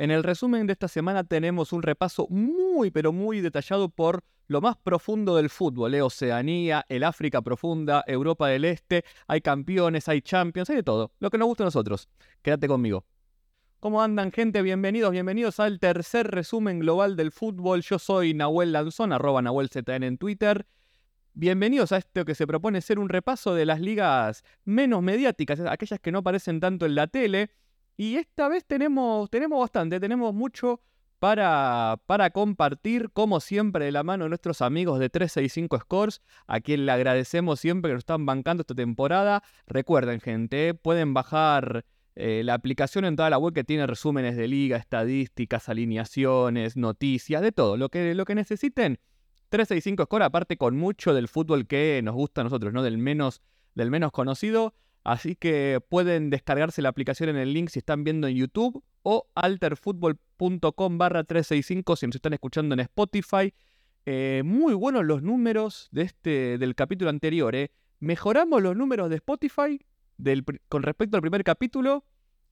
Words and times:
En 0.00 0.10
el 0.10 0.22
resumen 0.22 0.66
de 0.66 0.72
esta 0.72 0.88
semana 0.88 1.24
tenemos 1.24 1.74
un 1.74 1.82
repaso 1.82 2.26
muy 2.30 2.90
pero 2.90 3.12
muy 3.12 3.42
detallado 3.42 3.90
por 3.90 4.24
lo 4.46 4.62
más 4.62 4.78
profundo 4.78 5.36
del 5.36 5.50
fútbol, 5.50 5.94
¿eh? 5.94 6.00
Oceanía, 6.00 6.86
el 6.88 7.04
África 7.04 7.42
profunda, 7.42 8.02
Europa 8.06 8.48
del 8.48 8.64
Este, 8.64 9.04
hay 9.26 9.42
campeones, 9.42 10.08
hay 10.08 10.22
champions, 10.22 10.70
hay 10.70 10.76
de 10.76 10.82
todo, 10.84 11.12
lo 11.20 11.28
que 11.28 11.36
nos 11.36 11.48
gusta 11.48 11.64
a 11.64 11.66
nosotros. 11.66 12.08
Quédate 12.40 12.66
conmigo. 12.66 13.04
¿Cómo 13.78 14.00
andan 14.00 14.32
gente? 14.32 14.62
Bienvenidos, 14.62 15.10
bienvenidos 15.10 15.60
al 15.60 15.78
tercer 15.78 16.30
resumen 16.30 16.78
global 16.78 17.14
del 17.14 17.30
fútbol. 17.30 17.82
Yo 17.82 17.98
soy 17.98 18.32
Nahuel 18.32 18.72
Lanzón, 18.72 19.12
arroba 19.12 19.42
NahuelZN 19.42 20.02
en 20.02 20.16
Twitter. 20.16 20.66
Bienvenidos 21.34 21.92
a 21.92 21.98
esto 21.98 22.24
que 22.24 22.34
se 22.34 22.46
propone 22.46 22.80
ser 22.80 22.98
un 22.98 23.10
repaso 23.10 23.54
de 23.54 23.66
las 23.66 23.82
ligas 23.82 24.44
menos 24.64 25.02
mediáticas, 25.02 25.60
aquellas 25.60 26.00
que 26.00 26.10
no 26.10 26.20
aparecen 26.20 26.58
tanto 26.58 26.86
en 26.86 26.94
la 26.94 27.06
tele. 27.06 27.50
Y 28.00 28.16
esta 28.16 28.48
vez 28.48 28.64
tenemos, 28.64 29.28
tenemos 29.28 29.60
bastante, 29.60 30.00
tenemos 30.00 30.32
mucho 30.32 30.80
para, 31.18 32.00
para 32.06 32.30
compartir, 32.30 33.10
como 33.12 33.40
siempre, 33.40 33.84
de 33.84 33.92
la 33.92 34.02
mano 34.02 34.24
de 34.24 34.30
nuestros 34.30 34.62
amigos 34.62 34.98
de 34.98 35.10
365 35.10 35.80
Scores, 35.80 36.22
a 36.46 36.60
quien 36.60 36.86
le 36.86 36.92
agradecemos 36.92 37.60
siempre 37.60 37.90
que 37.90 37.96
nos 37.96 38.00
están 38.00 38.24
bancando 38.24 38.62
esta 38.62 38.74
temporada. 38.74 39.42
Recuerden, 39.66 40.22
gente, 40.22 40.72
pueden 40.72 41.12
bajar 41.12 41.84
eh, 42.16 42.40
la 42.42 42.54
aplicación 42.54 43.04
en 43.04 43.16
toda 43.16 43.28
la 43.28 43.36
web 43.36 43.52
que 43.52 43.64
tiene 43.64 43.86
resúmenes 43.86 44.34
de 44.34 44.48
liga, 44.48 44.78
estadísticas, 44.78 45.68
alineaciones, 45.68 46.78
noticias, 46.78 47.42
de 47.42 47.52
todo. 47.52 47.76
Lo 47.76 47.90
que, 47.90 48.14
lo 48.14 48.24
que 48.24 48.34
necesiten. 48.34 48.98
365 49.50 50.04
Score, 50.04 50.22
aparte 50.22 50.56
con 50.56 50.74
mucho 50.74 51.12
del 51.12 51.28
fútbol 51.28 51.66
que 51.66 52.00
nos 52.02 52.14
gusta 52.14 52.40
a 52.40 52.44
nosotros, 52.44 52.72
¿no? 52.72 52.82
Del 52.82 52.96
menos, 52.96 53.42
del 53.74 53.90
menos 53.90 54.10
conocido. 54.10 54.72
Así 55.04 55.34
que 55.34 55.80
pueden 55.88 56.30
descargarse 56.30 56.82
la 56.82 56.90
aplicación 56.90 57.30
en 57.30 57.36
el 57.36 57.52
link 57.52 57.70
si 57.70 57.78
están 57.78 58.04
viendo 58.04 58.28
en 58.28 58.36
YouTube 58.36 58.82
o 59.02 59.28
alterfutbol.com 59.34 60.98
barra 60.98 61.24
365 61.24 61.96
si 61.96 62.06
nos 62.06 62.16
están 62.16 62.34
escuchando 62.34 62.74
en 62.74 62.80
Spotify. 62.80 63.54
Eh, 64.06 64.42
muy 64.44 64.74
buenos 64.74 65.04
los 65.04 65.22
números 65.22 65.88
de 65.92 66.02
este, 66.02 66.58
del 66.58 66.74
capítulo 66.74 67.10
anterior. 67.10 67.54
¿eh? 67.54 67.70
Mejoramos 67.98 68.62
los 68.62 68.76
números 68.76 69.08
de 69.10 69.16
Spotify 69.16 69.80
con 70.68 70.82
respecto 70.82 71.16
al 71.16 71.22
primer 71.22 71.44
capítulo 71.44 72.04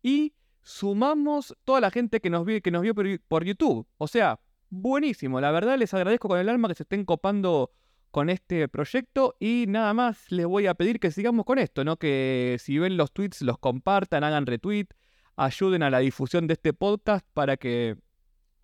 y 0.03 0.33
sumamos 0.63 1.57
toda 1.65 1.81
la 1.81 1.91
gente 1.91 2.21
que 2.21 2.31
nos, 2.31 2.45
vio, 2.45 2.61
que 2.61 2.71
nos 2.71 2.83
vio 2.83 2.95
por, 2.95 3.45
YouTube. 3.45 3.87
O 3.99 4.09
sea, 4.09 4.41
buenísimo. 4.71 5.41
La 5.41 5.51
verdad 5.51 5.79
les 5.79 5.93
agradezco 5.95 6.29
con 6.29 6.39
el 6.39 6.49
alma 6.49 6.69
que 6.69 6.75
se 6.75 6.83
estén 6.85 7.05
copando 7.05 7.71
con 8.11 8.31
este 8.31 8.69
proyecto 8.69 9.37
y 9.39 9.67
nada 9.69 9.95
más 9.95 10.31
les 10.31 10.47
voy 10.47 10.67
a 10.67 10.75
pedir 10.75 11.01
que 11.01 11.11
sigamos 11.11 11.45
con 11.45 11.59
esto, 11.59 11.85
¿no? 11.85 11.97
Que 11.97 12.57
si 12.59 12.79
ven 12.79 12.97
los 12.97 13.13
tweets 13.13 13.43
los 13.43 13.59
compartan, 13.59 14.25
hagan 14.25 14.47
retweet, 14.47 14.87
ayuden 15.37 15.83
a 15.83 15.91
la 15.91 15.99
difusión 16.01 16.47
de 16.47 16.55
este 16.55 16.73
podcast 16.73 17.27
para 17.33 17.57
que, 17.57 17.97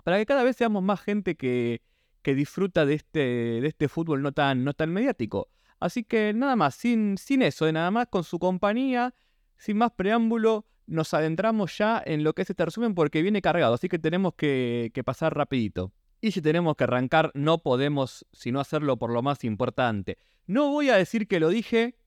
para 0.03 0.19
que 0.19 0.27
cada 0.27 0.43
vez 0.43 0.57
seamos 0.57 0.83
más 0.83 1.01
gente 1.01 1.37
que, 1.37 1.83
que 2.23 2.35
disfruta 2.35 2.87
de 2.87 2.95
este, 2.95 3.21
de 3.21 3.67
este 3.67 3.89
fútbol 3.89 4.23
no 4.23 4.33
tan, 4.33 4.65
no 4.65 4.73
tan 4.73 4.93
mediático. 4.93 5.51
Así 5.79 6.05
que 6.05 6.33
nada 6.35 6.57
más, 6.57 6.75
sin, 6.75 7.19
sin 7.19 7.43
eso, 7.43 7.67
de 7.67 7.73
nada 7.73 7.91
más 7.91 8.09
con 8.09 8.25
su 8.25 8.39
compañía, 8.39 9.15
sin 9.59 9.77
más 9.77 9.93
preámbulo, 9.93 10.67
nos 10.87 11.15
adentramos 11.15 11.77
ya 11.77 12.03
en 12.05 12.25
lo 12.25 12.35
que 12.35 12.43
es 12.43 12.51
este 12.51 12.65
resumen 12.65 12.95
porque 12.95 13.23
viene 13.23 13.43
cargado, 13.43 13.75
así 13.75 13.89
que 13.89 13.99
tenemos 13.99 14.35
que, 14.35 14.91
que 14.95 15.05
pasar 15.05 15.35
rapidito. 15.37 15.93
Y 16.25 16.33
si 16.33 16.41
tenemos 16.41 16.75
que 16.77 16.85
arrancar, 16.85 17.31
no 17.35 17.59
podemos 17.59 18.25
sino 18.33 18.59
hacerlo 18.59 18.97
por 18.97 19.11
lo 19.11 19.21
más 19.21 19.45
importante. 19.45 20.17
No 20.47 20.71
voy 20.71 20.89
a 20.89 20.97
decir 20.97 21.29
que 21.29 21.39
lo 21.39 21.51
dije, 21.51 21.99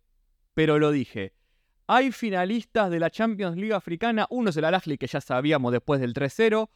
pero 0.56 0.80
lo 0.80 0.90
dije. 0.90 1.36
Hay 1.86 2.12
finalistas 2.12 2.90
de 2.90 3.00
la 3.00 3.12
Champions 3.12 3.58
League 3.58 3.76
africana. 3.76 4.26
Uno 4.32 4.50
es 4.50 4.58
el 4.58 4.66
al 4.66 4.82
que 4.82 5.06
ya 5.06 5.22
sabíamos 5.22 5.72
después 5.72 6.02
del 6.02 6.16
3-0. 6.16 6.68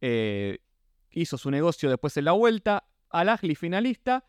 Eh, 0.00 0.58
hizo 1.12 1.38
su 1.38 1.52
negocio 1.52 1.88
después 1.88 2.16
en 2.16 2.24
la 2.24 2.32
vuelta. 2.32 2.88
Al-Ahly 3.10 3.54
finalista. 3.54 4.24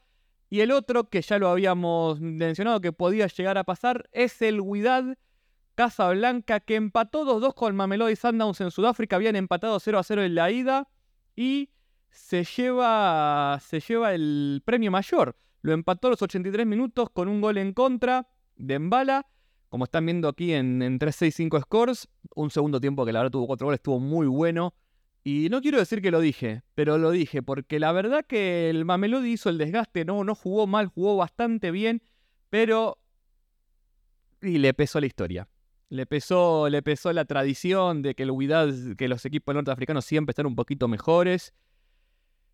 Y 0.52 0.60
el 0.60 0.70
otro, 0.70 1.10
que 1.10 1.24
ya 1.24 1.40
lo 1.40 1.50
habíamos 1.50 2.22
mencionado 2.22 2.82
que 2.82 2.94
podía 2.94 3.26
llegar 3.26 3.58
a 3.58 3.64
pasar, 3.64 4.12
es 4.12 4.44
el 4.44 4.62
Huidad 4.62 5.18
Casablanca, 5.74 6.60
que 6.60 6.76
empató 6.76 7.26
2-2 7.26 7.56
con 7.56 7.76
Mamelodi 7.76 8.16
Sundowns 8.16 8.62
en 8.62 8.70
Sudáfrica. 8.70 9.16
Habían 9.16 9.36
empatado 9.36 9.80
0-0 9.80 10.24
en 10.24 10.36
la 10.36 10.52
ida 10.52 10.88
y 11.36 11.72
se 12.10 12.44
lleva, 12.44 13.60
se 13.62 13.80
lleva 13.80 14.14
el 14.14 14.62
premio 14.66 14.92
mayor. 14.92 15.36
Lo 15.62 15.74
empató 15.74 16.08
a 16.08 16.12
los 16.12 16.22
83 16.22 16.66
minutos 16.66 17.10
con 17.12 17.28
un 17.28 17.42
gol 17.42 17.58
en 17.58 17.74
contra 17.74 18.28
de 18.56 18.80
Mbala. 18.80 19.28
Como 19.70 19.84
están 19.84 20.06
viendo 20.06 20.28
aquí 20.28 20.54
en, 20.54 20.82
en 20.82 20.98
3-6-5 20.98 21.62
scores, 21.62 22.08
un 22.36 22.50
segundo 22.50 22.82
tiempo 22.82 23.06
que 23.06 23.14
la 23.14 23.20
verdad 23.20 23.32
tuvo 23.32 23.48
cuatro 23.48 23.68
goles, 23.68 23.80
estuvo 23.80 24.00
muy 24.00 24.26
bueno. 24.28 24.74
Y 25.24 25.50
no 25.50 25.62
quiero 25.62 25.78
decir 25.78 26.02
que 26.02 26.12
lo 26.12 26.22
dije, 26.22 26.64
pero 26.76 26.98
lo 26.98 27.12
dije, 27.12 27.44
porque 27.44 27.80
la 27.80 27.92
verdad 27.92 28.26
que 28.26 28.70
el 28.70 28.86
Mamelodi 28.86 29.34
hizo 29.34 29.50
el 29.50 29.58
desgaste, 29.58 30.06
no, 30.06 30.24
no 30.24 30.34
jugó 30.34 30.66
mal, 30.66 30.88
jugó 30.88 31.18
bastante 31.18 31.72
bien, 31.72 32.02
pero... 32.50 32.98
Y 34.42 34.58
le 34.58 34.74
pesó 34.74 35.00
la 35.02 35.06
historia. 35.06 35.50
Le 35.90 36.06
pesó, 36.06 36.70
le 36.70 36.82
pesó 36.82 37.12
la 37.12 37.26
tradición 37.26 38.02
de 38.02 38.16
que, 38.16 38.24
el 38.24 38.96
que 38.98 39.08
los 39.08 39.26
equipos 39.26 39.54
norteafricanos 39.54 40.06
siempre 40.06 40.32
están 40.32 40.46
un 40.46 40.56
poquito 40.56 40.88
mejores. 40.88 41.54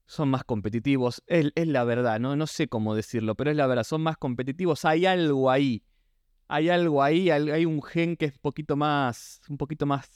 Son 0.06 0.30
más 0.30 0.44
competitivos. 0.44 1.24
Es, 1.28 1.52
es 1.56 1.68
la 1.68 1.84
verdad, 1.84 2.20
¿no? 2.20 2.36
no 2.36 2.48
sé 2.48 2.68
cómo 2.68 2.96
decirlo, 2.96 3.36
pero 3.36 3.52
es 3.52 3.58
la 3.58 3.68
verdad. 3.68 3.84
Son 3.84 4.02
más 4.02 4.18
competitivos. 4.18 4.86
Hay 4.86 5.06
algo 5.06 5.50
ahí. 5.50 5.84
Hay 6.48 6.70
algo 6.70 7.02
ahí. 7.02 7.30
Hay 7.30 7.66
un 7.66 7.82
gen 7.82 8.16
que 8.16 8.26
es 8.26 8.34
un 8.34 8.42
poquito 8.42 8.76
más. 8.76 9.42
Un 9.50 9.58
poquito 9.58 9.86
más 9.86 10.10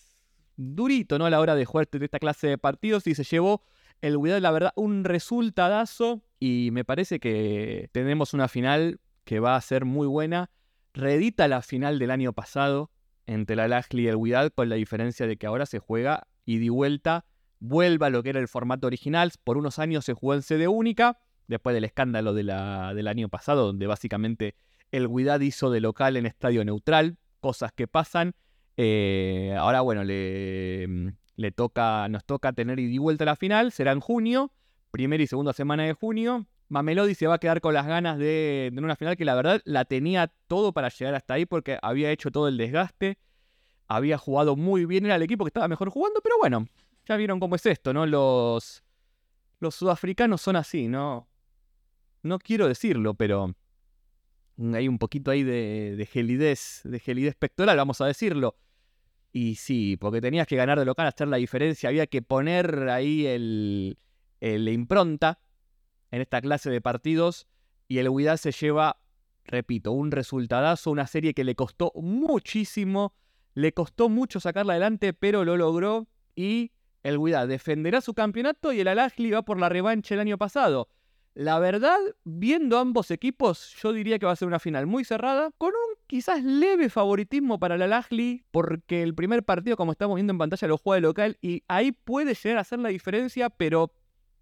durito, 0.60 1.18
¿no? 1.18 1.26
A 1.26 1.30
la 1.30 1.40
hora 1.40 1.56
de 1.56 1.66
jugar 1.66 1.88
esta 1.92 2.20
clase 2.20 2.48
de 2.48 2.58
partidos 2.58 3.08
y 3.08 3.16
se 3.16 3.24
llevó 3.24 3.64
el 4.02 4.18
Wydad, 4.18 4.42
la 4.42 4.52
verdad, 4.52 4.74
un 4.76 5.04
resultadazo 5.04 6.22
y 6.40 6.70
me 6.72 6.86
parece 6.86 7.20
que 7.20 7.90
tenemos 7.92 8.34
una 8.34 8.48
final 8.48 9.00
que 9.24 9.40
va 9.40 9.56
a 9.56 9.62
ser 9.62 9.86
muy 9.86 10.08
buena. 10.08 10.50
Reedita 10.94 11.48
la 11.48 11.62
final 11.62 12.00
del 12.00 12.12
año 12.12 12.34
pasado 12.34 12.92
entre 13.26 13.56
la 13.56 13.68
Lajli 13.68 14.04
y 14.04 14.08
el 14.08 14.16
Wydad 14.16 14.52
con 14.54 14.70
la 14.70 14.76
diferencia 14.76 15.28
de 15.28 15.38
que 15.38 15.48
ahora 15.48 15.66
se 15.66 15.80
juega 15.80 16.28
y 16.46 16.58
de 16.58 16.70
vuelta 16.70 17.26
vuelva 17.60 18.08
a 18.08 18.10
lo 18.10 18.24
que 18.24 18.30
era 18.30 18.40
el 18.40 18.48
formato 18.48 18.88
original. 18.88 19.32
Por 19.44 19.58
unos 19.58 19.80
años 19.80 20.06
se 20.06 20.14
jugó 20.14 20.34
en 20.34 20.42
sede 20.42 20.68
única, 20.68 21.20
después 21.48 21.74
del 21.74 21.84
escándalo 21.84 22.34
del 22.34 23.08
año 23.08 23.30
pasado, 23.30 23.66
donde 23.66 23.88
básicamente 23.88 24.56
el 24.92 25.08
Wydad 25.08 25.40
hizo 25.42 25.72
de 25.72 25.82
local 25.82 26.18
en 26.18 26.26
estadio 26.26 26.64
neutral, 26.66 27.18
cosas 27.40 27.72
que 27.72 27.88
pasan. 27.88 28.34
Eh, 28.78 29.56
ahora, 29.58 29.82
bueno, 29.82 30.04
le, 30.04 31.14
le, 31.36 31.52
toca, 31.52 32.08
nos 32.10 32.26
toca 32.26 32.54
tener 32.54 32.80
y 32.80 32.98
vuelta 32.98 33.24
a 33.24 33.26
la 33.26 33.36
final. 33.36 33.72
Será 33.72 33.92
en 33.92 34.00
junio, 34.00 34.52
primera 34.92 35.22
y 35.22 35.28
segunda 35.28 35.54
semana 35.54 35.84
de 35.84 35.94
junio. 35.94 36.48
Mamelodi 36.70 37.16
se 37.16 37.26
va 37.26 37.36
a 37.36 37.40
quedar 37.40 37.62
con 37.62 37.74
las 37.74 37.88
ganas 37.88 38.20
de, 38.20 38.70
de 38.72 38.82
una 38.82 38.96
final 38.96 39.18
que 39.18 39.26
la 39.26 39.34
verdad 39.34 39.60
la 39.66 39.86
tenía 39.86 40.32
todo 40.48 40.72
para 40.72 40.90
llegar 40.90 41.16
hasta 41.16 41.34
ahí 41.34 41.46
porque 41.46 41.80
había 41.82 42.12
hecho 42.12 42.30
todo 42.32 42.48
el 42.48 42.58
desgaste. 42.58 43.18
Había 43.88 44.20
jugado 44.20 44.56
muy 44.56 44.86
bien, 44.86 45.06
era 45.06 45.16
el 45.16 45.24
equipo 45.24 45.44
que 45.44 45.50
estaba 45.50 45.68
mejor 45.68 45.90
jugando, 45.90 46.22
pero 46.22 46.36
bueno, 46.40 46.68
ya 47.10 47.18
vieron 47.18 47.40
cómo 47.40 47.56
es 47.56 47.66
esto, 47.66 47.92
¿no? 47.92 48.06
Los, 48.06 48.84
los 49.60 49.76
sudafricanos 49.76 50.42
son 50.42 50.56
así, 50.56 50.88
¿no? 50.88 51.28
No 52.22 52.38
quiero 52.38 52.68
decirlo, 52.68 53.16
pero 53.16 53.56
hay 54.74 54.88
un 54.88 55.00
poquito 55.00 55.32
ahí 55.32 55.42
de, 55.42 55.96
de 55.98 56.06
gelidez, 56.06 56.82
de 56.84 57.00
gelidez 57.00 57.36
pectoral, 57.36 57.78
vamos 57.78 58.00
a 58.02 58.06
decirlo. 58.06 58.58
Y 59.32 59.56
sí, 59.56 59.98
porque 59.98 60.22
tenías 60.22 60.46
que 60.46 60.56
ganar 60.56 60.78
de 60.78 60.86
local, 60.86 61.08
hacer 61.08 61.28
la 61.28 61.38
diferencia, 61.38 61.90
había 61.90 62.06
que 62.06 62.22
poner 62.22 62.90
ahí 62.90 63.26
el, 63.26 63.98
la 64.40 64.72
impronta 64.72 65.40
en 66.12 66.22
esta 66.22 66.42
clase 66.42 66.70
de 66.70 66.82
partidos 66.82 67.48
y 67.88 67.98
el 67.98 68.10
Huidad 68.10 68.38
se 68.38 68.52
lleva, 68.52 69.02
repito, 69.46 69.94
un 69.94 70.12
resultadazo, 70.12 70.92
una 70.92 71.08
serie 71.08 71.34
que 71.34 71.44
le 71.44 71.56
costó 71.56 71.92
muchísimo, 71.96 73.14
le 73.56 73.74
costó 73.74 74.10
mucho 74.10 74.40
sacarla 74.40 74.74
adelante, 74.74 75.14
pero 75.14 75.44
lo 75.44 75.58
logró 75.58 76.08
y 76.36 76.72
el 77.04 77.18
Huidad 77.18 77.48
defenderá 77.48 78.02
su 78.02 78.14
campeonato 78.14 78.74
y 78.74 78.80
el 78.80 78.88
al 78.88 78.98
va 79.00 79.42
por 79.42 79.60
la 79.60 79.70
revancha 79.70 80.16
el 80.16 80.22
año 80.22 80.38
pasado. 80.38 80.90
La 81.34 81.60
verdad, 81.60 81.98
viendo 82.26 82.78
ambos 82.78 83.12
equipos, 83.12 83.76
yo 83.82 83.94
diría 83.94 84.20
que 84.20 84.26
va 84.26 84.34
a 84.34 84.36
ser 84.36 84.48
una 84.48 84.60
final 84.60 84.88
muy 84.88 85.06
cerrada, 85.06 85.52
con 85.58 85.70
un 85.70 85.98
quizás 86.08 86.44
leve 86.44 86.90
favoritismo 86.90 87.60
para 87.60 87.78
la 87.78 87.88
Lajli, 87.88 88.44
porque 88.52 89.04
el 89.04 89.16
primer 89.16 89.44
partido, 89.44 89.78
como 89.78 89.92
estamos 89.92 90.16
viendo 90.16 90.32
en 90.32 90.40
pantalla, 90.40 90.68
lo 90.68 90.78
juega 90.78 90.96
de 90.96 91.02
local 91.02 91.38
y 91.42 91.64
ahí 91.68 91.92
puede 91.92 92.34
llegar 92.34 92.58
a 92.58 92.62
hacer 92.62 92.80
la 92.80 92.90
diferencia, 92.90 93.50
pero 93.50 93.94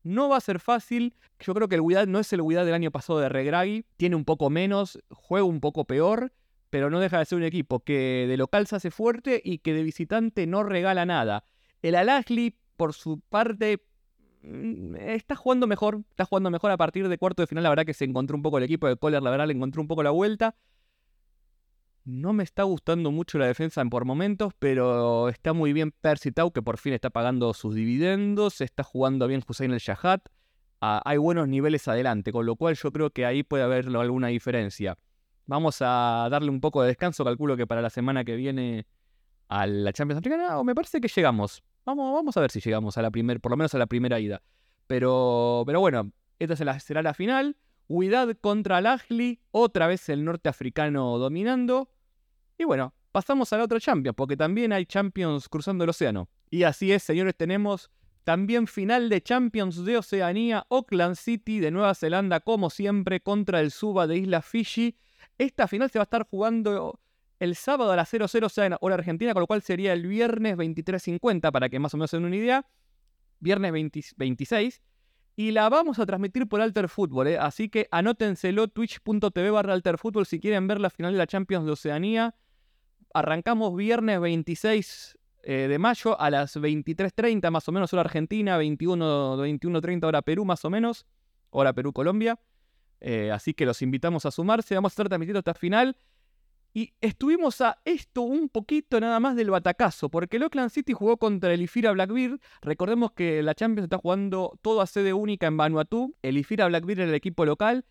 no 0.03 0.29
va 0.29 0.37
a 0.37 0.41
ser 0.41 0.59
fácil. 0.59 1.13
Yo 1.39 1.53
creo 1.53 1.67
que 1.67 1.75
el 1.75 1.81
Widad 1.81 2.07
no 2.07 2.19
es 2.19 2.31
el 2.33 2.41
Widad 2.41 2.65
del 2.65 2.73
año 2.73 2.89
pasado 2.89 3.19
de 3.19 3.29
Regragui, 3.29 3.85
tiene 3.97 4.15
un 4.15 4.25
poco 4.25 4.49
menos, 4.49 4.97
juega 5.11 5.45
un 5.45 5.59
poco 5.59 5.85
peor, 5.85 6.31
pero 6.69 6.89
no 6.89 6.99
deja 6.99 7.19
de 7.19 7.25
ser 7.25 7.37
un 7.37 7.43
equipo 7.43 7.81
que 7.81 8.25
de 8.27 8.37
local 8.37 8.65
se 8.65 8.77
hace 8.77 8.91
fuerte 8.91 9.41
y 9.43 9.59
que 9.59 9.73
de 9.73 9.83
visitante 9.83 10.47
no 10.47 10.63
regala 10.63 11.05
nada. 11.05 11.43
El 11.81 11.95
Al-Ahly, 11.95 12.55
por 12.75 12.93
su 12.93 13.19
parte, 13.19 13.81
Mm, 14.47 14.95
está 14.95 15.35
jugando 15.35 15.67
mejor, 15.67 16.03
está 16.09 16.25
jugando 16.25 16.49
mejor 16.49 16.71
a 16.71 16.77
partir 16.77 17.07
de 17.07 17.17
cuarto 17.17 17.43
de 17.43 17.47
final, 17.47 17.63
la 17.63 17.69
verdad 17.69 17.85
que 17.85 17.93
se 17.93 18.05
encontró 18.05 18.35
un 18.37 18.43
poco 18.43 18.57
el 18.57 18.63
equipo 18.63 18.87
de 18.87 18.95
Kohler, 18.95 19.21
la 19.21 19.29
verdad 19.29 19.47
le 19.47 19.53
encontró 19.53 19.81
un 19.81 19.87
poco 19.87 20.03
la 20.03 20.11
vuelta. 20.11 20.55
No 22.05 22.31
me 22.31 22.43
está 22.43 22.63
gustando 22.63 23.11
mucho 23.11 23.37
la 23.37 23.47
defensa 23.47 23.83
por 23.85 24.05
momentos, 24.05 24.53
pero 24.59 25.27
está 25.27 25.51
muy 25.51 25.73
bien 25.73 25.91
Percy 25.91 26.31
Tau, 26.31 26.51
que 26.51 26.61
por 26.61 26.77
fin 26.77 26.93
está 26.93 27.09
pagando 27.09 27.53
sus 27.53 27.75
dividendos, 27.75 28.61
está 28.61 28.83
jugando 28.83 29.27
bien 29.27 29.43
Hussein 29.45 29.71
el 29.71 29.79
Shahad. 29.79 30.21
Ah, 30.79 31.01
hay 31.03 31.17
buenos 31.17 31.49
niveles 31.49 31.85
adelante, 31.89 32.31
con 32.31 32.45
lo 32.45 32.55
cual 32.55 32.75
yo 32.75 32.93
creo 32.93 33.09
que 33.09 33.25
ahí 33.25 33.43
puede 33.43 33.63
haber 33.63 33.87
alguna 33.87 34.27
diferencia. 34.27 34.97
Vamos 35.47 35.79
a 35.81 36.29
darle 36.31 36.49
un 36.49 36.61
poco 36.61 36.81
de 36.81 36.89
descanso, 36.89 37.25
calculo 37.25 37.57
que 37.57 37.67
para 37.67 37.81
la 37.81 37.89
semana 37.89 38.23
que 38.23 38.37
viene 38.37 38.85
a 39.49 39.65
la 39.67 39.93
Champions 39.93 40.19
Africana, 40.19 40.59
o 40.59 40.63
me 40.63 40.75
parece 40.75 40.99
que 41.01 41.07
llegamos. 41.07 41.63
Vamos, 41.85 42.13
vamos 42.13 42.35
a 42.35 42.41
ver 42.41 42.51
si 42.51 42.59
llegamos 42.59 42.97
a 42.97 43.01
la 43.01 43.11
primera, 43.11 43.39
por 43.39 43.51
lo 43.51 43.57
menos 43.57 43.73
a 43.73 43.77
la 43.77 43.85
primera 43.85 44.19
ida. 44.19 44.41
Pero, 44.87 45.63
pero 45.65 45.79
bueno, 45.79 46.11
esta 46.39 46.79
será 46.79 47.01
la 47.01 47.13
final. 47.13 47.57
Huidad 47.87 48.35
contra 48.41 48.77
al 48.77 48.99
otra 49.51 49.87
vez 49.87 50.09
el 50.09 50.25
norteafricano 50.25 51.17
dominando. 51.17 51.89
Y 52.57 52.65
bueno, 52.65 52.93
pasamos 53.11 53.53
a 53.53 53.57
la 53.57 53.63
otra 53.63 53.79
Champions, 53.79 54.15
porque 54.15 54.35
también 54.35 54.73
hay 54.73 54.85
Champions 54.85 55.47
cruzando 55.47 55.83
el 55.83 55.89
océano. 55.91 56.29
Y 56.49 56.63
así 56.63 56.91
es, 56.91 57.03
señores, 57.03 57.35
tenemos 57.35 57.89
también 58.23 58.67
final 58.67 59.07
de 59.07 59.21
Champions 59.21 59.85
de 59.85 59.97
Oceanía, 59.97 60.65
Auckland 60.69 61.15
City 61.15 61.59
de 61.59 61.71
Nueva 61.71 61.95
Zelanda, 61.95 62.41
como 62.41 62.69
siempre, 62.69 63.21
contra 63.21 63.61
el 63.61 63.71
Suba 63.71 64.05
de 64.05 64.17
Isla 64.17 64.41
Fiji. 64.41 64.97
Esta 65.37 65.67
final 65.67 65.89
se 65.89 65.99
va 65.99 66.03
a 66.03 66.09
estar 66.11 66.27
jugando 66.29 66.99
el 67.39 67.55
sábado 67.55 67.91
a 67.91 67.95
las 67.95 68.09
00 68.09 68.45
o 68.45 68.49
sea, 68.49 68.77
hora 68.81 68.95
argentina, 68.95 69.33
con 69.33 69.41
lo 69.41 69.47
cual 69.47 69.61
sería 69.61 69.93
el 69.93 70.07
viernes 70.07 70.57
23.50, 70.57 71.51
para 71.51 71.69
que 71.69 71.79
más 71.79 71.93
o 71.93 71.97
menos 71.97 72.11
se 72.11 72.17
den 72.17 72.25
una 72.25 72.35
idea. 72.35 72.65
Viernes 73.39 73.71
26. 74.17 74.81
Y 75.35 75.51
la 75.51 75.69
vamos 75.69 75.99
a 75.99 76.05
transmitir 76.07 76.47
por 76.47 76.61
Alter 76.61 76.89
Fútbol, 76.89 77.27
¿eh? 77.27 77.37
así 77.37 77.69
que 77.69 77.87
anótenselo 77.91 78.67
twitch.tv 78.69 79.51
barra 79.51 79.73
Alter 79.73 79.99
Fútbol 79.99 80.25
si 80.25 80.39
quieren 80.39 80.67
ver 80.67 80.79
la 80.79 80.89
final 80.89 81.11
de 81.11 81.19
la 81.19 81.27
Champions 81.27 81.65
de 81.65 81.73
Oceanía. 81.73 82.33
Arrancamos 83.13 83.75
viernes 83.75 84.19
26 84.19 85.17
eh, 85.43 85.67
de 85.67 85.77
mayo 85.77 86.19
a 86.19 86.31
las 86.31 86.57
23.30 86.57 87.51
más 87.51 87.69
o 87.69 87.71
menos 87.71 87.93
hora 87.93 88.01
Argentina, 88.01 88.57
21, 88.57 89.37
21.30 89.37 90.05
hora 90.05 90.23
Perú 90.23 90.43
más 90.43 90.65
o 90.65 90.71
menos, 90.71 91.05
hora 91.51 91.71
Perú-Colombia. 91.71 92.39
Eh, 92.99 93.29
así 93.31 93.53
que 93.53 93.67
los 93.67 93.83
invitamos 93.83 94.25
a 94.25 94.31
sumarse, 94.31 94.73
vamos 94.73 94.91
a 94.91 94.93
estar 94.93 95.07
transmitiendo 95.07 95.39
esta 95.39 95.53
final. 95.53 95.95
Y 96.77 96.93
estuvimos 97.01 97.59
a 97.61 97.79
esto 97.85 98.21
un 98.21 98.49
poquito 98.49 98.99
nada 98.99 99.19
más 99.19 99.35
del 99.35 99.49
batacazo, 99.49 100.09
porque 100.09 100.37
el 100.37 100.43
Oakland 100.43 100.69
City 100.69 100.93
jugó 100.93 101.17
contra 101.17 101.51
el 101.51 101.63
Ifira 101.63 101.91
Blackbeard. 101.91 102.39
Recordemos 102.61 103.13
que 103.13 103.41
la 103.41 103.55
Champions 103.55 103.85
está 103.85 103.97
jugando 103.97 104.59
todo 104.61 104.81
a 104.81 104.85
sede 104.85 105.11
única 105.11 105.47
en 105.47 105.57
Vanuatu. 105.57 106.15
El 106.21 106.37
Ifira 106.37 106.67
Blackbeard 106.67 106.99
era 106.99 107.09
el 107.09 107.15
equipo 107.15 107.45
local. 107.45 107.83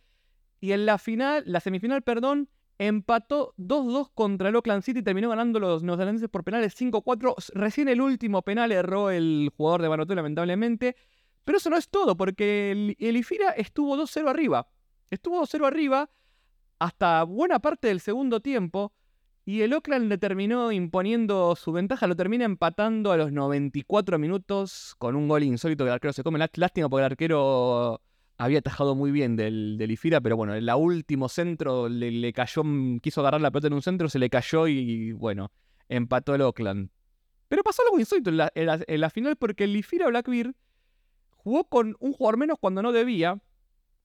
Y 0.61 0.71
en 0.71 0.87
la 0.87 0.99
final, 0.99 1.43
la 1.47 1.59
semifinal, 1.59 2.03
perdón, 2.03 2.49
empató 2.79 3.55
2-2 3.59 4.13
contra 4.15 4.51
el 4.51 4.55
Oakland 4.55 4.85
City 4.85 5.03
terminó 5.03 5.31
ganando 5.31 5.59
los 5.59 5.83
neozelandeses 5.83 6.29
por 6.29 6.45
penales 6.45 6.81
5-4. 6.81 7.35
Recién 7.55 7.89
el 7.89 8.01
último 8.01 8.43
penal 8.43 8.71
erró 8.71 9.11
el 9.11 9.51
jugador 9.57 9.83
de 9.83 9.89
Vanuatu, 9.89 10.15
lamentablemente. 10.15 10.95
Pero 11.45 11.59
eso 11.59 11.71
no 11.71 11.77
es 11.77 11.89
todo, 11.89 12.17
porque 12.17 12.71
el, 12.71 12.97
el 13.01 13.17
Ifira 13.17 13.51
estuvo 13.51 13.97
2-0 13.97 14.31
arriba. 14.31 14.69
Estuvo 15.11 15.43
2-0 15.43 15.67
arriba 15.67 16.09
hasta 16.79 17.23
buena 17.25 17.59
parte 17.59 17.89
del 17.89 18.01
segundo 18.01 18.41
tiempo. 18.41 18.93
Y 19.45 19.63
el 19.63 19.73
Oakland 19.75 20.09
le 20.09 20.19
terminó 20.19 20.73
imponiendo 20.73 21.55
su 21.55 21.71
ventaja, 21.71 22.09
lo 22.09 22.17
termina 22.17 22.45
empatando 22.45 23.13
a 23.13 23.17
los 23.17 23.31
94 23.31 24.19
minutos 24.19 24.97
con 24.99 25.15
un 25.15 25.29
gol 25.29 25.45
insólito 25.45 25.85
que 25.85 25.89
el 25.89 25.95
arquero 25.95 26.13
se 26.13 26.25
come. 26.25 26.41
Lástima 26.55 26.89
porque 26.89 27.03
el 27.03 27.13
arquero 27.13 28.03
había 28.39 28.59
atajado 28.59 28.97
muy 28.97 29.13
bien 29.13 29.37
del, 29.37 29.77
del 29.79 29.93
Ifira, 29.93 30.21
pero 30.21 30.37
bueno, 30.37 30.55
en 30.55 30.67
la 30.67 30.77
último 30.77 31.29
centro 31.29 31.89
le, 31.89 32.33
cayó, 32.33 32.65
mm, 32.65 32.99
quiso 32.99 33.21
agarrar 33.21 33.41
la 33.41 33.53
pelota 33.53 33.69
en 33.69 33.75
un 33.75 33.83
centro, 33.83 34.09
se 34.09 34.19
le 34.19 34.29
cayó 34.29 34.67
y, 34.67 35.13
bueno, 35.13 35.53
empató 35.89 36.35
el 36.35 36.43
Oakland. 36.43 36.91
Pero 37.49 37.63
pasó 37.63 37.83
algo 37.85 38.01
insólito 38.01 38.31
en 38.31 38.39
la, 38.39 38.53
en 38.55 39.01
la 39.01 39.11
final 39.11 39.37
porque 39.37 39.65
el 39.65 39.77
Ifira 39.77 40.09
Blackbeard 40.09 40.55
jugó 41.31 41.69
con 41.69 41.97
un 42.01 42.13
jugador 42.13 42.37
menos 42.37 42.59
cuando 42.61 42.83
no 42.83 42.91
debía, 42.91 43.39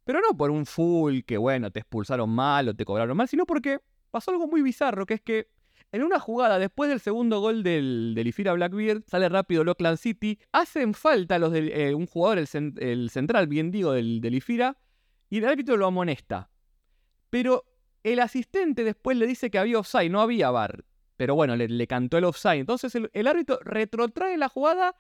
pero 0.03 0.19
no 0.21 0.35
por 0.35 0.51
un 0.51 0.65
full 0.65 1.21
que, 1.21 1.37
bueno, 1.37 1.71
te 1.71 1.79
expulsaron 1.79 2.29
mal 2.29 2.69
o 2.69 2.73
te 2.73 2.85
cobraron 2.85 3.15
mal, 3.15 3.27
sino 3.27 3.45
porque 3.45 3.79
pasó 4.09 4.31
algo 4.31 4.47
muy 4.47 4.61
bizarro, 4.61 5.05
que 5.05 5.15
es 5.15 5.21
que 5.21 5.47
en 5.91 6.03
una 6.03 6.19
jugada, 6.19 6.57
después 6.57 6.89
del 6.89 7.01
segundo 7.01 7.41
gol 7.41 7.63
del, 7.63 8.13
del 8.15 8.27
Ifira 8.27 8.53
Blackbeard, 8.53 9.03
sale 9.07 9.27
rápido 9.27 9.63
Lockland 9.63 9.97
City, 9.97 10.39
hacen 10.53 10.93
falta 10.93 11.37
los 11.37 11.51
del, 11.51 11.69
eh, 11.69 11.93
un 11.93 12.07
jugador, 12.07 12.37
el, 12.37 13.09
central, 13.09 13.47
bien 13.47 13.71
digo, 13.71 13.91
del, 13.91 14.21
del 14.21 14.35
Ifira, 14.35 14.77
y 15.29 15.39
el 15.39 15.45
árbitro 15.45 15.75
lo 15.75 15.87
amonesta. 15.87 16.49
Pero 17.29 17.65
el 18.03 18.19
asistente 18.19 18.83
después 18.83 19.17
le 19.17 19.27
dice 19.27 19.49
que 19.49 19.57
había 19.57 19.79
offside, 19.79 20.09
no 20.09 20.21
había 20.21 20.49
bar. 20.49 20.85
Pero 21.17 21.35
bueno, 21.35 21.55
le, 21.55 21.87
cantó 21.87 22.17
el 22.17 22.23
offside. 22.23 22.59
Entonces 22.59 22.95
el, 22.95 23.09
el 23.13 23.27
árbitro 23.27 23.59
retrotrae 23.61 24.37
la 24.37 24.49
jugada 24.49 24.95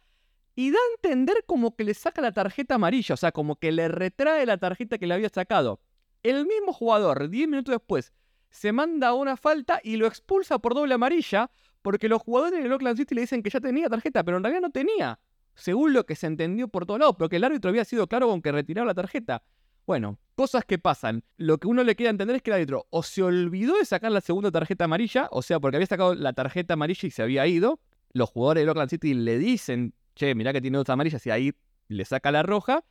y 0.55 0.71
da 0.71 0.77
a 0.77 0.95
entender 0.95 1.43
como 1.45 1.75
que 1.75 1.83
le 1.83 1.93
saca 1.93 2.21
la 2.21 2.31
tarjeta 2.31 2.75
amarilla, 2.75 3.13
o 3.13 3.17
sea, 3.17 3.31
como 3.31 3.55
que 3.55 3.71
le 3.71 3.87
retrae 3.87 4.45
la 4.45 4.57
tarjeta 4.57 4.97
que 4.97 5.07
le 5.07 5.13
había 5.13 5.29
sacado. 5.29 5.79
El 6.23 6.45
mismo 6.45 6.73
jugador, 6.73 7.29
10 7.29 7.47
minutos 7.47 7.73
después, 7.73 8.11
se 8.49 8.71
manda 8.71 9.13
una 9.13 9.37
falta 9.37 9.79
y 9.83 9.95
lo 9.95 10.07
expulsa 10.07 10.59
por 10.59 10.75
doble 10.75 10.93
amarilla 10.93 11.49
porque 11.81 12.09
los 12.09 12.21
jugadores 12.21 12.61
del 12.61 12.71
Oakland 12.71 12.97
City 12.97 13.15
le 13.15 13.21
dicen 13.21 13.41
que 13.41 13.49
ya 13.49 13.59
tenía 13.59 13.89
tarjeta, 13.89 14.23
pero 14.23 14.37
en 14.37 14.43
realidad 14.43 14.61
no 14.61 14.69
tenía. 14.69 15.19
Según 15.55 15.93
lo 15.93 16.05
que 16.05 16.15
se 16.15 16.27
entendió 16.27 16.67
por 16.67 16.85
todos 16.85 16.99
lados, 16.99 17.15
porque 17.17 17.37
el 17.37 17.43
árbitro 17.43 17.69
había 17.69 17.85
sido 17.85 18.07
claro 18.07 18.27
con 18.27 18.41
que 18.41 18.51
retiraba 18.51 18.87
la 18.87 18.93
tarjeta. 18.93 19.43
Bueno, 19.87 20.19
cosas 20.35 20.63
que 20.63 20.77
pasan. 20.77 21.23
Lo 21.37 21.57
que 21.57 21.67
uno 21.67 21.83
le 21.83 21.95
queda 21.95 22.09
entender 22.09 22.35
es 22.35 22.41
que 22.41 22.51
el 22.51 22.55
árbitro 22.55 22.87
o 22.89 23.03
se 23.03 23.23
olvidó 23.23 23.77
de 23.77 23.85
sacar 23.85 24.11
la 24.11 24.21
segunda 24.21 24.51
tarjeta 24.51 24.85
amarilla, 24.85 25.27
o 25.31 25.41
sea, 25.41 25.59
porque 25.59 25.77
había 25.77 25.87
sacado 25.87 26.13
la 26.13 26.33
tarjeta 26.33 26.75
amarilla 26.75 27.07
y 27.07 27.11
se 27.11 27.23
había 27.23 27.47
ido. 27.47 27.79
Los 28.13 28.29
jugadores 28.29 28.61
del 28.61 28.69
Oakland 28.69 28.89
City 28.89 29.13
le 29.13 29.37
dicen 29.37 29.93
che, 30.15 30.35
mirá 30.35 30.53
que 30.53 30.61
tiene 30.61 30.77
dos 30.77 30.89
amarillas 30.89 31.25
y 31.25 31.31
ahí 31.31 31.53
le 31.87 32.05
saca 32.05 32.31
la 32.31 32.43
roja. 32.43 32.83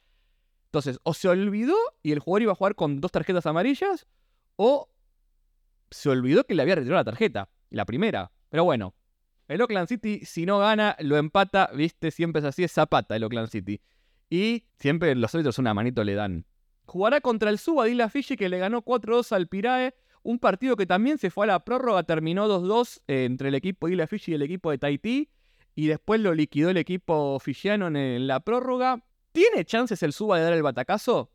Entonces, 0.67 1.01
o 1.03 1.15
se 1.15 1.29
olvidó 1.29 1.77
y 2.03 2.13
el 2.13 2.21
jugador 2.21 2.43
iba 2.43 2.53
a 2.53 2.55
jugar 2.55 2.75
con 2.77 3.01
dos 3.01 3.11
tarjetas 3.11 3.47
amarillas, 3.47 4.07
o 4.57 4.89
se 5.91 6.09
olvidó 6.09 6.45
que 6.45 6.55
le 6.55 6.63
había 6.63 6.77
retirado 6.77 7.01
la 7.01 7.05
tarjeta, 7.05 7.51
la 7.71 7.85
primera. 7.85 8.31
Pero 8.51 8.65
bueno, 8.65 8.95
el 9.49 9.61
Oakland 9.61 9.89
City, 9.89 10.21
si 10.25 10.47
no 10.47 10.59
gana, 10.61 10.97
lo 11.01 11.17
empata, 11.17 11.71
viste, 11.75 12.13
siempre 12.13 12.41
es 12.41 12.47
así, 12.47 12.63
es 12.63 12.73
zapata 12.73 13.17
el 13.17 13.25
Oakland 13.25 13.49
City. 13.49 13.81
Y 14.29 14.65
siempre 14.79 15.13
los 15.17 15.35
árbitros 15.35 15.59
una 15.59 15.75
manito 15.75 16.05
le 16.05 16.15
dan. 16.15 16.47
Jugará 16.85 17.21
contra 17.21 17.51
el 17.51 17.59
Suba 17.59 17.85
de 17.85 17.91
Isla 17.91 18.09
Fiji 18.09 18.37
que 18.37 18.49
le 18.49 18.59
ganó 18.59 18.83
4-2 18.83 19.33
al 19.33 19.49
Pirae. 19.49 19.95
Un 20.23 20.39
partido 20.39 20.77
que 20.77 20.87
también 20.87 21.19
se 21.19 21.31
fue 21.31 21.47
a 21.47 21.49
la 21.49 21.65
prórroga, 21.65 22.05
terminó 22.05 22.47
2-2 22.47 23.01
eh, 23.09 23.25
entre 23.25 23.49
el 23.49 23.57
equipo 23.57 23.87
de 23.87 23.95
Isla 23.95 24.07
Fiji 24.07 24.33
y 24.33 24.35
el 24.35 24.43
equipo 24.43 24.71
de 24.71 24.79
Tahití 24.79 25.31
y 25.75 25.87
después 25.87 26.21
lo 26.21 26.35
liquidó 26.35 26.71
el 26.71 26.77
equipo 26.77 27.39
fijiano 27.41 27.87
en, 27.89 28.27
la 28.27 28.41
prórroga. 28.41 29.05
¿Tiene 29.33 29.65
chances 29.65 30.03
el 30.03 30.13
Suba 30.13 30.39
de 30.39 30.45
dar 30.45 30.53
el 30.53 30.63
batacazo? 30.63 31.31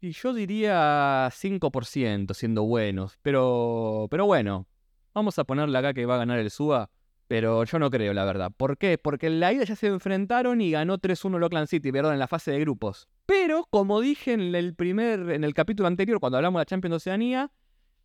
Y 0.00 0.12
yo 0.12 0.32
diría 0.32 1.28
5% 1.28 2.34
siendo 2.34 2.62
buenos. 2.64 3.18
Pero, 3.22 4.06
pero 4.10 4.26
bueno, 4.26 4.66
vamos 5.12 5.38
a 5.38 5.44
ponerle 5.44 5.76
acá 5.76 5.92
que 5.92 6.06
va 6.06 6.14
a 6.14 6.18
ganar 6.18 6.38
el 6.38 6.50
Suba. 6.50 6.90
Pero 7.26 7.64
yo 7.64 7.78
no 7.78 7.90
creo, 7.90 8.14
la 8.14 8.24
verdad. 8.24 8.52
¿Por 8.56 8.78
qué? 8.78 8.96
Porque 8.96 9.26
en 9.26 9.40
la 9.40 9.52
ida 9.52 9.64
ya 9.64 9.76
se 9.76 9.88
enfrentaron 9.88 10.60
y 10.62 10.70
ganó 10.70 10.98
3-1 10.98 11.36
el 11.36 11.42
Oakland 11.42 11.68
City, 11.68 11.92
perdón, 11.92 12.14
en 12.14 12.20
la 12.20 12.28
fase 12.28 12.52
de 12.52 12.60
grupos. 12.60 13.08
Pero, 13.26 13.66
como 13.68 14.00
dije 14.00 14.32
en 14.32 14.54
el 14.54 14.74
primer, 14.74 15.28
en 15.30 15.44
el 15.44 15.52
capítulo 15.52 15.88
anterior, 15.88 16.20
cuando 16.20 16.38
hablamos 16.38 16.58
de 16.58 16.62
la 16.62 16.66
Champions 16.66 16.92
de 16.92 16.96
Oceanía, 16.96 17.50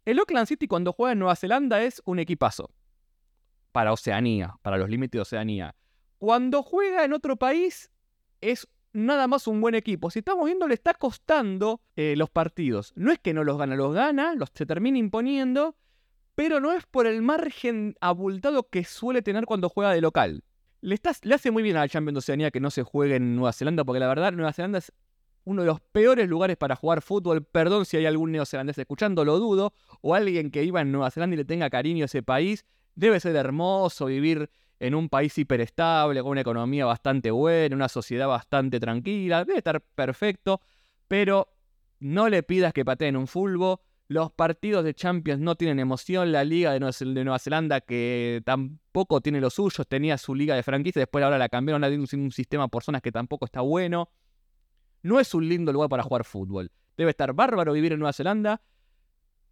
el 0.03 0.19
Oakland 0.19 0.47
City 0.47 0.67
cuando 0.67 0.91
juega 0.91 1.13
en 1.13 1.19
Nueva 1.19 1.37
Zelanda 1.37 1.81
es 1.83 2.01
un 2.03 2.19
equipazo 2.19 2.69
para 3.73 3.91
Oceanía, 3.91 4.55
para 4.61 4.77
los 4.77 4.89
límites 4.89 5.17
de 5.17 5.21
Oceanía. 5.21 5.75
Cuando 6.19 6.63
juega 6.63 7.03
en 7.03 7.11
otro 7.11 7.35
país 7.35 7.91
es 8.39 8.69
nada 8.93 9.27
más 9.27 9.47
un 9.47 9.59
buen 9.59 9.75
equipo. 9.75 10.09
Si 10.09 10.19
estamos 10.19 10.45
viendo, 10.45 10.67
le 10.67 10.75
está 10.75 10.93
costando 10.93 11.81
eh, 11.97 12.13
los 12.15 12.29
partidos. 12.29 12.93
No 12.95 13.11
es 13.11 13.19
que 13.19 13.33
no 13.33 13.43
los 13.43 13.57
gana, 13.57 13.75
los 13.75 13.93
gana, 13.93 14.35
los 14.35 14.49
se 14.53 14.65
termina 14.65 14.97
imponiendo, 14.97 15.75
pero 16.35 16.59
no 16.59 16.71
es 16.71 16.85
por 16.85 17.07
el 17.07 17.21
margen 17.21 17.95
abultado 17.99 18.69
que 18.69 18.85
suele 18.85 19.21
tener 19.21 19.45
cuando 19.45 19.67
juega 19.67 19.91
de 19.91 20.01
local. 20.01 20.43
Le, 20.81 20.99
le 21.23 21.35
hace 21.35 21.51
muy 21.51 21.63
bien 21.63 21.75
a 21.77 21.81
la 21.81 21.89
Champions 21.89 22.15
de 22.15 22.19
Oceanía 22.19 22.51
que 22.51 22.59
no 22.59 22.69
se 22.69 22.83
juegue 22.83 23.15
en 23.15 23.35
Nueva 23.35 23.53
Zelanda, 23.53 23.83
porque 23.83 23.99
la 23.99 24.07
verdad 24.07 24.31
Nueva 24.31 24.53
Zelanda 24.53 24.77
es 24.77 24.93
uno 25.45 25.63
de 25.63 25.67
los 25.67 25.81
peores 25.81 26.29
lugares 26.29 26.57
para 26.57 26.75
jugar 26.75 27.01
fútbol. 27.01 27.43
Perdón 27.43 27.85
si 27.85 27.97
hay 27.97 28.05
algún 28.05 28.31
neozelandés 28.31 28.77
escuchando, 28.77 29.25
lo 29.25 29.39
dudo, 29.39 29.73
o 30.01 30.15
alguien 30.15 30.51
que 30.51 30.63
iba 30.63 30.81
en 30.81 30.91
Nueva 30.91 31.11
Zelanda 31.11 31.33
y 31.33 31.37
le 31.37 31.45
tenga 31.45 31.69
cariño 31.69 32.03
a 32.03 32.05
ese 32.05 32.23
país. 32.23 32.65
Debe 32.95 33.19
ser 33.19 33.35
hermoso 33.35 34.05
vivir 34.05 34.49
en 34.79 34.95
un 34.95 35.09
país 35.09 35.37
hiperestable, 35.37 36.21
con 36.21 36.31
una 36.31 36.41
economía 36.41 36.85
bastante 36.85 37.31
buena, 37.31 37.75
una 37.75 37.89
sociedad 37.89 38.27
bastante 38.27 38.79
tranquila. 38.79 39.45
Debe 39.45 39.59
estar 39.59 39.81
perfecto, 39.81 40.61
pero 41.07 41.47
no 41.99 42.27
le 42.27 42.43
pidas 42.43 42.73
que 42.73 42.83
pateen 42.83 43.15
un 43.15 43.27
fulbo. 43.27 43.81
Los 44.09 44.31
partidos 44.31 44.83
de 44.83 44.93
Champions 44.93 45.39
no 45.39 45.55
tienen 45.55 45.79
emoción. 45.79 46.31
La 46.31 46.43
liga 46.43 46.73
de 46.73 46.79
Nueva 46.79 47.39
Zelanda, 47.39 47.81
que 47.81 48.41
tampoco 48.45 49.21
tiene 49.21 49.39
los 49.39 49.53
suyos, 49.53 49.87
tenía 49.87 50.17
su 50.17 50.35
liga 50.35 50.55
de 50.55 50.63
franquicia, 50.63 50.99
después 50.99 51.23
ahora 51.23 51.37
la 51.37 51.49
cambiaron 51.49 51.83
a 51.83 51.87
un 51.87 52.31
sistema 52.31 52.67
por 52.67 52.83
zonas 52.83 53.01
que 53.01 53.11
tampoco 53.11 53.45
está 53.45 53.61
bueno. 53.61 54.09
No 55.01 55.19
es 55.19 55.33
un 55.33 55.47
lindo 55.47 55.71
lugar 55.71 55.89
para 55.89 56.03
jugar 56.03 56.25
fútbol. 56.25 56.71
Debe 56.97 57.11
estar 57.11 57.33
bárbaro 57.33 57.73
vivir 57.73 57.93
en 57.93 57.99
Nueva 57.99 58.13
Zelanda, 58.13 58.61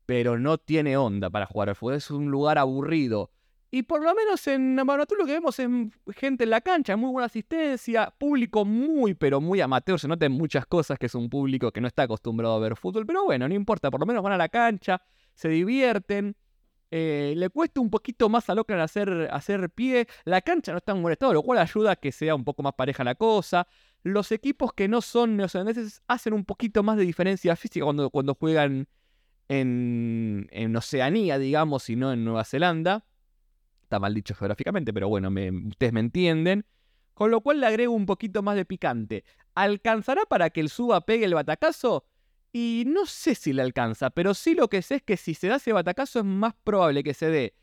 pero 0.05 0.37
no 0.39 0.57
tiene 0.57 0.97
onda 0.97 1.29
para 1.29 1.45
jugar 1.45 1.69
al 1.69 1.75
fútbol. 1.75 1.95
Es 1.95 2.11
un 2.11 2.31
lugar 2.31 2.57
aburrido. 2.57 3.31
Y 3.73 3.83
por 3.83 4.03
lo 4.03 4.13
menos 4.13 4.45
en 4.47 4.75
Vanuatu 4.75 5.15
lo 5.15 5.25
que 5.25 5.31
vemos 5.31 5.57
es 5.57 5.69
gente 6.17 6.43
en 6.43 6.49
la 6.49 6.59
cancha, 6.59 6.97
muy 6.97 7.09
buena 7.09 7.27
asistencia, 7.27 8.13
público 8.17 8.65
muy, 8.65 9.13
pero 9.13 9.39
muy 9.39 9.61
amateur. 9.61 9.97
Se 9.97 10.09
notan 10.09 10.33
muchas 10.33 10.65
cosas 10.65 10.99
que 10.99 11.05
es 11.05 11.15
un 11.15 11.29
público 11.29 11.71
que 11.71 11.79
no 11.79 11.87
está 11.87 12.03
acostumbrado 12.03 12.55
a 12.55 12.59
ver 12.59 12.75
fútbol, 12.75 13.05
pero 13.05 13.23
bueno, 13.23 13.47
no 13.47 13.55
importa, 13.55 13.89
por 13.89 14.01
lo 14.01 14.05
menos 14.05 14.21
van 14.21 14.33
a 14.33 14.37
la 14.37 14.49
cancha, 14.49 15.01
se 15.33 15.47
divierten. 15.47 16.35
Eh, 16.93 17.33
le 17.37 17.49
cuesta 17.49 17.79
un 17.79 17.89
poquito 17.89 18.27
más 18.27 18.49
a 18.49 18.53
Oakland 18.53 18.81
hacer, 18.81 19.29
hacer 19.31 19.69
pie. 19.69 20.05
La 20.25 20.41
cancha 20.41 20.73
no 20.73 20.79
está 20.79 20.91
en 20.91 21.01
buen 21.01 21.13
estado, 21.13 21.33
lo 21.33 21.41
cual 21.41 21.59
ayuda 21.59 21.91
a 21.91 21.95
que 21.95 22.11
sea 22.11 22.35
un 22.35 22.43
poco 22.43 22.63
más 22.63 22.73
pareja 22.73 23.05
la 23.05 23.15
cosa. 23.15 23.69
Los 24.03 24.33
equipos 24.33 24.73
que 24.73 24.89
no 24.89 25.01
son 25.01 25.37
neozelandeses 25.37 26.01
hacen 26.07 26.33
un 26.33 26.43
poquito 26.43 26.83
más 26.83 26.97
de 26.97 27.03
diferencia 27.03 27.55
física 27.55 27.85
cuando, 27.85 28.09
cuando 28.09 28.35
juegan 28.35 28.89
en, 29.51 30.47
en 30.51 30.75
Oceanía, 30.75 31.37
digamos, 31.37 31.89
y 31.89 31.97
no 31.97 32.13
en 32.13 32.23
Nueva 32.23 32.45
Zelanda. 32.45 33.05
Está 33.83 33.99
mal 33.99 34.13
dicho 34.13 34.33
geográficamente, 34.33 34.93
pero 34.93 35.09
bueno, 35.09 35.29
ustedes 35.67 35.91
me 35.91 35.99
entienden. 35.99 36.65
Con 37.13 37.29
lo 37.29 37.41
cual 37.41 37.59
le 37.59 37.67
agrego 37.67 37.93
un 37.93 38.05
poquito 38.05 38.41
más 38.41 38.55
de 38.55 38.63
picante. 38.63 39.25
¿Alcanzará 39.53 40.21
para 40.25 40.49
que 40.49 40.61
el 40.61 40.69
suba 40.69 41.01
pegue 41.01 41.25
el 41.25 41.33
batacazo? 41.33 42.05
Y 42.53 42.85
no 42.87 43.05
sé 43.05 43.35
si 43.35 43.51
le 43.51 43.61
alcanza, 43.61 44.09
pero 44.09 44.33
sí 44.33 44.55
lo 44.55 44.69
que 44.69 44.81
sé 44.81 44.95
es 44.95 45.03
que 45.03 45.17
si 45.17 45.33
se 45.33 45.47
da 45.47 45.57
ese 45.57 45.73
batacazo 45.73 46.19
es 46.19 46.25
más 46.25 46.53
probable 46.63 47.03
que 47.03 47.13
se 47.13 47.27
dé 47.27 47.55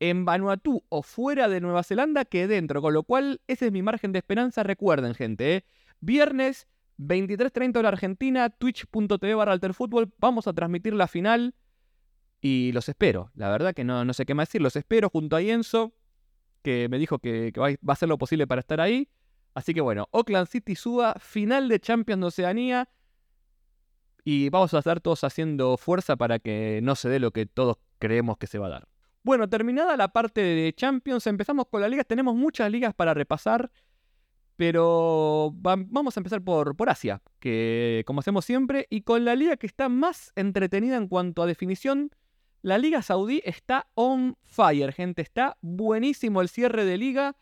en 0.00 0.24
Vanuatu 0.24 0.84
o 0.88 1.02
fuera 1.02 1.48
de 1.48 1.60
Nueva 1.60 1.84
Zelanda 1.84 2.24
que 2.24 2.48
dentro. 2.48 2.82
Con 2.82 2.94
lo 2.94 3.04
cual, 3.04 3.40
ese 3.46 3.66
es 3.66 3.72
mi 3.72 3.82
margen 3.82 4.10
de 4.10 4.18
esperanza. 4.18 4.64
Recuerden, 4.64 5.14
gente, 5.14 5.54
¿eh? 5.54 5.64
viernes 6.00 6.66
23.30 6.98 7.76
hora 7.76 7.88
Argentina, 7.88 8.50
twitch.tv 8.50 9.34
barra 9.34 9.52
alterfútbol. 9.52 10.12
Vamos 10.18 10.46
a 10.46 10.52
transmitir 10.52 10.94
la 10.94 11.08
final. 11.08 11.54
Y 12.40 12.72
los 12.72 12.88
espero, 12.88 13.30
la 13.34 13.50
verdad 13.50 13.72
que 13.72 13.84
no, 13.84 14.04
no 14.04 14.12
sé 14.12 14.26
qué 14.26 14.34
más 14.34 14.48
decir, 14.48 14.60
los 14.60 14.74
espero 14.74 15.08
junto 15.08 15.36
a 15.36 15.42
Enzo, 15.42 15.94
que 16.62 16.88
me 16.88 16.98
dijo 16.98 17.20
que, 17.20 17.52
va, 17.56 17.68
a 17.68 17.92
hacer 17.92 18.08
lo 18.08 18.18
posible 18.18 18.48
para 18.48 18.60
estar 18.60 18.80
ahí. 18.80 19.08
Así 19.54 19.72
que 19.72 19.80
bueno, 19.80 20.08
Oakland 20.10 20.48
City 20.48 20.74
suba, 20.74 21.14
final 21.20 21.68
de 21.68 21.78
Champions 21.78 22.20
de 22.20 22.26
Oceanía. 22.26 22.88
Y 24.24 24.48
vamos 24.50 24.74
a 24.74 24.78
estar 24.78 25.00
todos 25.00 25.22
haciendo 25.22 25.76
fuerza 25.76 26.16
para 26.16 26.40
que 26.40 26.80
no 26.82 26.96
se 26.96 27.08
dé 27.08 27.20
lo 27.20 27.30
que 27.30 27.46
todos 27.46 27.76
creemos 28.00 28.38
que 28.38 28.48
se 28.48 28.58
va 28.58 28.66
a 28.66 28.70
dar. 28.70 28.88
Bueno, 29.22 29.48
terminada 29.48 29.96
la 29.96 30.08
parte 30.08 30.40
de 30.40 30.72
Champions, 30.74 31.26
empezamos 31.28 31.66
con 31.70 31.80
la 31.80 31.88
liga. 31.88 32.02
Tenemos 32.02 32.34
muchas 32.34 32.70
ligas 32.72 32.92
para 32.92 33.14
repasar, 33.14 33.70
pero 34.62 35.52
vamos 35.56 36.16
a 36.16 36.20
empezar 36.20 36.40
por, 36.40 36.76
por 36.76 36.88
Asia, 36.88 37.20
que 37.40 38.04
como 38.06 38.20
hacemos 38.20 38.44
siempre, 38.44 38.86
y 38.90 39.00
con 39.00 39.24
la 39.24 39.34
liga 39.34 39.56
que 39.56 39.66
está 39.66 39.88
más 39.88 40.32
entretenida 40.36 40.96
en 40.96 41.08
cuanto 41.08 41.42
a 41.42 41.46
definición, 41.46 42.12
la 42.60 42.78
Liga 42.78 43.02
Saudí 43.02 43.42
está 43.44 43.88
on 43.94 44.36
fire, 44.44 44.92
gente. 44.92 45.20
Está 45.20 45.56
buenísimo 45.62 46.40
el 46.40 46.48
cierre 46.48 46.84
de 46.84 46.96
liga. 46.96 47.34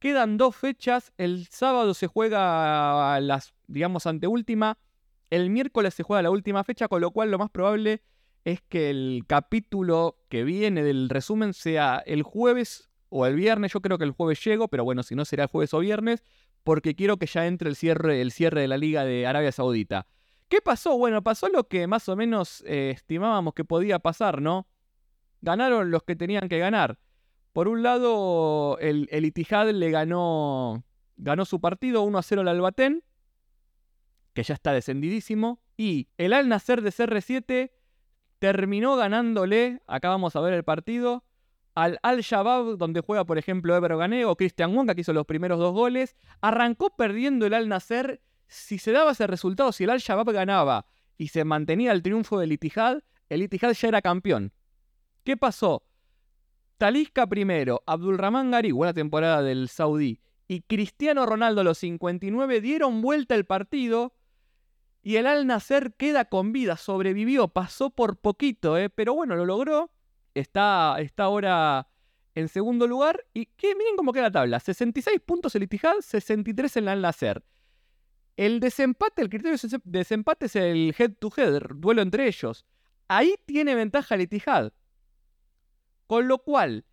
Quedan 0.00 0.38
dos 0.38 0.56
fechas. 0.56 1.12
El 1.18 1.46
sábado 1.46 1.94
se 1.94 2.08
juega 2.08 3.20
las, 3.20 3.54
digamos, 3.68 4.08
anteúltima. 4.08 4.76
El 5.30 5.50
miércoles 5.50 5.94
se 5.94 6.02
juega 6.02 6.22
la 6.22 6.32
última 6.32 6.64
fecha, 6.64 6.88
con 6.88 7.00
lo 7.00 7.12
cual 7.12 7.30
lo 7.30 7.38
más 7.38 7.50
probable 7.50 8.02
es 8.44 8.60
que 8.62 8.90
el 8.90 9.22
capítulo 9.28 10.18
que 10.28 10.42
viene 10.42 10.82
del 10.82 11.10
resumen 11.10 11.54
sea 11.54 12.02
el 12.04 12.24
jueves 12.24 12.90
o 13.08 13.24
el 13.24 13.36
viernes. 13.36 13.72
Yo 13.72 13.80
creo 13.80 13.98
que 13.98 14.04
el 14.04 14.10
jueves 14.10 14.44
llego, 14.44 14.66
pero 14.66 14.82
bueno, 14.82 15.04
si 15.04 15.14
no 15.14 15.24
será 15.24 15.44
el 15.44 15.48
jueves 15.48 15.72
o 15.74 15.78
viernes, 15.78 16.24
porque 16.66 16.96
quiero 16.96 17.16
que 17.16 17.26
ya 17.26 17.46
entre 17.46 17.68
el 17.70 17.76
cierre, 17.76 18.20
el 18.20 18.32
cierre 18.32 18.62
de 18.62 18.66
la 18.66 18.76
Liga 18.76 19.04
de 19.04 19.24
Arabia 19.24 19.52
Saudita. 19.52 20.08
¿Qué 20.48 20.60
pasó? 20.60 20.98
Bueno, 20.98 21.22
pasó 21.22 21.48
lo 21.48 21.68
que 21.68 21.86
más 21.86 22.08
o 22.08 22.16
menos 22.16 22.64
eh, 22.66 22.90
estimábamos 22.92 23.54
que 23.54 23.64
podía 23.64 24.00
pasar, 24.00 24.42
¿no? 24.42 24.66
Ganaron 25.42 25.92
los 25.92 26.02
que 26.02 26.16
tenían 26.16 26.48
que 26.48 26.58
ganar. 26.58 26.98
Por 27.52 27.68
un 27.68 27.84
lado, 27.84 28.78
el, 28.80 29.08
Itihad 29.12 29.70
le 29.70 29.92
ganó, 29.92 30.82
ganó 31.16 31.44
su 31.44 31.60
partido 31.60 32.02
1 32.02 32.18
a 32.18 32.22
0 32.24 32.40
al 32.40 32.48
Albatén, 32.48 33.04
que 34.34 34.42
ya 34.42 34.54
está 34.54 34.72
descendidísimo. 34.72 35.60
Y 35.76 36.08
el 36.18 36.32
Al 36.32 36.48
Nacer 36.48 36.82
de 36.82 36.90
CR7 36.90 37.70
terminó 38.40 38.96
ganándole, 38.96 39.82
acá 39.86 40.08
vamos 40.08 40.34
a 40.34 40.40
ver 40.40 40.52
el 40.52 40.64
partido, 40.64 41.22
al 41.76 42.00
Al 42.02 42.22
Shabab, 42.22 42.78
donde 42.78 43.02
juega, 43.02 43.24
por 43.24 43.38
ejemplo, 43.38 43.76
Ebro 43.76 43.98
Ganeo, 43.98 44.34
Cristian 44.34 44.74
Wonga, 44.74 44.94
que 44.94 45.02
hizo 45.02 45.12
los 45.12 45.26
primeros 45.26 45.58
dos 45.58 45.72
goles. 45.72 46.16
Arrancó 46.40 46.96
perdiendo 46.96 47.46
el 47.46 47.54
Al 47.54 47.68
Nacer 47.68 48.22
si 48.48 48.78
se 48.78 48.92
daba 48.92 49.12
ese 49.12 49.26
resultado, 49.26 49.72
si 49.72 49.84
el 49.84 49.90
Al-Shabaab 49.90 50.32
ganaba 50.32 50.86
y 51.18 51.28
se 51.28 51.44
mantenía 51.44 51.92
el 51.92 52.02
triunfo 52.02 52.38
del 52.38 52.52
Itihad, 52.52 53.02
el 53.28 53.42
Itihad 53.42 53.72
ya 53.72 53.88
era 53.88 54.02
campeón. 54.02 54.52
¿Qué 55.22 55.36
pasó? 55.36 55.84
Talisca 56.78 57.26
primero, 57.26 57.82
Abdulrahman 57.86 58.50
Gari, 58.50 58.70
buena 58.72 58.94
temporada 58.94 59.42
del 59.42 59.68
Saudí, 59.68 60.20
y 60.48 60.62
Cristiano 60.62 61.26
Ronaldo, 61.26 61.64
los 61.64 61.78
59, 61.78 62.60
dieron 62.60 63.02
vuelta 63.02 63.34
el 63.34 63.44
partido 63.44 64.14
y 65.02 65.16
el 65.16 65.26
Al 65.26 65.46
Nasser 65.46 65.94
queda 65.94 66.26
con 66.26 66.52
vida, 66.52 66.76
sobrevivió, 66.76 67.48
pasó 67.48 67.90
por 67.90 68.18
poquito, 68.18 68.78
¿eh? 68.78 68.88
pero 68.90 69.14
bueno, 69.14 69.36
lo 69.36 69.44
logró. 69.44 69.90
Está, 70.36 70.96
está 71.00 71.24
ahora 71.24 71.88
en 72.34 72.48
segundo 72.48 72.86
lugar 72.86 73.24
y 73.32 73.46
que 73.46 73.74
miren 73.74 73.96
cómo 73.96 74.12
queda 74.12 74.24
la 74.24 74.32
tabla: 74.32 74.60
66 74.60 75.20
puntos 75.24 75.54
el 75.54 75.62
Itihad, 75.62 76.00
63 76.00 76.76
en 76.76 76.84
el 76.84 76.88
Al 76.88 77.02
Nasser. 77.02 77.42
El 78.36 78.60
desempate, 78.60 79.22
el 79.22 79.30
criterio 79.30 79.56
de 79.56 79.80
desempate 79.84 80.46
es 80.46 80.56
el 80.56 80.94
head-to-head, 80.96 81.62
duelo 81.76 82.02
entre 82.02 82.26
ellos. 82.26 82.66
Ahí 83.08 83.36
tiene 83.46 83.74
ventaja 83.74 84.14
el 84.14 84.22
Etihad. 84.22 84.72
Con 86.06 86.28
lo 86.28 86.38
cual, 86.38 86.84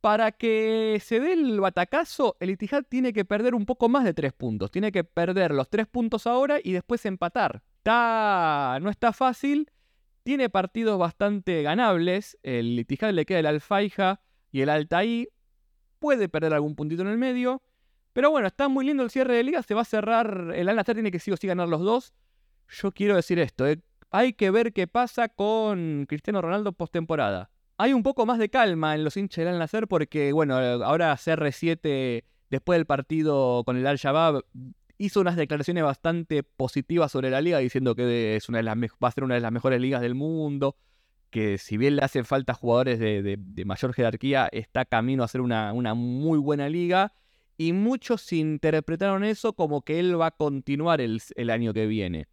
para 0.00 0.32
que 0.32 0.98
se 1.04 1.20
dé 1.20 1.34
el 1.34 1.60
batacazo, 1.60 2.36
el 2.40 2.50
Etihad 2.50 2.84
tiene 2.88 3.12
que 3.12 3.26
perder 3.26 3.54
un 3.54 3.66
poco 3.66 3.90
más 3.90 4.04
de 4.04 4.14
tres 4.14 4.32
puntos. 4.32 4.70
Tiene 4.70 4.90
que 4.92 5.04
perder 5.04 5.52
los 5.52 5.68
tres 5.68 5.86
puntos 5.86 6.26
ahora 6.26 6.58
y 6.62 6.72
después 6.72 7.04
empatar. 7.04 7.62
Está, 7.76 8.78
no 8.80 8.88
está 8.88 9.12
fácil. 9.12 9.70
Tiene 10.22 10.48
partidos 10.48 10.98
bastante 10.98 11.62
ganables. 11.62 12.38
El 12.42 12.78
Etihad 12.78 13.12
le 13.12 13.26
queda 13.26 13.40
el 13.40 13.46
Alfaija 13.46 14.20
y 14.50 14.60
el 14.60 14.68
Altaí. 14.68 15.28
Puede 15.98 16.28
perder 16.28 16.54
algún 16.54 16.76
puntito 16.76 17.02
en 17.02 17.08
el 17.08 17.18
medio. 17.18 17.62
Pero 18.12 18.30
bueno, 18.30 18.46
está 18.46 18.68
muy 18.68 18.84
lindo 18.84 19.02
el 19.02 19.10
cierre 19.10 19.36
de 19.36 19.42
liga. 19.42 19.62
Se 19.62 19.74
va 19.74 19.82
a 19.82 19.84
cerrar. 19.84 20.52
El 20.54 20.68
Al 20.68 20.84
tiene 20.84 21.10
que 21.10 21.18
sí 21.18 21.30
o 21.32 21.36
sí 21.36 21.46
ganar 21.46 21.68
los 21.68 21.80
dos. 21.80 22.14
Yo 22.68 22.92
quiero 22.92 23.16
decir 23.16 23.38
esto. 23.38 23.66
Eh. 23.66 23.80
Hay 24.10 24.34
que 24.34 24.50
ver 24.50 24.72
qué 24.72 24.86
pasa 24.86 25.28
con 25.28 26.06
Cristiano 26.08 26.42
Ronaldo 26.42 26.72
postemporada. 26.72 27.50
Hay 27.78 27.94
un 27.94 28.02
poco 28.02 28.26
más 28.26 28.38
de 28.38 28.50
calma 28.50 28.94
en 28.94 29.02
los 29.02 29.16
hinchas 29.16 29.44
del 29.44 29.54
Al 29.54 29.58
Nacer 29.58 29.88
porque, 29.88 30.32
bueno, 30.32 30.56
ahora 30.56 31.14
CR7, 31.16 32.22
después 32.50 32.78
del 32.78 32.86
partido 32.86 33.64
con 33.64 33.76
el 33.76 33.86
Al 33.86 33.96
Shabaab, 33.96 34.44
hizo 35.04 35.20
unas 35.20 35.34
declaraciones 35.34 35.82
bastante 35.82 36.44
positivas 36.44 37.10
sobre 37.10 37.28
la 37.28 37.40
liga, 37.40 37.58
diciendo 37.58 37.96
que 37.96 38.36
es 38.36 38.48
una 38.48 38.58
de 38.58 38.64
las 38.64 38.76
va 38.76 39.08
a 39.08 39.10
ser 39.10 39.24
una 39.24 39.34
de 39.34 39.40
las 39.40 39.50
mejores 39.50 39.80
ligas 39.80 40.00
del 40.00 40.14
mundo. 40.14 40.76
Que 41.30 41.58
si 41.58 41.76
bien 41.76 41.96
le 41.96 42.02
hacen 42.02 42.24
falta 42.24 42.54
jugadores 42.54 43.00
de, 43.00 43.64
mayor 43.64 43.94
jerarquía, 43.94 44.48
está 44.52 44.84
camino 44.84 45.24
a 45.24 45.28
ser 45.28 45.40
una, 45.40 45.72
muy 45.94 46.38
buena 46.38 46.68
liga 46.68 47.12
y 47.56 47.72
muchos 47.72 48.32
interpretaron 48.32 49.24
eso 49.24 49.54
como 49.54 49.82
que 49.82 49.98
él 49.98 50.20
va 50.20 50.26
a 50.26 50.30
continuar 50.30 51.00
el, 51.00 51.20
año 51.50 51.72
que 51.72 51.86
viene. 51.86 52.28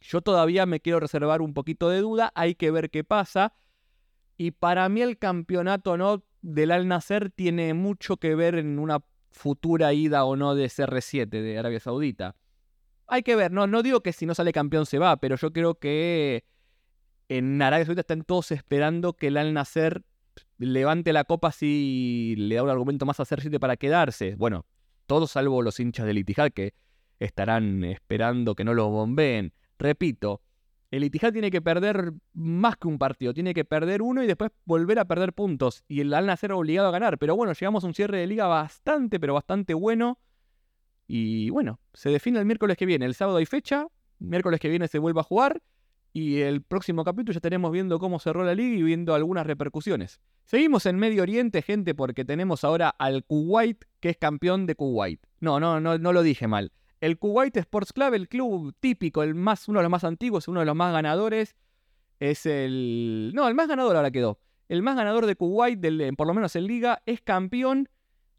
Yo 0.00 0.22
todavía 0.22 0.66
me 0.66 0.80
quiero 0.80 1.00
reservar 1.00 1.42
un 1.42 1.52
poquito 1.52 1.90
de 1.90 2.00
duda, 2.00 2.32
hay 2.34 2.54
que 2.54 2.70
ver 2.70 2.90
qué 2.90 3.04
pasa. 3.04 3.52
Y 4.38 4.52
para 4.52 4.88
mí 4.88 5.02
el 5.02 5.18
campeonato 5.18 5.96
no 5.96 6.24
del 6.40 6.70
Al 6.70 6.88
Nacer 6.88 7.30
tiene 7.30 7.74
mucho 7.74 8.16
que 8.16 8.34
ver 8.34 8.54
en 8.54 8.78
una 8.78 9.00
futura 9.34 9.92
ida 9.92 10.24
o 10.24 10.36
no 10.36 10.54
de 10.54 10.66
CR7 10.66 11.28
de 11.28 11.58
Arabia 11.58 11.80
Saudita. 11.80 12.36
Hay 13.06 13.22
que 13.22 13.36
ver, 13.36 13.50
no, 13.52 13.66
no 13.66 13.82
digo 13.82 14.00
que 14.00 14.12
si 14.12 14.24
no 14.24 14.34
sale 14.34 14.52
campeón 14.52 14.86
se 14.86 14.98
va, 14.98 15.18
pero 15.18 15.36
yo 15.36 15.52
creo 15.52 15.74
que 15.74 16.44
en 17.28 17.60
Arabia 17.60 17.84
Saudita 17.84 18.00
están 18.00 18.22
todos 18.22 18.52
esperando 18.52 19.12
que 19.12 19.26
el 19.26 19.36
Al 19.36 19.52
Nacer 19.52 20.04
levante 20.56 21.12
la 21.12 21.24
copa 21.24 21.52
si 21.52 22.34
le 22.38 22.54
da 22.54 22.62
un 22.62 22.70
argumento 22.70 23.04
más 23.04 23.20
a 23.20 23.24
CR7 23.24 23.58
para 23.58 23.76
quedarse. 23.76 24.36
Bueno, 24.36 24.66
todos 25.06 25.32
salvo 25.32 25.60
los 25.62 25.80
hinchas 25.80 26.06
del 26.06 26.18
Itihad 26.18 26.52
que 26.52 26.74
estarán 27.18 27.84
esperando 27.84 28.54
que 28.54 28.64
no 28.64 28.72
lo 28.72 28.88
bombeen. 28.88 29.52
Repito, 29.78 30.42
el 30.96 31.02
Itihad 31.02 31.32
tiene 31.32 31.50
que 31.50 31.60
perder 31.60 32.12
más 32.34 32.76
que 32.76 32.86
un 32.86 32.98
partido, 32.98 33.34
tiene 33.34 33.52
que 33.52 33.64
perder 33.64 34.00
uno 34.00 34.22
y 34.22 34.28
después 34.28 34.52
volver 34.64 35.00
a 35.00 35.04
perder 35.04 35.32
puntos. 35.32 35.82
Y 35.88 36.00
el 36.00 36.14
Al 36.14 36.26
Nacer 36.26 36.52
obligado 36.52 36.88
a 36.88 36.92
ganar. 36.92 37.18
Pero 37.18 37.34
bueno, 37.34 37.52
llegamos 37.52 37.82
a 37.82 37.86
un 37.88 37.94
cierre 37.94 38.18
de 38.18 38.28
liga 38.28 38.46
bastante, 38.46 39.18
pero 39.18 39.34
bastante 39.34 39.74
bueno. 39.74 40.20
Y 41.08 41.50
bueno, 41.50 41.80
se 41.94 42.10
define 42.10 42.38
el 42.38 42.46
miércoles 42.46 42.76
que 42.76 42.86
viene. 42.86 43.06
El 43.06 43.14
sábado 43.14 43.38
hay 43.38 43.46
fecha, 43.46 43.88
miércoles 44.20 44.60
que 44.60 44.68
viene 44.68 44.86
se 44.86 45.00
vuelve 45.00 45.18
a 45.18 45.24
jugar. 45.24 45.60
Y 46.12 46.42
el 46.42 46.62
próximo 46.62 47.02
capítulo 47.02 47.32
ya 47.32 47.38
estaremos 47.38 47.72
viendo 47.72 47.98
cómo 47.98 48.20
cerró 48.20 48.44
la 48.44 48.54
liga 48.54 48.76
y 48.76 48.82
viendo 48.84 49.16
algunas 49.16 49.48
repercusiones. 49.48 50.20
Seguimos 50.44 50.86
en 50.86 50.96
Medio 50.96 51.22
Oriente, 51.22 51.60
gente, 51.60 51.96
porque 51.96 52.24
tenemos 52.24 52.62
ahora 52.62 52.88
al 52.90 53.24
Kuwait, 53.24 53.84
que 53.98 54.10
es 54.10 54.16
campeón 54.16 54.66
de 54.66 54.76
Kuwait. 54.76 55.20
No, 55.40 55.58
no, 55.58 55.80
no, 55.80 55.98
no 55.98 56.12
lo 56.12 56.22
dije 56.22 56.46
mal. 56.46 56.70
El 57.04 57.18
Kuwait 57.18 57.54
Sports 57.58 57.92
Club, 57.92 58.14
el 58.14 58.28
club 58.30 58.74
típico, 58.80 59.22
el 59.22 59.34
más, 59.34 59.68
uno 59.68 59.80
de 59.80 59.82
los 59.82 59.90
más 59.90 60.04
antiguos, 60.04 60.48
uno 60.48 60.60
de 60.60 60.66
los 60.66 60.74
más 60.74 60.90
ganadores. 60.90 61.54
es 62.18 62.46
el... 62.46 63.32
No, 63.34 63.46
el 63.46 63.54
más 63.54 63.68
ganador 63.68 63.94
ahora 63.94 64.10
quedó. 64.10 64.38
El 64.70 64.80
más 64.80 64.96
ganador 64.96 65.26
de 65.26 65.36
Kuwait, 65.36 65.78
del, 65.78 66.16
por 66.16 66.26
lo 66.26 66.32
menos 66.32 66.56
en 66.56 66.66
liga, 66.66 67.02
es 67.04 67.20
campeón. 67.20 67.90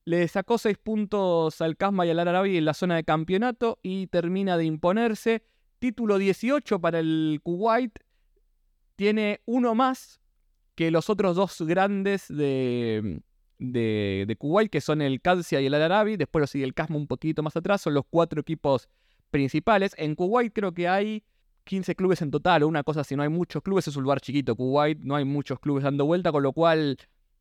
Le 0.04 0.28
sacó 0.28 0.58
6 0.58 0.80
puntos 0.80 1.62
al 1.62 1.78
Casma 1.78 2.08
y 2.08 2.10
al 2.10 2.18
Arabi 2.18 2.58
en 2.58 2.66
la 2.66 2.74
zona 2.74 2.96
de 2.96 3.04
campeonato 3.04 3.78
y 3.84 4.08
termina 4.08 4.58
de 4.58 4.66
imponerse. 4.66 5.44
Título 5.78 6.18
18 6.18 6.82
para 6.82 6.98
el 6.98 7.42
Kuwait. 7.44 8.00
Tiene 8.96 9.42
uno 9.46 9.76
más 9.76 10.22
que 10.74 10.90
los 10.90 11.12
otros 11.12 11.36
dos 11.36 11.62
grandes 11.62 12.26
de, 12.30 13.22
de, 13.60 14.36
Kuwait, 14.38 14.70
que 14.70 14.82
son 14.82 15.02
el 15.02 15.22
Qadsia 15.22 15.62
y 15.62 15.68
el 15.68 15.74
Al 15.74 15.84
Arabi. 15.84 16.18
Después 16.18 16.42
lo 16.42 16.48
sigue 16.48 16.66
el 16.66 16.74
Casma 16.74 16.98
un 16.98 17.08
poquito 17.08 17.44
más 17.44 17.56
atrás. 17.56 17.82
Son 17.82 17.94
los 17.94 18.06
cuatro 18.10 18.42
equipos 18.42 18.90
principales. 19.32 19.94
En 19.98 20.16
Kuwait 20.16 20.54
creo 20.54 20.74
que 20.74 20.88
hay 20.88 21.24
15 21.66 21.96
clubes 21.96 22.22
en 22.22 22.32
total 22.32 22.64
o 22.64 22.68
una 22.68 22.84
cosa 22.84 23.04
si 23.04 23.16
no 23.16 23.24
hay 23.24 23.30
muchos 23.30 23.62
clubes. 23.64 23.88
Es 23.88 23.96
un 23.96 24.04
lugar 24.04 24.22
chiquito, 24.22 24.56
Kuwait, 24.56 25.00
no 25.00 25.16
hay 25.16 25.26
muchos 25.26 25.60
clubes 25.60 25.84
dando 25.84 26.06
vuelta, 26.06 26.32
con 26.32 26.44
lo 26.44 26.54
cual 26.54 26.98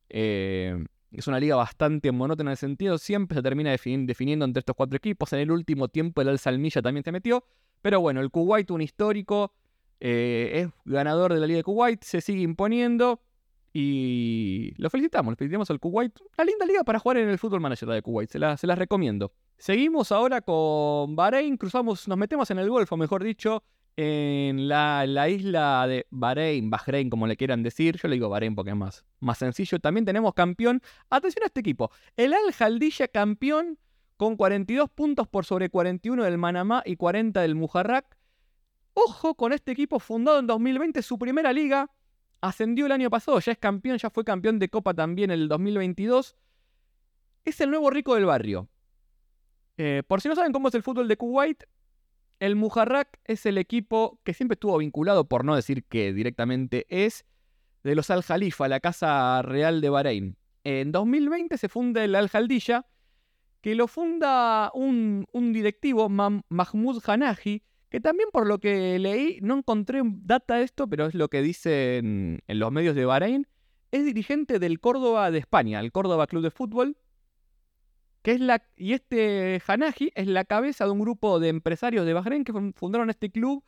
eh, 0.09 0.85
es 1.13 1.27
una 1.27 1.39
liga 1.39 1.57
bastante 1.57 2.11
monótona 2.13 2.51
en 2.51 2.53
el 2.53 2.59
sentido. 2.59 2.99
Siempre 2.99 3.37
se 3.37 3.43
termina 3.43 3.71
definiendo 3.71 4.45
entre 4.45 4.61
estos 4.61 4.75
cuatro 4.77 4.97
equipos. 4.97 5.33
En 5.33 5.41
el 5.41 5.51
último 5.51 5.89
tiempo 5.89 6.23
el 6.23 6.29
Al 6.29 6.39
Salmilla 6.39 6.83
también 6.83 7.05
se 7.05 7.13
metió. 7.13 7.45
Pero 7.83 8.01
bueno, 8.01 8.21
el 8.21 8.31
Kuwait, 8.31 8.71
un 8.71 8.81
histórico, 8.81 9.53
eh, 10.01 10.53
es 10.55 10.69
ganador 10.85 11.35
de 11.35 11.41
la 11.41 11.47
Liga 11.47 11.59
de 11.59 11.65
Kuwait, 11.65 12.03
se 12.03 12.21
sigue 12.21 12.43
imponiendo. 12.43 13.21
Y 13.77 14.73
lo 14.77 14.89
felicitamos, 14.89 15.33
le 15.33 15.37
felicitamos 15.37 15.69
al 15.69 15.81
Kuwait. 15.81 16.17
Una 16.39 16.45
linda 16.45 16.65
liga 16.65 16.85
para 16.85 17.01
jugar 17.01 17.17
en 17.17 17.29
el 17.29 17.39
Fútbol 17.39 17.61
Manager 17.61 17.89
de 17.89 18.03
Kuwait, 18.03 18.31
se, 18.31 18.39
la, 18.39 18.57
se 18.57 18.69
las 18.69 18.79
recomiendo. 18.79 19.33
Seguimos 19.59 20.13
ahora 20.13 20.41
con 20.43 21.17
Bahrein, 21.17 21.57
cruzamos, 21.57 22.07
nos 22.07 22.17
metemos 22.17 22.49
en 22.53 22.61
el 22.61 22.71
Golfo, 22.71 22.97
mejor 22.97 23.25
dicho, 23.25 23.65
en 23.97 24.69
la, 24.69 25.29
isla 25.29 25.89
de 25.89 26.07
Bahrein, 26.11 26.71
Bahrein, 26.71 27.11
como 27.11 27.27
le 27.27 27.37
quieran 27.37 27.65
decir. 27.65 27.99
Yo 28.01 28.07
le 28.07 28.15
digo 28.15 28.29
Bahrein 28.29 28.55
porque 28.55 28.71
es 28.71 28.77
más, 28.77 29.05
más 29.19 29.39
sencillo. 29.39 29.81
También 29.81 30.05
tenemos 30.05 30.35
campeón. 30.35 30.81
Atención 31.11 31.43
a 31.43 31.47
este 31.47 31.59
equipo. 31.59 31.91
El 32.17 32.33
Al 32.33 32.53
Jaldilla 32.53 33.09
campeón 33.09 33.81
con 34.17 34.37
42 34.37 34.89
puntos 34.91 35.27
por 35.27 35.45
sobre 35.45 35.69
41 35.69 36.23
del 36.23 36.39
Manamá 36.39 36.85
y 36.87 36.95
40 36.95 37.41
del 37.41 37.57
Mujarrak. 37.57 38.17
Ojo 38.93 39.35
con 39.35 39.53
este 39.53 39.73
equipo 39.73 39.99
fundado 39.99 40.39
en 40.39 40.47
2020, 40.47 41.03
su 41.03 41.19
primera 41.19 41.53
liga 41.53 41.91
ascendió 42.49 42.87
el 42.87 42.93
año 42.93 43.11
pasado, 43.11 43.39
ya 43.41 43.53
es 43.53 43.59
campeón, 43.59 43.99
ya 43.99 44.11
fue 44.11 44.25
campeón 44.25 44.59
de 44.59 44.69
Copa 44.69 44.95
también 44.95 45.31
en 45.31 45.41
el 45.41 45.49
2022. 45.49 46.37
Es 47.45 47.61
el 47.61 47.71
nuevo 47.71 47.91
rico 47.91 48.15
del 48.15 48.27
barrio. 48.27 48.69
Eh, 49.77 50.03
por 50.07 50.21
si 50.21 50.29
no 50.29 50.35
saben 50.35 50.53
cómo 50.53 50.69
es 50.69 50.75
el 50.75 50.83
fútbol 50.83 51.09
de 51.09 51.17
Kuwait, 51.17 51.65
el 52.41 52.57
Mujarrak 52.57 53.21
es 53.25 53.47
el 53.47 53.59
equipo 53.59 54.21
que 54.25 54.35
siempre 54.35 54.55
estuvo 54.55 54.77
vinculado, 54.79 55.29
por 55.29 55.45
no 55.45 55.57
decir 55.57 55.85
que 55.85 56.13
directamente 56.13 56.87
es, 56.89 57.25
de 57.83 57.95
los 57.95 58.11
Al 58.11 58.23
Jalifa, 58.23 58.69
la 58.69 58.81
Casa 58.81 59.41
Real 59.43 59.81
de 59.81 59.91
Bahrein. 59.91 60.37
En 60.65 60.93
2020 60.93 61.57
se 61.59 61.69
funda 61.69 62.05
el 62.05 62.15
Al 62.15 62.29
Jaldilla, 62.29 62.87
que 63.61 63.75
lo 63.75 63.89
funda 63.89 64.71
un, 64.75 65.27
directivo, 65.33 66.09
Mahmoud 66.09 67.03
Hanaji, 67.07 67.63
que 67.95 68.01
también 68.01 68.29
por 68.33 68.49
lo 68.49 68.59
que 68.59 68.99
leí, 68.99 69.39
no 69.41 69.57
encontré 69.57 70.01
data 70.05 70.57
de 70.57 70.65
esto, 70.65 70.89
pero 70.89 71.07
es 71.07 71.15
lo 71.15 71.29
que 71.29 71.43
dicen 71.43 72.43
en 72.45 72.59
los 72.59 72.73
medios 72.73 72.97
de 72.97 73.05
Bahrein, 73.05 73.47
es 73.93 74.05
dirigente 74.05 74.59
del 74.59 74.81
Córdoba 74.81 75.31
de 75.31 75.39
España, 75.39 75.79
el 75.79 75.93
Córdoba 75.93 76.27
Club 76.27 76.43
de 76.43 76.51
Fútbol, 76.51 76.97
que 78.23 78.33
es 78.33 78.41
la, 78.41 78.65
y 78.77 78.95
este 78.95 79.63
Hanaji 79.65 80.11
es 80.17 80.27
la 80.27 80.45
cabeza 80.45 80.87
de 80.87 80.91
un 80.91 80.99
grupo 80.99 81.39
de 81.39 81.51
empresarios 81.51 82.05
de 82.05 82.15
Bahrein 82.15 82.43
que 82.43 82.53
fundaron 82.75 83.11
este 83.11 83.31
club 83.31 83.63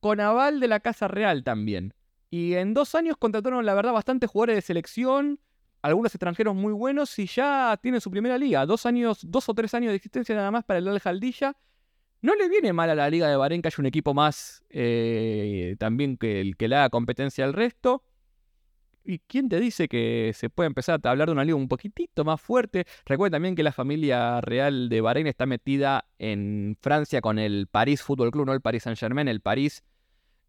con 0.00 0.20
aval 0.20 0.60
de 0.60 0.68
la 0.68 0.80
Casa 0.80 1.08
Real 1.08 1.42
también. 1.42 1.94
Y 2.28 2.52
en 2.56 2.74
dos 2.74 2.94
años 2.94 3.16
contrataron, 3.16 3.64
la 3.64 3.72
verdad, 3.72 3.94
bastantes 3.94 4.28
jugadores 4.28 4.56
de 4.56 4.60
selección, 4.60 5.40
algunos 5.80 6.14
extranjeros 6.14 6.54
muy 6.54 6.74
buenos, 6.74 7.18
y 7.18 7.24
ya 7.24 7.80
tienen 7.82 8.02
su 8.02 8.10
primera 8.10 8.36
liga. 8.36 8.66
Dos 8.66 8.84
años, 8.84 9.20
dos 9.22 9.48
o 9.48 9.54
tres 9.54 9.72
años 9.72 9.92
de 9.92 9.96
existencia 9.96 10.34
nada 10.34 10.50
más 10.50 10.62
para 10.62 10.78
el 10.78 10.88
Al 10.88 11.00
Jaldilla 11.00 11.56
no 12.22 12.34
le 12.36 12.48
viene 12.48 12.72
mal 12.72 12.88
a 12.88 12.94
la 12.94 13.10
Liga 13.10 13.28
de 13.28 13.36
Bahrein 13.36 13.60
que 13.60 13.68
haya 13.68 13.76
un 13.78 13.86
equipo 13.86 14.14
más 14.14 14.62
eh, 14.70 15.76
también 15.78 16.16
que 16.16 16.40
el 16.40 16.56
que 16.56 16.68
le 16.68 16.76
haga 16.76 16.88
competencia 16.88 17.44
al 17.44 17.52
resto. 17.52 18.02
¿Y 19.04 19.18
quién 19.18 19.48
te 19.48 19.58
dice 19.58 19.88
que 19.88 20.30
se 20.32 20.48
puede 20.48 20.68
empezar 20.68 21.00
a 21.02 21.10
hablar 21.10 21.26
de 21.26 21.32
una 21.32 21.44
liga 21.44 21.56
un 21.56 21.66
poquitito 21.66 22.24
más 22.24 22.40
fuerte? 22.40 22.86
Recuerda 23.04 23.34
también 23.34 23.56
que 23.56 23.64
la 23.64 23.72
familia 23.72 24.40
real 24.40 24.88
de 24.88 25.00
Bahrein 25.00 25.26
está 25.26 25.44
metida 25.44 26.06
en 26.20 26.78
Francia 26.80 27.20
con 27.20 27.40
el 27.40 27.66
París 27.66 28.02
Fútbol 28.02 28.30
Club, 28.30 28.46
no 28.46 28.52
el 28.52 28.60
Paris 28.60 28.84
Saint 28.84 28.98
Germain, 28.98 29.26
el 29.26 29.40
París. 29.40 29.82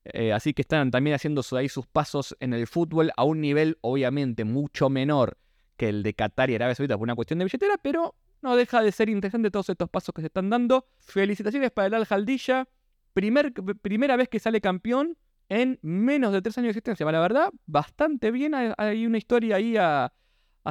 Eh, 0.06 0.34
así 0.34 0.54
que 0.54 0.62
están 0.62 0.92
también 0.92 1.16
haciendo 1.16 1.42
ahí 1.54 1.70
sus 1.70 1.88
pasos 1.88 2.36
en 2.40 2.54
el 2.54 2.68
fútbol 2.68 3.12
a 3.18 3.24
un 3.24 3.42
nivel 3.42 3.78
obviamente 3.82 4.44
mucho 4.44 4.90
menor 4.90 5.38
que 5.78 5.90
el 5.90 6.04
de 6.04 6.14
Qatar 6.14 6.50
y 6.50 6.56
Arabia 6.56 6.76
Saudita 6.76 6.98
por 6.98 7.04
una 7.04 7.16
cuestión 7.16 7.40
de 7.40 7.46
billetera, 7.46 7.78
pero 7.82 8.14
no 8.44 8.56
deja 8.56 8.82
de 8.82 8.92
ser 8.92 9.10
interesante 9.10 9.50
todos 9.50 9.70
estos 9.70 9.90
pasos 9.90 10.14
que 10.14 10.22
se 10.22 10.28
están 10.28 10.50
dando. 10.50 10.86
Felicitaciones 11.00 11.72
para 11.72 11.88
el 11.88 11.94
Al 11.96 12.06
Jaldilla. 12.06 12.68
primera 13.14 14.16
vez 14.18 14.30
que 14.30 14.40
sale 14.40 14.62
campeón 14.62 15.18
en 15.50 15.80
menos 15.82 16.34
de 16.34 16.42
tres 16.42 16.58
años 16.58 16.68
de 16.68 16.72
existencia. 16.72 17.10
La 17.12 17.20
verdad, 17.20 17.52
bastante 17.66 18.32
bien. 18.32 18.54
Hay 18.54 19.06
una 19.06 19.18
historia 19.18 19.56
ahí 19.56 19.78
a, 19.78 20.14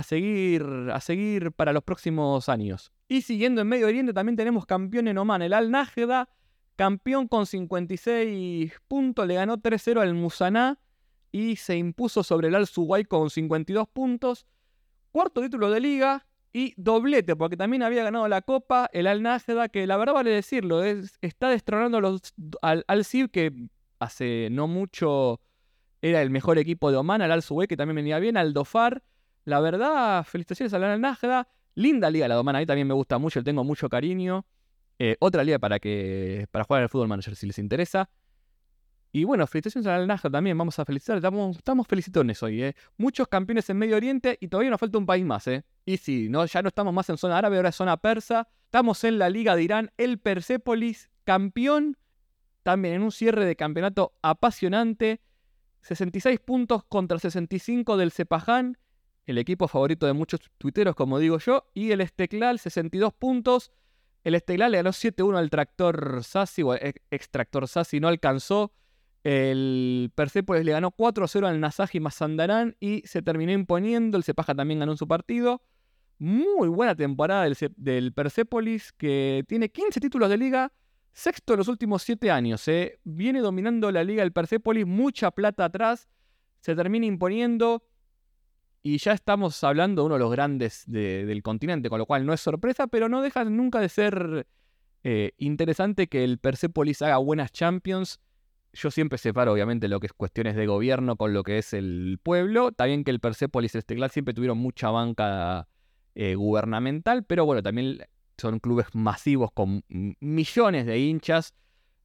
seguir, 0.03 0.65
a 0.93 1.01
seguir 1.01 1.53
para 1.53 1.73
los 1.73 1.83
próximos 1.83 2.49
años. 2.49 2.93
Y 3.09 3.23
siguiendo 3.23 3.61
en 3.61 3.69
Medio 3.69 3.87
Oriente 3.87 4.13
también 4.13 4.37
tenemos 4.37 4.67
campeón 4.67 5.09
en 5.09 5.19
Oman, 5.19 5.43
el 5.43 5.53
Al 5.53 5.71
Najda, 5.71 6.29
campeón 6.77 7.29
con 7.29 7.47
56 7.47 8.73
puntos, 8.89 9.27
le 9.27 9.35
ganó 9.35 9.59
3-0 9.59 10.01
al 10.01 10.15
Musaná 10.15 10.79
y 11.31 11.57
se 11.57 11.77
impuso 11.77 12.23
sobre 12.23 12.49
el 12.49 12.55
Al 12.55 12.67
Suway 12.67 13.05
con 13.05 13.31
52 13.31 13.89
puntos. 13.89 14.47
Cuarto 15.11 15.43
título 15.43 15.71
de 15.71 15.81
liga, 15.81 16.27
y 16.53 16.75
doblete, 16.77 17.35
porque 17.37 17.57
también 17.57 17.83
había 17.83 18.05
ganado 18.05 18.29
la 18.29 18.43
Copa 18.43 18.89
el 18.93 19.07
Al 19.07 19.23
Naseda, 19.23 19.69
que 19.69 19.87
la 19.87 19.97
verdad 19.97 20.15
vale 20.15 20.31
decirlo, 20.31 20.83
es, 20.85 21.19
está 21.23 21.49
destronando 21.49 22.01
los, 22.01 22.35
al, 22.61 22.85
al 22.87 23.05
que 23.31 23.53
hace 23.99 24.49
no 24.51 24.69
mucho 24.69 25.41
era 26.03 26.21
el 26.21 26.31
mejor 26.31 26.59
equipo 26.59 26.91
de 26.91 26.97
Oman, 26.97 27.23
al 27.23 27.33
Al 27.33 27.43
que 27.69 27.77
también 27.77 27.97
venía 27.97 28.19
bien, 28.19 28.37
al 28.37 28.53
Dofar. 28.53 29.03
La 29.45 29.61
verdad, 29.61 30.25
felicitaciones 30.25 30.75
al 30.75 30.85
Al 30.85 31.01
Naseda. 31.01 31.49
Linda 31.75 32.11
liga 32.11 32.29
la 32.29 32.35
de 32.35 32.41
Oman, 32.41 32.57
a 32.57 32.59
mí 32.59 32.67
también 32.67 32.87
me 32.87 32.95
gusta 32.95 33.19
mucho, 33.19 33.43
tengo 33.43 33.65
mucho 33.65 33.89
cariño. 33.89 34.45
Eh, 34.99 35.17
otra 35.21 35.43
liga 35.43 35.59
para, 35.59 35.79
que, 35.79 36.47
para 36.51 36.65
jugar 36.65 36.83
al 36.83 36.89
fútbol 36.89 37.09
manager 37.09 37.35
si 37.35 37.47
les 37.47 37.59
interesa. 37.59 38.11
Y 39.15 39.25
bueno, 39.25 39.47
felicitaciones 39.47 39.87
al 39.87 40.07
Naja 40.07 40.31
también, 40.31 40.57
vamos 40.57 40.79
a 40.79 40.87
felicitar, 40.87 41.19
estamos, 41.19 41.59
estamos 41.59 41.87
felicitones 41.87 42.43
hoy, 42.43 42.63
¿eh? 42.63 42.75
Muchos 42.97 43.29
campeones 43.29 43.69
en 43.69 43.77
Medio 43.77 43.97
Oriente 43.97 44.39
y 44.41 44.49
todavía 44.49 44.71
nos 44.71 44.81
falta 44.81 44.97
un 44.97 45.05
país 45.05 45.23
más, 45.23 45.47
¿eh? 45.49 45.65
Y 45.85 45.99
sí, 45.99 46.29
no, 46.31 46.47
ya 46.47 46.63
no 46.63 46.69
estamos 46.69 46.95
más 46.95 47.11
en 47.11 47.19
zona 47.19 47.37
árabe, 47.37 47.57
ahora 47.57 47.69
es 47.69 47.77
zona 47.77 47.99
persa. 47.99 48.49
Estamos 48.65 49.05
en 49.05 49.19
la 49.19 49.29
Liga 49.29 49.55
de 49.55 49.65
Irán, 49.65 49.93
el 49.99 50.19
Persépolis, 50.19 51.11
campeón, 51.25 51.99
también 52.63 52.95
en 52.95 53.03
un 53.03 53.13
cierre 53.13 53.45
de 53.45 53.55
campeonato 53.55 54.15
apasionante. 54.23 55.21
66 55.83 56.41
puntos 56.41 56.83
contra 56.85 57.19
65 57.19 57.99
del 57.99 58.13
Cepaján, 58.13 58.79
el 59.27 59.37
equipo 59.37 59.69
favorito 59.69 60.07
de 60.07 60.15
muchos 60.15 60.41
tuiteros, 60.57 60.95
como 60.95 61.19
digo 61.19 61.39
yo. 61.39 61.67
Y 61.75 61.91
el 61.91 62.01
Esteclal, 62.01 62.59
62 62.59 63.13
puntos. 63.13 63.73
El 64.25 64.37
Esteclal 64.37 64.73
le 64.73 64.79
ganó 64.79 64.91
7-1 64.91 65.37
al 65.37 65.51
Tractor 65.51 66.25
Sassi, 66.25 66.63
o 66.63 66.73
Extractor 67.11 67.69
Sassi, 67.69 68.01
no 68.01 68.09
alcanzó. 68.09 68.73
El 69.25 70.11
Persepolis 70.15 70.65
le 70.65 70.73
ganó 70.73 70.91
4-0 70.91 71.47
al 71.47 71.61
Nasaji 71.61 72.01
Mazandarán 72.01 72.77
y 72.81 73.03
se 73.07 73.23
terminó 73.23 73.53
imponiendo. 73.53 74.17
El 74.17 74.25
Cepaja 74.25 74.55
también 74.55 74.81
ganó 74.81 74.97
su 74.97 75.07
partido. 75.07 75.63
Muy 76.19 76.69
buena 76.69 76.95
temporada 76.95 77.49
del, 77.77 78.13
Persepolis, 78.13 78.93
que 78.93 79.45
tiene 79.49 79.71
15 79.71 80.01
títulos 80.01 80.29
de 80.29 80.37
liga, 80.37 80.73
sexto 81.13 81.55
en 81.55 81.59
los 81.59 81.69
últimos 81.69 82.03
7 82.03 82.31
años. 82.31 82.67
¿eh? 82.69 82.99
Viene 83.05 83.41
dominando 83.41 83.91
la 83.91 84.05
liga 84.05 84.23
del 84.23 84.33
Persepolis, 84.33 84.87
mucha 84.87 85.31
plata 85.31 85.65
atrás, 85.65 86.09
se 86.61 86.75
termina 86.75 87.07
imponiendo. 87.07 87.85
Y 88.85 88.99
ya 88.99 89.13
estamos 89.13 89.63
hablando 89.63 90.03
de 90.03 90.07
uno 90.07 90.15
de 90.17 90.21
los 90.21 90.33
grandes 90.33 90.85
del 90.87 91.41
continente, 91.45 91.89
con 91.89 92.01
lo 92.01 92.07
cual 92.07 92.27
no 92.27 92.33
es 92.33 92.41
sorpresa, 92.41 92.89
pero 92.89 93.09
no 93.09 93.23
deja 93.23 93.45
nunca 93.45 93.79
de 93.79 93.89
ser 93.89 94.49
eh, 95.05 95.33
interesante 95.39 96.09
que 96.09 96.25
el 96.25 96.39
Persepolis 96.39 97.01
haga 97.03 97.19
buenas 97.19 97.53
Champions 97.53 98.21
yo 98.73 98.91
siempre 98.91 99.19
separo, 99.19 99.53
obviamente, 99.53 99.89
lo 99.89 100.01
que 100.01 100.07
es 100.07 100.13
cuestiones 100.13 100.57
de 100.57 100.67
gobierno 100.67 101.17
con 101.17 101.33
lo 101.33 101.43
que 101.43 101.59
es 101.59 101.73
el 101.73 102.19
pueblo. 102.23 102.69
Está 102.69 102.87
bien 102.87 103.05
que 103.05 103.11
el 103.11 103.21
Persepolis 103.21 103.75
y 103.75 103.79
el 103.79 103.81
Esteghlal 103.81 104.11
siempre 104.11 104.35
tuvieron 104.35 104.59
mucha 104.59 104.91
banca 104.91 105.69
eh, 106.15 106.35
gubernamental, 106.35 107.25
pero 107.25 107.45
bueno, 107.45 107.63
también 107.63 107.99
son 108.39 108.61
clubes 108.61 108.87
masivos 108.95 109.53
con 109.53 109.85
millones 109.89 110.87
de 110.87 110.99
hinchas. 110.99 111.55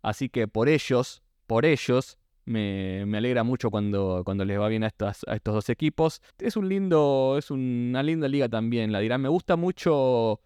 Así 0.02 0.30
que 0.30 0.48
por 0.48 0.70
ellos, 0.70 1.24
por 1.48 1.66
ellos, 1.66 2.18
me, 2.46 3.02
alegra 3.18 3.44
mucho 3.44 3.72
cuando, 3.72 4.22
cuando 4.26 4.46
les 4.46 4.60
va 4.60 4.68
bien 4.68 4.84
a, 4.84 4.88
estas, 4.88 5.22
a 5.28 5.36
estos 5.36 5.54
dos 5.54 5.70
equipos. 5.70 6.22
Es 6.38 6.58
un 6.58 6.70
lindo, 6.70 7.36
es 7.38 7.50
una 7.50 8.04
linda 8.04 8.28
liga 8.28 8.50
también, 8.50 8.92
la 8.92 9.00
dirán. 9.00 9.22
Me 9.22 9.30
gusta 9.30 9.56
mucho 9.56 10.42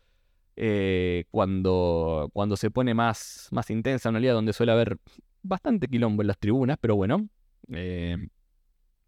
eh, 0.56 1.26
cuando, 1.32 2.30
cuando 2.34 2.58
se 2.58 2.72
pone 2.72 2.94
más, 2.94 3.48
más 3.52 3.70
intensa 3.70 4.10
una 4.10 4.20
liga 4.20 4.34
donde 4.34 4.54
suele 4.54 4.72
haber 4.72 4.98
bastante 5.44 5.88
quilombo 5.88 6.22
en 6.22 6.28
las 6.28 6.38
tribunas, 6.38 6.78
pero 6.80 6.96
bueno, 6.96 7.28
eh, 7.72 8.18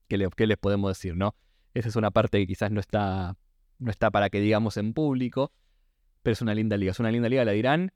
¿qué, 0.07 0.17
les 0.17 0.57
podemos 0.57 0.91
decir, 0.91 1.15
no? 1.15 1.35
Esa 1.73 1.89
es 1.89 1.95
una 1.95 2.11
parte 2.11 2.39
que 2.39 2.47
quizás 2.47 2.71
no 2.71 2.79
está, 2.79 3.35
no 3.79 3.91
está 3.91 4.11
para 4.11 4.29
que 4.29 4.39
digamos 4.39 4.77
en 4.77 4.93
público, 4.93 5.51
pero 6.21 6.33
es 6.33 6.41
una 6.41 6.53
linda 6.53 6.77
liga, 6.77 6.91
es 6.91 6.99
una 6.99 7.11
linda 7.11 7.29
liga, 7.29 7.45
la 7.45 7.51
dirán. 7.51 7.91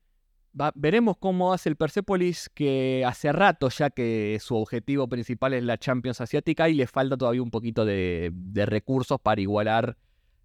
veremos 0.75 1.17
cómo 1.17 1.53
hace 1.53 1.69
el 1.69 1.75
Persepolis, 1.75 2.49
que 2.53 3.03
hace 3.05 3.31
rato 3.31 3.69
ya 3.69 3.89
que 3.89 4.37
su 4.41 4.55
objetivo 4.55 5.07
principal 5.07 5.53
es 5.53 5.63
la 5.63 5.77
Champions 5.77 6.21
Asiática 6.21 6.69
y 6.69 6.73
le 6.73 6.87
falta 6.87 7.17
todavía 7.17 7.43
un 7.43 7.51
poquito 7.51 7.85
de, 7.85 8.31
recursos 8.65 9.19
para 9.21 9.39
igualar 9.39 9.97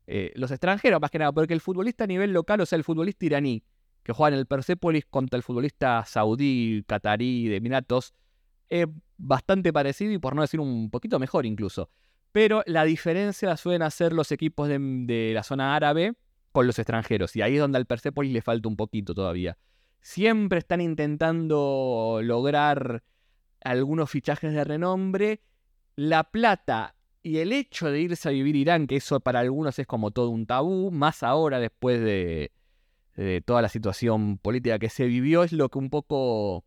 eh, 0.07 0.33
los 0.35 0.51
extranjeros, 0.51 1.01
más 1.01 1.11
que 1.11 1.19
nada, 1.19 1.33
porque 1.33 1.55
el 1.55 1.61
futbolista 1.61 2.05
a 2.05 2.07
nivel 2.07 2.33
local, 2.33 2.61
o 2.61 2.67
sea, 2.67 2.77
el 2.77 2.85
futbolista 2.85 3.25
iraní, 3.25 3.63
que 4.03 4.13
juega 4.13 4.35
en 4.35 4.41
el 4.41 4.47
Persepolis 4.47 5.05
contra 5.07 5.37
el 5.37 5.43
futbolista 5.43 6.05
saudí, 6.05 6.85
catarí, 6.87 7.49
de 7.49 7.57
Emiratos, 7.57 8.15
es 8.69 8.87
bastante 9.17 9.73
parecido 9.73 10.13
y 10.13 10.19
por 10.19 10.35
no 10.35 10.43
decir 10.43 10.61
un 10.61 10.91
poquito 10.91 11.19
mejor 11.19 11.47
incluso. 11.47 11.91
Pero 12.33 12.63
la 12.67 12.85
diferencia 12.85 13.49
la 13.49 13.57
suelen 13.57 13.83
hacer 13.83 14.13
los 14.13 14.33
equipos 14.33 14.69
de, 14.69 15.33
la 15.35 15.43
zona 15.43 15.77
árabe 15.77 16.15
con 16.51 16.67
los 16.67 16.79
extranjeros. 16.79 17.37
Y 17.37 17.43
ahí 17.43 17.55
es 17.55 17.61
donde 17.61 17.79
al 17.79 17.87
Persepolis 17.87 18.33
le 18.33 18.41
falta 18.41 18.69
un 18.69 18.77
poquito 18.77 19.15
todavía. 19.15 19.59
Siempre 20.01 20.59
están 20.59 20.81
intentando 20.81 22.21
lograr 22.23 23.05
algunos 23.61 24.11
fichajes 24.11 24.53
de 24.53 24.65
renombre. 24.65 25.43
La 25.95 26.25
plata 26.25 26.95
y 27.23 27.39
el 27.39 27.53
hecho 27.53 27.91
de 27.91 28.01
irse 28.01 28.29
a 28.29 28.33
vivir 28.33 28.57
Irán, 28.57 28.87
que 28.87 28.97
eso 28.97 29.21
para 29.21 29.41
algunos 29.41 29.79
es 29.79 29.87
como 29.87 30.11
todo 30.11 30.31
un 30.31 30.47
tabú, 30.47 30.91
más 30.91 31.23
ahora 31.23 31.61
después 31.61 32.01
de, 32.01 32.51
de 33.17 33.41
toda 33.41 33.63
la 33.63 33.69
situación 33.69 34.39
política 34.39 34.79
que 34.79 34.89
se 34.89 35.07
vivió, 35.07 35.45
es 35.45 35.53
lo 35.53 35.69
que 35.69 35.79
un 35.79 35.91
poco 35.91 36.65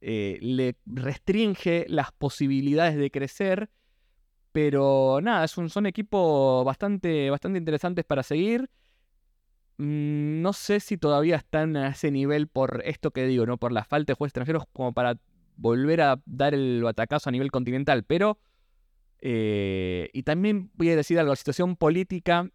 eh, 0.00 0.38
le 0.40 0.76
restringe 0.86 1.86
las 1.88 2.12
posibilidades 2.12 2.96
de 2.96 3.10
crecer. 3.10 3.70
Pero 4.52 5.20
nada, 5.22 5.44
es 5.44 5.58
un, 5.58 5.68
son 5.68 5.86
equipos 5.86 6.64
bastante, 6.64 7.28
bastante 7.28 7.58
interesantes 7.58 8.04
para 8.04 8.22
seguir. 8.22 8.70
Mm, 9.78 10.40
no 10.40 10.52
sé 10.54 10.80
si 10.80 10.96
todavía 10.96 11.36
están 11.36 11.76
a 11.76 11.88
ese 11.88 12.10
nivel 12.10 12.48
por 12.48 12.82
esto 12.86 13.10
que 13.10 13.26
digo, 13.26 13.44
¿no? 13.44 13.58
Por 13.58 13.72
la 13.72 13.84
falta 13.84 14.12
de 14.12 14.16
jueces 14.16 14.30
extranjeros 14.30 14.64
como 14.72 14.94
para 14.94 15.18
volver 15.56 16.00
a 16.00 16.20
dar 16.24 16.54
el 16.54 16.82
batacazo 16.82 17.28
a 17.28 17.32
nivel 17.32 17.50
continental. 17.50 18.04
Pero. 18.04 18.38
Eh, 19.20 20.10
y 20.12 20.22
también 20.24 20.70
voy 20.74 20.90
a 20.90 20.96
decir 20.96 21.18
algo, 21.18 21.32
la 21.32 21.36
situación 21.36 21.76
política 21.76 22.50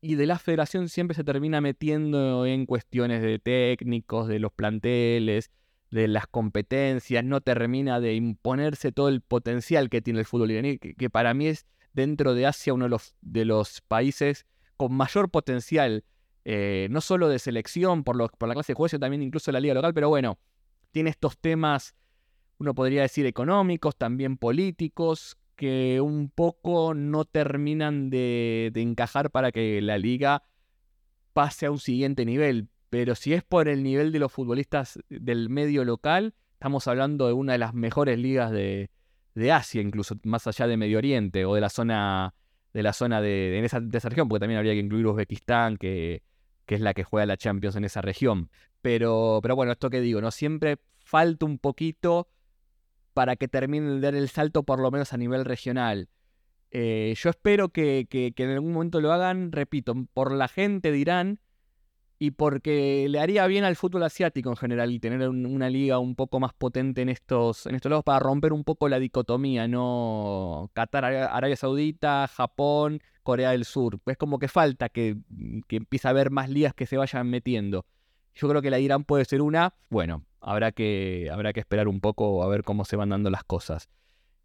y 0.00 0.14
de 0.14 0.26
la 0.26 0.38
federación 0.38 0.88
siempre 0.88 1.14
se 1.14 1.24
termina 1.24 1.60
metiendo 1.60 2.46
en 2.46 2.66
cuestiones 2.66 3.22
de 3.22 3.38
técnicos, 3.38 4.28
de 4.28 4.38
los 4.38 4.52
planteles, 4.52 5.50
de 5.90 6.08
las 6.08 6.26
competencias, 6.26 7.24
no 7.24 7.40
termina 7.40 8.00
de 8.00 8.14
imponerse 8.14 8.92
todo 8.92 9.08
el 9.08 9.20
potencial 9.20 9.88
que 9.88 10.02
tiene 10.02 10.20
el 10.20 10.26
fútbol 10.26 10.50
iraní, 10.50 10.78
que, 10.78 11.10
para 11.10 11.32
mí 11.34 11.46
es 11.46 11.66
dentro 11.92 12.34
de 12.34 12.46
Asia 12.46 12.74
uno 12.74 12.86
de 12.86 12.90
los, 12.90 13.14
de 13.20 13.44
los 13.44 13.80
países 13.82 14.46
con 14.76 14.92
mayor 14.92 15.30
potencial, 15.30 16.04
eh, 16.44 16.88
no 16.90 17.00
solo 17.00 17.28
de 17.28 17.38
selección 17.38 18.04
por, 18.04 18.16
por 18.36 18.48
la 18.48 18.54
clase 18.54 18.72
de 18.72 18.76
juego, 18.76 18.88
sino 18.88 19.00
también 19.00 19.22
incluso 19.22 19.50
la 19.52 19.60
liga 19.60 19.74
local, 19.74 19.94
pero 19.94 20.08
bueno, 20.08 20.38
tiene 20.90 21.10
estos 21.10 21.38
temas, 21.38 21.94
uno 22.58 22.74
podría 22.74 23.02
decir 23.02 23.26
económicos, 23.26 23.96
también 23.96 24.36
políticos, 24.36 25.38
que 25.56 26.00
un 26.00 26.30
poco 26.30 26.94
no 26.94 27.24
terminan 27.24 28.10
de, 28.10 28.70
encajar 28.74 29.30
para 29.30 29.50
que 29.50 29.80
la 29.80 29.98
liga 29.98 30.44
pase 31.32 31.66
a 31.66 31.70
un 31.70 31.78
siguiente 31.78 32.24
nivel. 32.24 32.68
Pero 32.90 33.14
si 33.14 33.32
es 33.32 33.42
por 33.42 33.68
el 33.68 33.82
nivel 33.82 34.12
de 34.12 34.20
los 34.20 34.30
futbolistas 34.30 35.00
del 35.08 35.48
medio 35.48 35.84
local, 35.84 36.34
estamos 36.52 36.86
hablando 36.86 37.26
de 37.26 37.32
una 37.32 37.52
de 37.52 37.58
las 37.58 37.74
mejores 37.74 38.18
ligas 38.18 38.52
de, 38.52 38.90
Asia, 39.52 39.82
incluso 39.82 40.16
más 40.24 40.46
allá 40.46 40.66
de 40.66 40.78
Medio 40.78 40.96
Oriente 40.96 41.44
o 41.44 41.54
de 41.54 41.60
la 41.60 41.68
zona 41.68 42.34
de 42.72 42.82
la 42.82 42.92
zona 42.92 43.20
de, 43.20 43.58
esa, 43.64 43.80
región, 44.08 44.28
porque 44.28 44.40
también 44.40 44.58
habría 44.58 44.74
que 44.74 44.80
incluir 44.80 45.06
Uzbekistán, 45.06 45.78
que, 45.78 46.22
que, 46.66 46.74
es 46.74 46.80
la 46.82 46.92
que 46.92 47.04
juega 47.04 47.24
la 47.24 47.38
Champions 47.38 47.76
en 47.76 47.84
esa 47.84 48.02
región. 48.02 48.50
Pero, 48.82 49.40
pero 49.42 49.56
bueno, 49.56 49.72
esto 49.72 49.88
que 49.88 50.02
digo, 50.02 50.20
¿no? 50.20 50.30
Siempre 50.30 50.78
falta 50.98 51.46
un 51.46 51.58
poquito 51.58 52.28
para 53.16 53.36
que 53.36 53.48
terminen 53.48 53.94
de 53.94 54.00
dar 54.02 54.14
el 54.14 54.28
salto 54.28 54.62
por 54.62 54.78
lo 54.78 54.90
menos 54.90 55.14
a 55.14 55.16
nivel 55.16 55.46
regional. 55.46 56.10
Eh, 56.70 57.14
yo 57.16 57.30
espero 57.30 57.70
que, 57.70 58.06
en 58.10 58.50
algún 58.50 58.74
momento 58.74 59.00
lo 59.00 59.10
hagan, 59.10 59.52
repito, 59.52 59.94
por 60.12 60.32
la 60.32 60.48
gente 60.48 60.92
dirán 60.92 61.40
y 62.18 62.32
porque 62.32 63.06
le 63.08 63.18
haría 63.18 63.46
bien 63.46 63.64
al 63.64 63.74
fútbol 63.74 64.02
asiático 64.02 64.50
en 64.50 64.56
general 64.56 64.92
y 64.92 65.00
tener 65.00 65.26
una 65.30 65.70
liga 65.70 65.98
un 65.98 66.14
poco 66.14 66.40
más 66.40 66.52
potente 66.52 67.00
en 67.00 67.08
estos, 67.08 67.64
en 67.64 67.76
estos 67.76 67.88
lados 67.88 68.04
para 68.04 68.18
romper 68.18 68.52
un 68.52 68.64
poco 68.64 68.86
la 68.86 68.98
dicotomía, 68.98 69.66
¿no? 69.66 70.70
Qatar, 70.74 71.06
Arabia 71.06 71.56
Saudita, 71.56 72.28
Japón, 72.28 73.00
Corea 73.22 73.52
del 73.52 73.64
Sur. 73.64 73.98
Es 74.04 74.18
como 74.18 74.38
que 74.38 74.48
falta 74.48 74.90
que, 74.90 75.16
que 75.68 75.76
empiece 75.76 76.06
a 76.06 76.10
haber 76.10 76.30
más 76.30 76.50
ligas 76.50 76.74
que 76.74 76.84
se 76.84 76.98
vayan 76.98 77.30
metiendo. 77.30 77.86
Yo 78.34 78.46
creo 78.46 78.60
que 78.60 78.68
la 78.68 78.78
Irán 78.78 79.04
puede 79.04 79.24
ser 79.24 79.40
una. 79.40 79.72
Bueno, 79.88 80.22
habrá 80.46 80.72
que, 80.72 81.28
habrá 81.32 81.52
que 81.52 81.60
esperar 81.60 81.88
un 81.88 82.00
poco 82.00 82.42
a 82.42 82.48
ver 82.48 82.62
cómo 82.62 82.84
se 82.84 82.96
van 82.96 83.10
dando 83.10 83.30
las 83.30 83.42
cosas. 83.42 83.88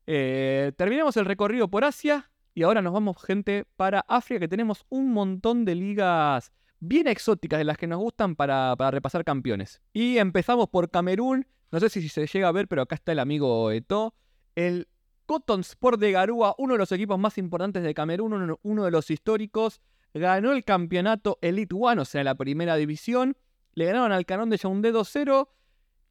Eh, 0.08 0.72
terminamos 0.76 1.16
el 1.16 1.26
recorrido 1.26 1.70
por 1.70 1.84
Asia 1.84 2.32
y 2.56 2.64
ahora 2.64 2.82
nos 2.82 2.92
vamos, 2.92 3.24
gente, 3.24 3.66
para 3.78 4.04
África, 4.08 4.40
que 4.40 4.48
tenemos 4.48 4.84
un 4.90 5.14
montón 5.14 5.64
de 5.64 5.76
ligas 5.76 6.52
bien 6.80 7.08
exóticas 7.08 7.60
de 7.60 7.66
las 7.66 7.78
que 7.78 7.86
nos 7.86 8.00
gustan 8.00 8.36
para, 8.36 8.76
repasar 8.90 9.24
campeones. 9.24 9.80
Y 9.94 10.18
empezamos 10.18 10.70
por 10.70 10.90
Camerún. 10.90 11.46
No 11.72 11.80
sé 11.80 11.90
si 11.90 12.10
se 12.10 12.26
llega 12.26 12.48
a 12.48 12.52
ver, 12.52 12.68
pero 12.68 12.82
acá 12.82 12.96
está 12.96 13.12
el 13.12 13.20
amigo 13.20 13.72
Eto. 13.72 14.16
El 14.56 14.88
Cotton 15.28 15.62
Sport 15.62 16.00
de 16.00 16.12
Garúa, 16.12 16.56
uno 16.58 16.74
de 16.74 16.80
los 16.80 16.92
equipos 16.92 17.20
más 17.20 17.38
importantes 17.38 17.84
de 17.84 17.94
Camerún, 17.94 18.58
uno, 18.64 18.84
de 18.84 18.92
los 18.92 19.12
históricos. 19.12 19.82
Ganó 20.16 20.52
el 20.52 20.66
campeonato 20.66 21.38
Elite 21.42 21.76
One, 21.78 22.02
o 22.02 22.06
sea, 22.06 22.24
la 22.24 22.36
primera 22.36 22.76
división. 22.76 23.38
Le 23.76 23.86
ganaron 23.86 24.12
al 24.12 24.26
Canón 24.26 24.50
de 24.50 24.58
Yaoundé 24.58 24.92
2-0 24.92 25.48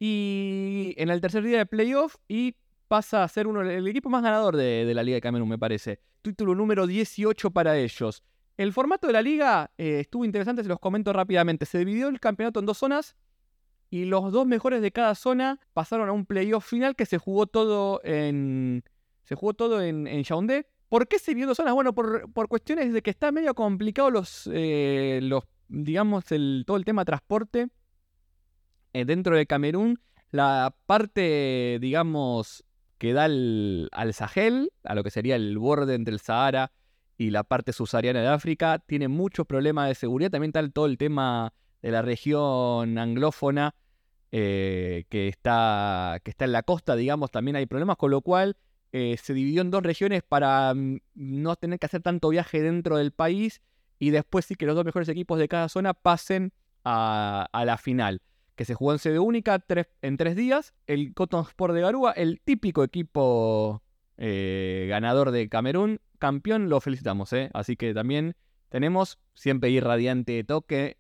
y 0.02 0.94
en 0.96 1.10
el 1.10 1.20
tercer 1.20 1.44
día 1.44 1.58
de 1.58 1.66
playoff 1.66 2.16
y 2.26 2.56
pasa 2.88 3.22
a 3.22 3.28
ser 3.28 3.46
uno 3.46 3.60
el 3.60 3.86
equipo 3.86 4.08
más 4.08 4.22
ganador 4.22 4.56
de, 4.56 4.90
la 4.94 5.02
Liga 5.02 5.16
de 5.16 5.20
Camerún, 5.20 5.48
me 5.48 5.58
parece. 5.58 6.00
Título 6.22 6.54
número 6.54 6.86
18 6.86 7.50
para 7.50 7.76
ellos. 7.76 8.24
El 8.56 8.72
formato 8.72 9.06
de 9.06 9.12
la 9.12 9.22
liga 9.22 9.70
eh, 9.78 10.00
estuvo 10.00 10.24
interesante, 10.24 10.62
se 10.62 10.68
los 10.68 10.80
comento 10.80 11.12
rápidamente. 11.12 11.66
Se 11.66 11.78
dividió 11.78 12.08
el 12.08 12.18
campeonato 12.18 12.60
en 12.60 12.66
dos 12.66 12.78
zonas 12.78 13.14
y 13.90 14.06
los 14.06 14.32
dos 14.32 14.46
mejores 14.46 14.80
de 14.80 14.90
cada 14.90 15.14
zona 15.14 15.60
pasaron 15.74 16.08
a 16.08 16.12
un 16.12 16.24
playoff 16.24 16.66
final 16.66 16.96
que 16.96 17.06
se 17.06 17.18
jugó 17.18 17.46
todo 17.46 18.00
en 18.02 18.82
se 19.24 19.34
jugó 19.34 19.54
todo 19.54 19.82
en, 19.82 20.06
Yaoundé. 20.24 20.66
¿Por 20.88 21.06
qué 21.08 21.18
se 21.18 21.32
dividió 21.32 21.44
en 21.44 21.48
dos 21.48 21.56
zonas? 21.58 21.74
Bueno, 21.74 21.94
por, 21.94 22.32
por, 22.32 22.48
cuestiones 22.48 22.92
de 22.92 23.02
que 23.02 23.10
está 23.10 23.30
medio 23.30 23.54
complicado 23.54 24.10
los, 24.10 24.50
eh, 24.52 25.20
los 25.22 25.44
digamos, 25.68 26.32
el, 26.32 26.64
todo 26.66 26.76
el 26.78 26.84
tema 26.84 27.04
transporte 27.04 27.68
eh, 28.92 29.04
dentro 29.04 29.36
de 29.36 29.46
Camerún, 29.46 30.00
la 30.30 30.74
parte, 30.86 31.78
digamos, 31.80 32.64
que 32.98 33.12
da 33.12 33.24
al, 33.24 33.88
Sahel, 34.12 34.72
a 34.84 34.94
lo 34.94 35.02
que 35.02 35.10
sería 35.10 35.36
el 35.36 35.58
borde 35.58 35.94
entre 35.94 36.12
el 36.12 36.20
Sahara 36.20 36.72
y 37.16 37.30
la 37.30 37.44
parte 37.44 37.72
subsahariana 37.72 38.20
de 38.20 38.28
África, 38.28 38.78
tiene 38.78 39.08
muchos 39.08 39.46
problemas 39.46 39.88
de 39.88 39.94
seguridad. 39.94 40.30
También 40.30 40.50
está 40.50 40.68
todo 40.70 40.86
el 40.86 40.98
tema 40.98 41.52
de 41.82 41.90
la 41.90 42.02
región 42.02 42.98
anglófona 42.98 43.74
eh, 44.32 45.04
que, 45.08 45.28
está, 45.28 46.20
que 46.22 46.30
está 46.30 46.44
en 46.44 46.52
la 46.52 46.62
costa, 46.62 46.94
digamos, 46.94 47.30
también 47.30 47.56
hay 47.56 47.66
problemas, 47.66 47.96
con 47.96 48.10
lo 48.10 48.20
cual 48.20 48.56
eh, 48.92 49.16
se 49.20 49.34
dividió 49.34 49.62
en 49.62 49.70
dos 49.70 49.82
regiones 49.82 50.22
para 50.22 50.72
mm, 50.74 51.00
no 51.14 51.56
tener 51.56 51.78
que 51.78 51.86
hacer 51.86 52.02
tanto 52.02 52.28
viaje 52.28 52.62
dentro 52.62 52.96
del 52.96 53.12
país 53.12 53.60
y 53.98 54.10
después 54.10 54.44
sí 54.44 54.54
que 54.54 54.66
los 54.66 54.74
dos 54.74 54.84
mejores 54.84 55.08
equipos 55.08 55.38
de 55.38 55.48
cada 55.48 55.68
zona 55.68 55.94
pasen 55.94 56.52
a 56.82 57.62
la 57.66 57.76
final 57.76 58.22
que 58.60 58.66
se 58.66 58.74
jugó 58.74 58.92
en 58.92 58.98
sede 58.98 59.18
única 59.18 59.64
en 60.02 60.18
tres 60.18 60.36
días. 60.36 60.74
El 60.86 61.14
Cotton 61.14 61.46
Sport 61.46 61.72
de 61.72 61.80
Garúa, 61.80 62.12
el 62.12 62.42
típico 62.44 62.84
equipo 62.84 63.82
eh, 64.18 64.84
ganador 64.86 65.30
de 65.30 65.48
Camerún, 65.48 66.02
campeón, 66.18 66.68
lo 66.68 66.78
felicitamos. 66.82 67.32
¿eh? 67.32 67.48
Así 67.54 67.76
que 67.76 67.94
también 67.94 68.36
tenemos 68.68 69.18
siempre 69.32 69.70
irradiante 69.70 70.44
toque. 70.44 70.98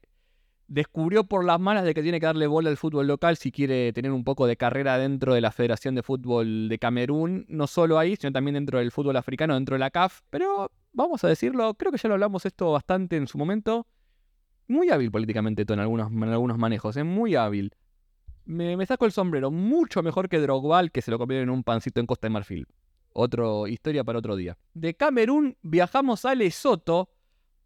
Descubrió 0.68 1.24
por 1.24 1.44
las 1.44 1.60
malas 1.60 1.84
de 1.84 1.92
que 1.92 2.02
tiene 2.02 2.18
que 2.18 2.24
darle 2.24 2.46
bola 2.46 2.70
al 2.70 2.78
fútbol 2.78 3.06
local 3.06 3.36
si 3.36 3.52
quiere 3.52 3.92
tener 3.92 4.10
un 4.10 4.24
poco 4.24 4.46
de 4.46 4.56
carrera 4.56 4.96
dentro 4.96 5.34
de 5.34 5.42
la 5.42 5.52
Federación 5.52 5.94
de 5.94 6.02
Fútbol 6.02 6.70
de 6.70 6.78
Camerún. 6.78 7.44
No 7.50 7.66
solo 7.66 7.98
ahí, 7.98 8.16
sino 8.16 8.32
también 8.32 8.54
dentro 8.54 8.78
del 8.78 8.90
fútbol 8.90 9.18
africano, 9.18 9.52
dentro 9.52 9.74
de 9.74 9.80
la 9.80 9.90
CAF. 9.90 10.22
Pero 10.30 10.72
vamos 10.94 11.24
a 11.24 11.28
decirlo, 11.28 11.74
creo 11.74 11.92
que 11.92 11.98
ya 11.98 12.08
lo 12.08 12.14
hablamos 12.14 12.46
esto 12.46 12.72
bastante 12.72 13.18
en 13.18 13.26
su 13.26 13.36
momento 13.36 13.86
muy 14.70 14.90
hábil 14.90 15.10
políticamente 15.10 15.64
en 15.68 15.80
algunos, 15.80 16.10
algunos 16.10 16.56
manejos, 16.56 16.96
es 16.96 17.04
muy 17.04 17.34
hábil. 17.34 17.74
Me, 18.44 18.84
saco 18.86 19.04
el 19.04 19.12
sombrero, 19.12 19.50
mucho 19.50 20.02
mejor 20.02 20.28
que 20.28 20.38
Drogba, 20.38 20.88
que 20.88 21.02
se 21.02 21.10
lo 21.10 21.18
comieron 21.18 21.48
en 21.48 21.50
un 21.50 21.62
pancito 21.62 22.00
en 22.00 22.06
Costa 22.06 22.26
de 22.26 22.32
Marfil. 22.32 22.66
Otra 23.12 23.44
historia 23.68 24.04
para 24.04 24.18
otro 24.18 24.36
día. 24.36 24.56
De 24.72 24.94
Camerún 24.94 25.56
viajamos 25.62 26.24
a 26.24 26.34
Lesoto 26.34 27.10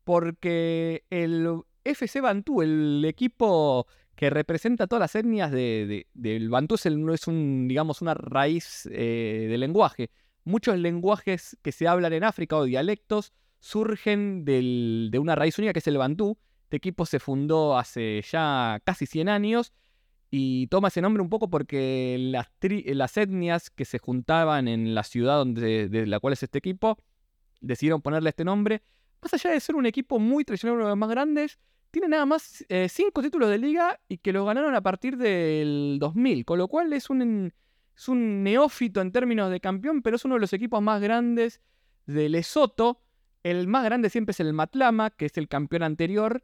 porque 0.02 1.04
el 1.10 1.60
FC 1.84 2.20
Bantú, 2.20 2.62
el 2.62 3.04
equipo 3.06 3.86
que 4.14 4.30
representa 4.30 4.86
todas 4.86 5.00
las 5.00 5.14
etnias 5.14 5.50
de, 5.50 6.06
del 6.14 6.48
Bantú, 6.48 6.76
es, 6.76 7.26
un, 7.26 7.68
digamos, 7.68 8.00
una 8.02 8.14
raíz 8.14 8.88
eh, 8.90 9.46
de 9.48 9.58
lenguaje. 9.58 10.10
muchos 10.44 10.78
lenguajes 10.78 11.56
que 11.62 11.72
se 11.72 11.86
hablan 11.86 12.12
en 12.12 12.24
África 12.24 12.56
o 12.56 12.64
dialectos 12.64 13.32
surgen 13.60 14.44
de 14.44 15.18
una 15.18 15.34
raíz 15.34 15.58
única 15.58 15.72
que 15.72 15.78
es 15.78 15.86
el 15.86 15.98
bantú. 15.98 16.38
Este 16.74 16.88
equipo 16.88 17.06
se 17.06 17.20
fundó 17.20 17.78
hace 17.78 18.20
ya 18.28 18.80
casi 18.82 19.06
100 19.06 19.28
años 19.28 19.72
y 20.28 20.66
toma 20.66 20.88
ese 20.88 21.00
nombre 21.00 21.22
un 21.22 21.30
poco 21.30 21.48
porque 21.48 22.16
las, 22.18 23.16
etnias 23.16 23.70
que 23.70 23.84
se 23.84 24.00
juntaban 24.00 24.66
en 24.66 24.92
la 24.92 25.04
ciudad 25.04 25.36
donde, 25.36 25.88
de 25.88 26.04
la 26.08 26.18
cual 26.18 26.32
es 26.32 26.42
este 26.42 26.58
equipo 26.58 26.98
decidieron 27.60 28.02
ponerle 28.02 28.30
este 28.30 28.44
nombre. 28.44 28.82
Más 29.22 29.32
allá 29.34 29.52
de 29.52 29.60
ser 29.60 29.76
un 29.76 29.86
equipo 29.86 30.18
muy 30.18 30.44
tradicional, 30.44 30.74
uno 30.74 30.86
de 30.86 30.90
los 30.90 30.98
más 30.98 31.10
grandes, 31.10 31.60
tiene 31.92 32.08
nada 32.08 32.26
más 32.26 32.64
eh, 32.68 32.88
cinco 32.90 33.22
títulos 33.22 33.50
de 33.50 33.58
liga 33.58 34.00
y 34.08 34.18
que 34.18 34.32
los 34.32 34.44
ganaron 34.44 34.74
a 34.74 34.80
partir 34.80 35.16
del 35.16 35.98
2000, 36.00 36.44
con 36.44 36.58
lo 36.58 36.66
cual 36.66 36.92
es 36.92 37.08
un, 37.08 37.52
es 37.96 38.08
un 38.08 38.42
neófito 38.42 39.00
en 39.00 39.12
términos 39.12 39.48
de 39.48 39.60
campeón, 39.60 40.02
pero 40.02 40.16
es 40.16 40.24
uno 40.24 40.34
de 40.34 40.40
los 40.40 40.52
equipos 40.52 40.82
más 40.82 41.00
grandes 41.00 41.60
de 42.06 42.28
Lesoto. 42.28 43.00
El 43.44 43.68
más 43.68 43.84
grande 43.84 44.10
siempre 44.10 44.32
es 44.32 44.40
el 44.40 44.52
Matlama, 44.52 45.10
que 45.10 45.26
es 45.26 45.38
el 45.38 45.46
campeón 45.46 45.84
anterior. 45.84 46.42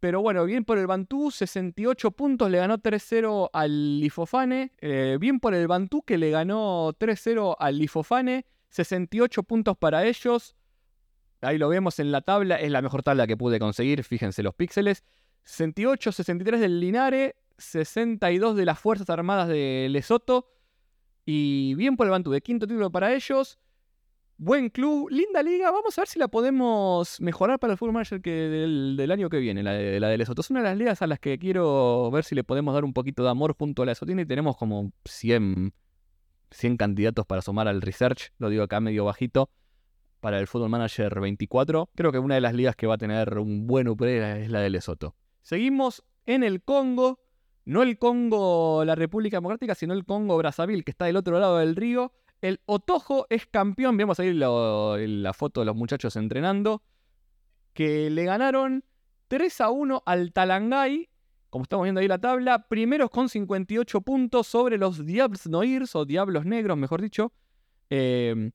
Pero 0.00 0.20
bueno, 0.22 0.44
bien 0.44 0.64
por 0.64 0.78
el 0.78 0.86
Bantú, 0.86 1.30
68 1.30 2.12
puntos, 2.12 2.50
le 2.50 2.58
ganó 2.58 2.78
3-0 2.78 3.50
al 3.52 4.00
Lifofane. 4.00 4.72
Eh, 4.78 5.16
bien 5.20 5.40
por 5.40 5.54
el 5.54 5.66
Bantú, 5.66 6.02
que 6.02 6.18
le 6.18 6.30
ganó 6.30 6.92
3-0 6.92 7.56
al 7.58 7.78
Lifofane. 7.78 8.46
68 8.68 9.42
puntos 9.42 9.76
para 9.76 10.06
ellos. 10.06 10.54
Ahí 11.40 11.58
lo 11.58 11.68
vemos 11.68 11.98
en 11.98 12.12
la 12.12 12.20
tabla, 12.20 12.56
es 12.56 12.70
la 12.70 12.82
mejor 12.82 13.02
tabla 13.02 13.26
que 13.26 13.36
pude 13.36 13.58
conseguir, 13.58 14.04
fíjense 14.04 14.42
los 14.42 14.54
píxeles. 14.54 15.04
68, 15.44 16.12
63 16.12 16.60
del 16.60 16.80
Linare, 16.80 17.36
62 17.58 18.56
de 18.56 18.64
las 18.64 18.78
Fuerzas 18.78 19.08
Armadas 19.10 19.48
de 19.48 19.88
Lesoto. 19.90 20.52
Y 21.24 21.74
bien 21.74 21.96
por 21.96 22.06
el 22.06 22.10
Bantú, 22.10 22.30
de 22.30 22.40
quinto 22.40 22.66
título 22.66 22.90
para 22.90 23.14
ellos. 23.14 23.58
Buen 24.40 24.70
club, 24.70 25.08
linda 25.10 25.42
liga. 25.42 25.72
Vamos 25.72 25.98
a 25.98 26.02
ver 26.02 26.08
si 26.08 26.16
la 26.16 26.28
podemos 26.28 27.20
mejorar 27.20 27.58
para 27.58 27.72
el 27.72 27.76
Fútbol 27.76 27.94
Manager 27.94 28.22
que 28.22 28.30
del, 28.30 29.10
año 29.10 29.28
que 29.28 29.38
viene, 29.38 29.64
la 29.64 29.72
de, 29.72 29.98
la 29.98 30.06
de 30.06 30.16
Lesoto. 30.16 30.42
Es 30.42 30.50
una 30.50 30.60
de 30.60 30.68
las 30.68 30.78
ligas 30.78 31.02
a 31.02 31.08
las 31.08 31.18
que 31.18 31.40
quiero 31.40 32.08
ver 32.12 32.22
si 32.22 32.36
le 32.36 32.44
podemos 32.44 32.72
dar 32.72 32.84
un 32.84 32.92
poquito 32.92 33.24
de 33.24 33.30
amor 33.30 33.56
junto 33.58 33.82
a 33.82 33.86
la 33.86 33.90
Lesotina. 33.90 34.22
Y 34.22 34.26
tenemos 34.26 34.56
como 34.56 34.92
100, 35.06 35.74
100 36.52 36.76
candidatos 36.76 37.26
para 37.26 37.42
sumar 37.42 37.66
al 37.66 37.82
research. 37.82 38.30
Lo 38.38 38.48
digo 38.48 38.62
acá 38.62 38.78
medio 38.78 39.04
bajito 39.04 39.50
para 40.20 40.38
el 40.38 40.46
Football 40.46 40.70
Manager 40.70 41.18
24. 41.18 41.90
Creo 41.96 42.12
que 42.12 42.20
una 42.20 42.36
de 42.36 42.40
las 42.40 42.54
ligas 42.54 42.76
que 42.76 42.86
va 42.86 42.94
a 42.94 42.98
tener 42.98 43.40
un 43.40 43.66
buen 43.66 43.88
upgrade 43.88 44.44
es 44.44 44.52
la 44.52 44.60
de 44.60 44.70
Lesoto. 44.70 45.16
Seguimos 45.42 46.04
en 46.26 46.44
el 46.44 46.62
Congo. 46.62 47.18
No 47.64 47.82
el 47.82 47.98
Congo, 47.98 48.84
la 48.84 48.94
República 48.94 49.38
Democrática, 49.38 49.74
sino 49.74 49.94
el 49.94 50.04
Congo 50.04 50.38
Brazzaville, 50.38 50.84
que 50.84 50.92
está 50.92 51.06
del 51.06 51.16
otro 51.16 51.40
lado 51.40 51.58
del 51.58 51.74
río. 51.74 52.12
El 52.40 52.60
Otojo 52.66 53.26
es 53.30 53.46
campeón. 53.46 53.96
Vemos 53.96 54.20
ahí 54.20 54.32
la 54.32 55.32
foto 55.32 55.60
de 55.60 55.66
los 55.66 55.76
muchachos 55.76 56.16
entrenando. 56.16 56.82
Que 57.72 58.10
le 58.10 58.24
ganaron 58.24 58.84
3 59.28 59.60
a 59.60 59.70
1 59.70 60.02
al 60.06 60.32
Talangay. 60.32 61.08
Como 61.50 61.62
estamos 61.62 61.84
viendo 61.84 62.00
ahí 62.00 62.08
la 62.08 62.18
tabla. 62.18 62.68
Primeros 62.68 63.10
con 63.10 63.28
58 63.28 64.00
puntos 64.02 64.46
sobre 64.46 64.78
los 64.78 65.04
Diablos 65.04 65.46
Noirs, 65.46 65.96
o 65.96 66.04
Diablos 66.04 66.44
Negros, 66.44 66.76
mejor 66.76 67.00
dicho. 67.00 67.32
Eh, 67.90 68.50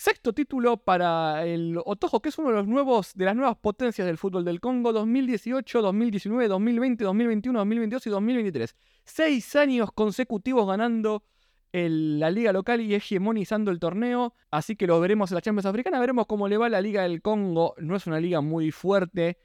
Sexto 0.00 0.32
título 0.32 0.78
para 0.78 1.44
el 1.44 1.78
Otojo, 1.84 2.22
que 2.22 2.30
es 2.30 2.38
uno 2.38 2.48
de 2.48 2.54
los 2.54 2.66
nuevos, 2.66 3.12
de 3.14 3.26
las 3.26 3.36
nuevas 3.36 3.58
potencias 3.58 4.06
del 4.06 4.16
fútbol 4.16 4.46
del 4.46 4.58
Congo, 4.58 4.94
2018, 4.94 5.82
2019, 5.82 6.48
2020, 6.48 7.04
2021, 7.04 7.58
2022 7.58 8.06
y 8.06 8.08
2023. 8.08 8.76
Seis 9.04 9.54
años 9.56 9.92
consecutivos 9.92 10.66
ganando 10.66 11.22
la 11.72 12.30
liga 12.30 12.52
local 12.52 12.80
y 12.80 12.94
hegemonizando 12.94 13.70
el 13.70 13.78
torneo, 13.78 14.34
así 14.50 14.76
que 14.76 14.86
lo 14.86 14.98
veremos 15.00 15.30
en 15.30 15.36
la 15.36 15.40
Champions 15.40 15.66
Africana, 15.66 16.00
veremos 16.00 16.26
cómo 16.26 16.48
le 16.48 16.56
va 16.56 16.68
la 16.68 16.80
liga 16.80 17.02
del 17.02 17.22
Congo, 17.22 17.74
no 17.78 17.96
es 17.96 18.06
una 18.06 18.20
liga 18.20 18.40
muy 18.40 18.70
fuerte 18.70 19.38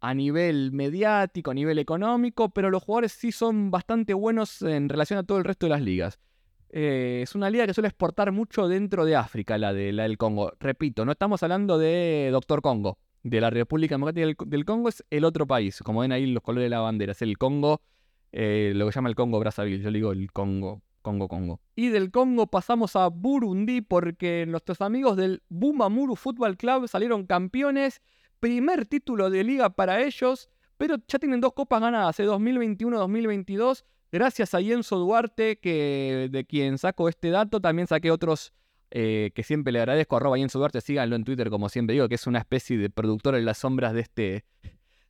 a 0.00 0.14
nivel 0.14 0.72
mediático, 0.72 1.50
a 1.50 1.54
nivel 1.54 1.78
económico, 1.78 2.50
pero 2.50 2.70
los 2.70 2.82
jugadores 2.82 3.12
sí 3.12 3.32
son 3.32 3.70
bastante 3.70 4.14
buenos 4.14 4.62
en 4.62 4.88
relación 4.88 5.18
a 5.18 5.24
todo 5.24 5.38
el 5.38 5.44
resto 5.44 5.66
de 5.66 5.70
las 5.70 5.82
ligas. 5.82 6.18
Eh, 6.70 7.20
es 7.22 7.34
una 7.34 7.50
liga 7.50 7.66
que 7.66 7.74
suele 7.74 7.88
exportar 7.88 8.30
mucho 8.30 8.68
dentro 8.68 9.04
de 9.04 9.16
África, 9.16 9.56
la, 9.58 9.72
de, 9.72 9.92
la 9.92 10.04
del 10.04 10.18
Congo. 10.18 10.52
Repito, 10.60 11.04
no 11.04 11.12
estamos 11.12 11.42
hablando 11.42 11.78
de 11.78 12.28
Doctor 12.30 12.60
Congo, 12.60 12.98
de 13.22 13.40
la 13.40 13.50
República 13.50 13.94
Democrática 13.94 14.44
del, 14.46 14.64
Congo, 14.64 14.88
es 14.88 15.04
el 15.10 15.24
otro 15.24 15.46
país. 15.46 15.80
Como 15.82 16.00
ven 16.00 16.12
ahí 16.12 16.26
los 16.26 16.42
colores 16.42 16.66
de 16.66 16.70
la 16.70 16.80
bandera, 16.80 17.12
es 17.12 17.22
el 17.22 17.38
Congo, 17.38 17.80
eh, 18.32 18.72
lo 18.74 18.86
que 18.86 18.92
llama 18.92 19.08
el 19.08 19.14
Congo 19.14 19.40
Brazzaville. 19.40 19.82
Yo 19.82 19.90
digo 19.90 20.12
el 20.12 20.30
Congo, 20.30 20.82
Congo, 21.02 21.28
Congo. 21.28 21.60
Y 21.76 21.88
del 21.88 22.10
Congo 22.10 22.46
pasamos 22.46 22.96
a 22.96 23.08
Burundi 23.08 23.80
porque 23.80 24.44
nuestros 24.46 24.80
amigos 24.80 25.16
del 25.16 25.42
Bumamuru 25.48 26.16
Football 26.16 26.56
Club 26.56 26.88
salieron 26.88 27.26
campeones. 27.26 28.00
Primer 28.40 28.86
título 28.86 29.30
de 29.30 29.44
liga 29.44 29.70
para 29.70 30.02
ellos, 30.02 30.48
pero 30.76 30.96
ya 31.08 31.18
tienen 31.18 31.40
dos 31.40 31.52
copas 31.54 31.80
ganadas, 31.80 32.18
2021-2022 32.18 33.84
Gracias 34.10 34.54
a 34.54 34.60
Yenso 34.60 34.96
Duarte, 34.96 35.58
que, 35.58 36.28
de 36.30 36.46
quien 36.46 36.78
saco 36.78 37.10
este 37.10 37.28
dato, 37.28 37.60
también 37.60 37.86
saqué 37.86 38.10
otros 38.10 38.54
eh, 38.90 39.32
que 39.34 39.42
siempre 39.42 39.70
le 39.70 39.80
agradezco. 39.80 40.16
Arroba 40.16 40.38
Yenso 40.38 40.58
Duarte, 40.58 40.80
síganlo 40.80 41.14
en 41.14 41.24
Twitter, 41.24 41.50
como 41.50 41.68
siempre 41.68 41.92
digo, 41.92 42.08
que 42.08 42.14
es 42.14 42.26
una 42.26 42.38
especie 42.38 42.78
de 42.78 42.88
productor 42.88 43.34
en 43.34 43.44
las 43.44 43.58
sombras 43.58 43.92
de 43.92 44.00
este, 44.00 44.44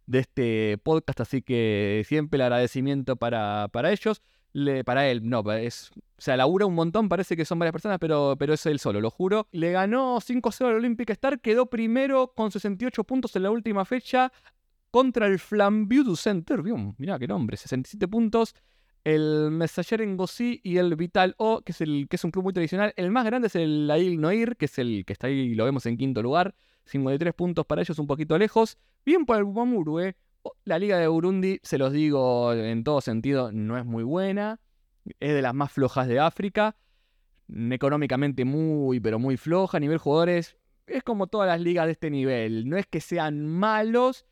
de 0.06 0.18
este 0.18 0.78
podcast, 0.78 1.20
así 1.20 1.42
que 1.42 2.02
siempre 2.06 2.38
el 2.38 2.42
agradecimiento 2.42 3.14
para, 3.14 3.68
para 3.70 3.92
ellos. 3.92 4.20
Para 4.84 5.08
él, 5.08 5.28
no, 5.28 5.50
es, 5.52 5.90
o 5.96 6.20
sea, 6.20 6.36
labura 6.36 6.66
un 6.66 6.74
montón, 6.74 7.08
parece 7.08 7.36
que 7.36 7.44
son 7.44 7.58
varias 7.58 7.72
personas, 7.72 7.98
pero, 7.98 8.36
pero 8.38 8.54
es 8.54 8.66
él 8.66 8.78
solo, 8.78 9.00
lo 9.00 9.10
juro. 9.10 9.48
Le 9.52 9.72
ganó 9.72 10.20
5-0 10.20 10.66
al 10.66 10.74
Olympic 10.74 11.10
Star, 11.10 11.40
quedó 11.40 11.66
primero 11.66 12.32
con 12.34 12.50
68 12.50 13.04
puntos 13.04 13.34
en 13.36 13.44
la 13.44 13.50
última 13.50 13.84
fecha 13.84 14.32
contra 14.90 15.26
el 15.26 15.38
Flambeau 15.38 16.04
du 16.04 16.16
Center. 16.16 16.62
Mirá 16.98 17.18
qué 17.18 17.26
nombre, 17.26 17.56
67 17.56 18.08
puntos 18.08 18.54
el 19.04 19.50
Messager 19.50 20.06
Ngozi 20.06 20.60
y 20.62 20.76
el 20.76 20.94
Vital 20.96 21.34
O, 21.38 21.62
que 21.62 21.72
es, 21.72 21.80
el, 21.80 22.08
que 22.08 22.16
es 22.16 22.24
un 22.24 22.30
club 22.30 22.44
muy 22.44 22.52
tradicional. 22.52 22.92
El 22.96 23.10
más 23.10 23.24
grande 23.24 23.46
es 23.46 23.56
el 23.56 23.90
Ail 23.90 24.20
Noir, 24.20 24.56
que 24.56 24.66
es 24.66 24.78
el 24.78 25.04
que 25.06 25.14
está 25.14 25.28
ahí, 25.28 25.54
lo 25.54 25.64
vemos 25.64 25.86
en 25.86 25.96
quinto 25.96 26.22
lugar. 26.22 26.54
53 26.84 27.32
puntos 27.34 27.64
para 27.66 27.80
ellos, 27.80 27.98
un 27.98 28.06
poquito 28.06 28.36
lejos. 28.36 28.76
Bien 29.04 29.24
por 29.24 29.38
el 29.38 29.44
Bumamuru, 29.44 30.00
eh. 30.00 30.16
La 30.64 30.78
liga 30.78 30.98
de 30.98 31.08
Burundi, 31.08 31.60
se 31.62 31.78
los 31.78 31.92
digo 31.92 32.52
en 32.52 32.84
todo 32.84 33.00
sentido, 33.00 33.52
no 33.52 33.78
es 33.78 33.84
muy 33.84 34.02
buena. 34.04 34.60
Es 35.20 35.32
de 35.32 35.42
las 35.42 35.54
más 35.54 35.72
flojas 35.72 36.08
de 36.08 36.20
África. 36.20 36.76
Económicamente 37.48 38.44
muy, 38.44 39.00
pero 39.00 39.18
muy 39.18 39.36
floja. 39.36 39.78
A 39.78 39.80
nivel 39.80 39.98
jugadores, 39.98 40.56
es 40.86 41.02
como 41.02 41.26
todas 41.26 41.48
las 41.48 41.60
ligas 41.60 41.86
de 41.86 41.92
este 41.92 42.10
nivel. 42.10 42.68
No 42.68 42.76
es 42.76 42.86
que 42.86 43.00
sean 43.00 43.46
malos, 43.46 44.26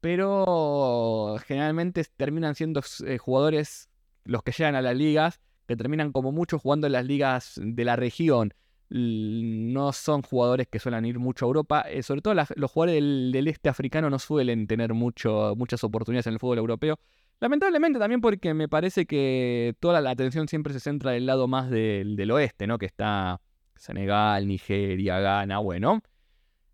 pero 0.00 1.36
generalmente 1.46 2.04
terminan 2.16 2.54
siendo 2.54 2.82
eh, 3.04 3.18
jugadores 3.18 3.88
los 4.24 4.42
que 4.42 4.52
llegan 4.52 4.74
a 4.74 4.82
las 4.82 4.96
ligas, 4.96 5.40
que 5.66 5.76
terminan 5.76 6.12
como 6.12 6.32
muchos 6.32 6.62
jugando 6.62 6.86
en 6.86 6.92
las 6.92 7.04
ligas 7.04 7.60
de 7.62 7.84
la 7.84 7.96
región, 7.96 8.54
no 8.90 9.92
son 9.92 10.22
jugadores 10.22 10.66
que 10.68 10.78
suelen 10.78 11.04
ir 11.04 11.18
mucho 11.18 11.46
a 11.46 11.48
Europa. 11.48 11.84
Eh, 11.88 12.02
sobre 12.02 12.22
todo 12.22 12.34
los 12.34 12.70
jugadores 12.70 12.96
del, 13.00 13.48
este 13.48 13.68
africano 13.68 14.10
no 14.10 14.18
suelen 14.18 14.66
tener 14.66 14.94
mucho, 14.94 15.54
muchas 15.56 15.82
oportunidades 15.84 16.26
en 16.26 16.34
el 16.34 16.38
fútbol 16.38 16.58
europeo. 16.58 16.98
Lamentablemente 17.38 17.98
también 17.98 18.20
porque 18.20 18.52
me 18.52 18.68
parece 18.68 19.06
que 19.06 19.74
toda 19.80 20.00
la 20.00 20.10
atención 20.10 20.48
siempre 20.48 20.72
se 20.72 20.80
centra 20.80 21.12
del 21.12 21.24
lado 21.26 21.48
más 21.48 21.70
del, 21.70 22.30
oeste, 22.30 22.66
¿no? 22.66 22.76
Que 22.78 22.86
está 22.86 23.40
Senegal, 23.76 24.46
Nigeria, 24.46 25.20
Ghana, 25.20 25.58
bueno. 25.58 26.02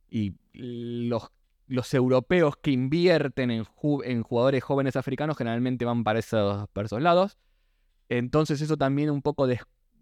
Y 0.08 0.34
los 0.52 1.30
los 1.68 1.92
europeos 1.94 2.56
que 2.56 2.70
invierten 2.70 3.50
en, 3.50 3.64
jugadores 3.64 4.62
jóvenes 4.62 4.96
africanos 4.96 5.36
generalmente 5.36 5.84
van 5.84 6.04
para 6.04 6.20
esos, 6.20 6.68
lados. 7.00 7.38
Entonces 8.08 8.60
eso 8.60 8.76
también 8.76 9.10
un 9.10 9.22
poco 9.22 9.46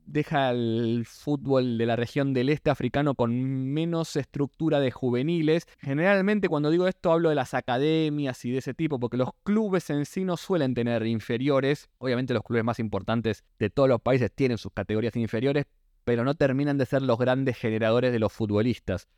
deja 0.06 0.50
el 0.50 1.04
fútbol 1.06 1.78
de 1.78 1.86
la 1.86 1.96
región 1.96 2.34
del 2.34 2.48
este 2.48 2.70
africano 2.70 3.14
con 3.14 3.32
menos 3.72 4.16
estructura 4.16 4.80
de 4.80 4.90
juveniles. 4.90 5.66
Generalmente 5.78 6.48
cuando 6.48 6.70
digo 6.70 6.86
esto 6.86 7.12
hablo 7.12 7.28
de 7.28 7.34
las 7.34 7.54
academias 7.54 8.44
y 8.44 8.50
de 8.50 8.58
ese 8.58 8.74
tipo, 8.74 8.98
porque 8.98 9.16
los 9.16 9.30
clubes 9.42 9.90
en 9.90 10.06
sí 10.06 10.24
no 10.24 10.36
suelen 10.36 10.74
tener 10.74 11.06
inferiores. 11.06 11.88
Obviamente 11.98 12.34
los 12.34 12.42
clubes 12.42 12.64
más 12.64 12.78
importantes 12.78 13.44
de 13.58 13.70
todos 13.70 13.88
los 13.88 14.00
países 14.00 14.30
tienen 14.32 14.58
sus 14.58 14.72
categorías 14.72 15.16
inferiores, 15.16 15.66
pero 16.04 16.24
no 16.24 16.34
terminan 16.34 16.78
de 16.78 16.86
ser 16.86 17.02
los 17.02 17.18
grandes 17.18 17.56
generadores 17.56 18.12
de 18.12 18.18
los 18.18 18.32
futbolistas 18.32 19.08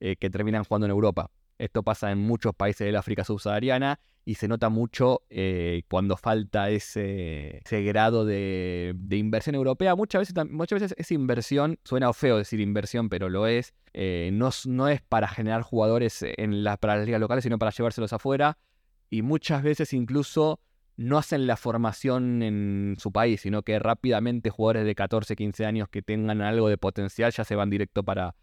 eh, 0.00 0.16
que 0.16 0.30
terminan 0.30 0.64
jugando 0.64 0.86
en 0.86 0.90
Europa. 0.90 1.30
Esto 1.58 1.82
pasa 1.82 2.10
en 2.10 2.18
muchos 2.18 2.54
países 2.54 2.86
del 2.86 2.96
África 2.96 3.24
subsahariana 3.24 4.00
y 4.24 4.36
se 4.36 4.46
nota 4.46 4.68
mucho 4.68 5.22
eh, 5.30 5.82
cuando 5.88 6.16
falta 6.16 6.70
ese, 6.70 7.60
grado 7.70 8.24
de, 8.24 8.94
inversión 9.10 9.54
europea. 9.54 9.94
Muchas 9.94 10.20
veces, 10.20 10.50
muchas 10.50 10.80
veces 10.80 10.94
esa 10.98 11.14
inversión, 11.14 11.78
suena 11.84 12.12
feo 12.12 12.38
decir 12.38 12.60
inversión, 12.60 13.08
pero 13.08 13.28
lo 13.28 13.46
es, 13.46 13.74
eh, 13.92 14.30
no, 14.32 14.50
no, 14.66 14.88
es 14.88 15.00
para 15.02 15.28
generar 15.28 15.62
jugadores 15.62 16.22
en 16.22 16.64
para 16.80 16.96
las 16.96 17.06
ligas 17.06 17.20
locales, 17.20 17.42
sino 17.42 17.58
para 17.58 17.72
llevárselos 17.72 18.12
afuera. 18.12 18.58
Y 19.10 19.22
muchas 19.22 19.62
veces 19.62 19.92
incluso 19.92 20.60
no 20.96 21.18
hacen 21.18 21.46
la 21.46 21.56
formación 21.56 22.42
en 22.42 22.96
su 22.98 23.12
país, 23.12 23.40
sino 23.40 23.62
que 23.62 23.78
rápidamente 23.78 24.50
jugadores 24.50 24.84
de 24.84 24.94
14, 24.94 25.34
15 25.34 25.66
años 25.66 25.88
que 25.88 26.02
tengan 26.02 26.40
algo 26.42 26.68
de 26.68 26.78
potencial 26.78 27.32
ya 27.32 27.44
se 27.44 27.56
van 27.56 27.70
directo 27.70 28.04
para, 28.04 28.34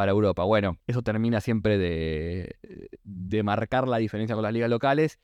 para 0.00 0.12
Europa. 0.12 0.44
Bueno, 0.44 0.78
eso 0.86 1.02
termina 1.02 1.42
siempre 1.42 1.76
de, 1.76 3.42
marcar 3.42 3.86
la 3.86 3.98
diferencia 3.98 4.34
con 4.34 4.42
las 4.42 4.54
ligas 4.54 4.70
locales. 4.70 5.18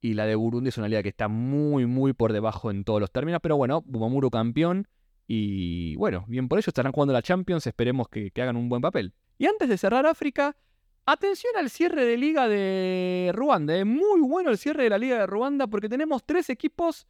Y 0.00 0.14
la 0.14 0.24
de 0.24 0.36
Burundi 0.36 0.70
es 0.70 0.78
una 0.78 0.88
liga 0.88 1.02
que 1.02 1.10
está 1.10 1.28
muy, 1.28 1.84
muy 1.84 2.14
por 2.14 2.32
debajo 2.32 2.70
en 2.70 2.82
todos 2.82 2.98
los 2.98 3.12
términos. 3.12 3.40
Pero 3.42 3.58
bueno, 3.58 3.82
Bumamuro 3.84 4.30
campeón. 4.30 4.88
Y 5.26 5.96
bueno, 5.96 6.24
bien 6.28 6.48
por 6.48 6.58
ello 6.58 6.70
estarán 6.70 6.92
jugando 6.92 7.12
la 7.12 7.20
Champions. 7.20 7.66
Esperemos 7.66 8.08
que, 8.08 8.30
que 8.30 8.40
hagan 8.40 8.56
un 8.56 8.70
buen 8.70 8.80
papel. 8.80 9.12
Y 9.36 9.44
antes 9.44 9.68
de 9.68 9.76
cerrar 9.76 10.06
África, 10.06 10.56
Atención 11.04 11.52
al 11.58 11.68
cierre 11.68 12.06
de 12.06 12.16
liga 12.16 12.48
de 12.48 13.32
Ruanda. 13.34 13.76
Es 13.76 13.84
muy 13.84 14.20
bueno 14.20 14.48
el 14.48 14.56
cierre 14.56 14.84
de 14.84 14.90
la 14.90 14.98
liga 14.98 15.18
de 15.18 15.26
Ruanda 15.26 15.66
porque 15.66 15.90
tenemos 15.90 16.24
tres 16.24 16.48
equipos 16.48 17.06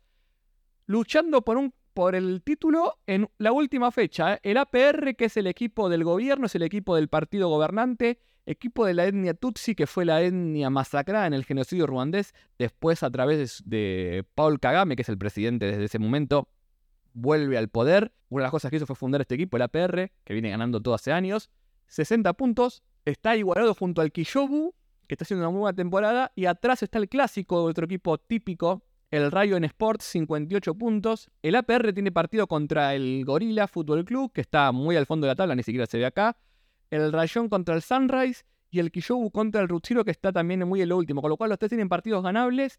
luchando 0.87 1.42
por, 1.42 1.57
un, 1.57 1.72
por 1.94 2.14
el 2.14 2.42
título 2.42 2.98
en 3.07 3.29
la 3.38 3.53
última 3.53 3.90
fecha. 3.90 4.35
¿eh? 4.35 4.40
El 4.42 4.57
APR, 4.57 5.14
que 5.16 5.26
es 5.26 5.37
el 5.37 5.46
equipo 5.46 5.88
del 5.88 6.05
gobierno, 6.05 6.46
es 6.46 6.55
el 6.55 6.62
equipo 6.62 6.96
del 6.96 7.09
partido 7.09 7.48
gobernante. 7.48 8.18
Equipo 8.46 8.87
de 8.87 8.94
la 8.94 9.07
etnia 9.07 9.35
Tutsi, 9.35 9.74
que 9.74 9.87
fue 9.87 10.05
la 10.05 10.22
etnia 10.22 10.70
masacrada 10.70 11.26
en 11.26 11.35
el 11.35 11.44
genocidio 11.44 11.87
ruandés. 11.87 12.35
Después, 12.59 13.03
a 13.03 13.11
través 13.11 13.62
de 13.66 14.24
Paul 14.35 14.59
Kagame, 14.59 14.96
que 14.96 15.03
es 15.03 15.09
el 15.09 15.18
presidente 15.18 15.66
desde 15.66 15.85
ese 15.85 15.98
momento, 15.98 16.48
vuelve 17.12 17.59
al 17.59 17.68
poder. 17.68 18.12
Una 18.29 18.42
de 18.42 18.44
las 18.44 18.50
cosas 18.50 18.70
que 18.70 18.76
hizo 18.76 18.87
fue 18.87 18.96
fundar 18.96 19.20
este 19.20 19.35
equipo, 19.35 19.57
el 19.57 19.62
APR, 19.62 20.11
que 20.24 20.33
viene 20.33 20.50
ganando 20.50 20.81
todo 20.81 20.94
hace 20.94 21.12
años. 21.12 21.50
60 21.88 22.33
puntos, 22.35 22.83
está 23.05 23.37
igualado 23.37 23.74
junto 23.74 24.00
al 24.00 24.12
Kishobu, 24.12 24.74
que 25.07 25.14
está 25.14 25.24
haciendo 25.24 25.44
una 25.44 25.50
muy 25.50 25.61
buena 25.61 25.76
temporada, 25.76 26.33
y 26.37 26.46
atrás 26.46 26.83
está 26.83 26.98
el 26.98 27.09
clásico 27.09 27.62
otro 27.64 27.85
equipo 27.85 28.18
típico, 28.18 28.85
el 29.11 29.31
Rayo 29.31 29.57
en 29.57 29.64
Sports, 29.64 30.05
58 30.05 30.75
puntos. 30.75 31.31
El 31.42 31.57
APR 31.57 31.92
tiene 31.92 32.12
partido 32.12 32.46
contra 32.46 32.94
el 32.94 33.25
Gorila 33.25 33.66
Fútbol 33.66 34.05
Club, 34.05 34.33
que 34.33 34.40
está 34.40 34.70
muy 34.73 34.96
al 34.96 35.07
fondo 35.07 35.27
de 35.27 35.33
la 35.33 35.37
tabla, 35.37 35.55
ni 35.55 35.62
siquiera 35.62 35.87
se 35.87 35.99
ve 35.99 36.07
acá. 36.07 36.37
El 36.90 37.12
Rayón 37.12 37.49
contra 37.49 37.75
el 37.75 37.83
Sunrise 37.83 38.44
y 38.70 38.79
el 38.79 38.90
Kishobu 38.90 39.31
contra 39.31 39.61
el 39.61 39.68
Rutsiro, 39.68 40.05
que 40.05 40.11
está 40.11 40.33
también 40.33 40.66
muy 40.66 40.83
en 40.83 40.88
lo 40.88 40.96
último. 40.96 41.20
Con 41.23 41.31
lo 41.31 41.37
cual 41.37 41.51
los 41.51 41.59
tres 41.59 41.70
tienen 41.70 41.88
partidos 41.88 42.23
ganables. 42.23 42.79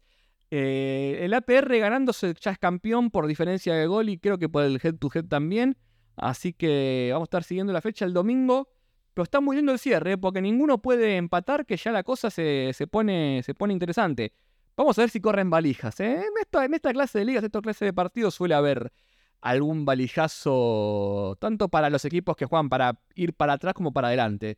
Eh, 0.50 1.18
el 1.22 1.32
APR 1.34 1.78
ganándose 1.78 2.34
ya 2.40 2.50
es 2.50 2.58
campeón 2.58 3.10
por 3.10 3.26
diferencia 3.26 3.74
de 3.74 3.86
gol 3.86 4.08
y 4.08 4.18
creo 4.18 4.38
que 4.38 4.48
por 4.48 4.64
el 4.64 4.80
head 4.82 4.96
to 4.96 5.10
head 5.14 5.24
también. 5.26 5.76
Así 6.16 6.52
que 6.52 7.10
vamos 7.12 7.26
a 7.26 7.28
estar 7.28 7.44
siguiendo 7.44 7.72
la 7.72 7.80
fecha 7.80 8.04
el 8.04 8.12
domingo. 8.12 8.68
Pero 9.14 9.24
está 9.24 9.40
muy 9.40 9.56
lindo 9.56 9.72
el 9.72 9.78
cierre, 9.78 10.16
porque 10.16 10.40
ninguno 10.40 10.80
puede 10.80 11.16
empatar, 11.16 11.66
que 11.66 11.76
ya 11.76 11.92
la 11.92 12.02
cosa 12.02 12.30
se, 12.30 12.72
pone, 12.90 13.42
se 13.44 13.52
pone 13.52 13.74
interesante. 13.74 14.32
Vamos 14.76 14.98
a 14.98 15.02
ver 15.02 15.10
si 15.10 15.20
corren 15.20 15.50
valijas. 15.50 16.00
¿eh? 16.00 16.14
En, 16.14 16.32
esta, 16.40 16.64
en 16.64 16.74
esta 16.74 16.92
clase 16.92 17.18
de 17.18 17.24
ligas, 17.26 17.42
en 17.42 17.46
esta 17.46 17.60
clase 17.60 17.84
de 17.84 17.92
partidos, 17.92 18.34
suele 18.34 18.54
haber 18.54 18.92
algún 19.40 19.84
valijazo, 19.84 21.36
tanto 21.40 21.68
para 21.68 21.90
los 21.90 22.04
equipos 22.04 22.36
que 22.36 22.46
juegan 22.46 22.68
para 22.68 23.00
ir 23.14 23.34
para 23.34 23.54
atrás 23.54 23.74
como 23.74 23.92
para 23.92 24.08
adelante. 24.08 24.56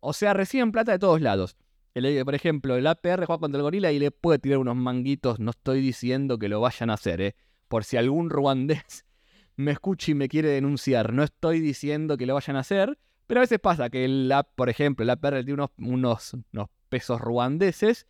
O 0.00 0.12
sea, 0.12 0.32
reciben 0.32 0.72
plata 0.72 0.92
de 0.92 0.98
todos 0.98 1.20
lados. 1.20 1.56
El, 1.94 2.24
por 2.24 2.34
ejemplo, 2.34 2.76
el 2.76 2.86
APR 2.86 3.26
juega 3.26 3.38
contra 3.38 3.58
el 3.58 3.62
gorila 3.62 3.92
y 3.92 3.98
le 3.98 4.10
puede 4.10 4.38
tirar 4.38 4.58
unos 4.58 4.76
manguitos. 4.76 5.40
No 5.40 5.50
estoy 5.50 5.80
diciendo 5.80 6.38
que 6.38 6.48
lo 6.48 6.60
vayan 6.60 6.90
a 6.90 6.94
hacer, 6.94 7.20
¿eh? 7.20 7.36
Por 7.68 7.84
si 7.84 7.96
algún 7.96 8.30
ruandés 8.30 9.04
me 9.56 9.72
escucha 9.72 10.12
y 10.12 10.14
me 10.14 10.28
quiere 10.28 10.48
denunciar. 10.48 11.12
No 11.12 11.22
estoy 11.22 11.60
diciendo 11.60 12.16
que 12.16 12.26
lo 12.26 12.34
vayan 12.34 12.56
a 12.56 12.60
hacer. 12.60 12.98
Pero 13.26 13.40
a 13.40 13.42
veces 13.42 13.58
pasa 13.58 13.88
que 13.88 14.04
el 14.04 14.32
por 14.54 14.68
ejemplo, 14.68 15.02
el 15.02 15.10
app 15.10 15.22
tiene 15.22 15.54
unos, 15.54 15.70
unos, 15.78 16.36
unos 16.52 16.68
pesos 16.90 17.20
ruandeses 17.20 18.06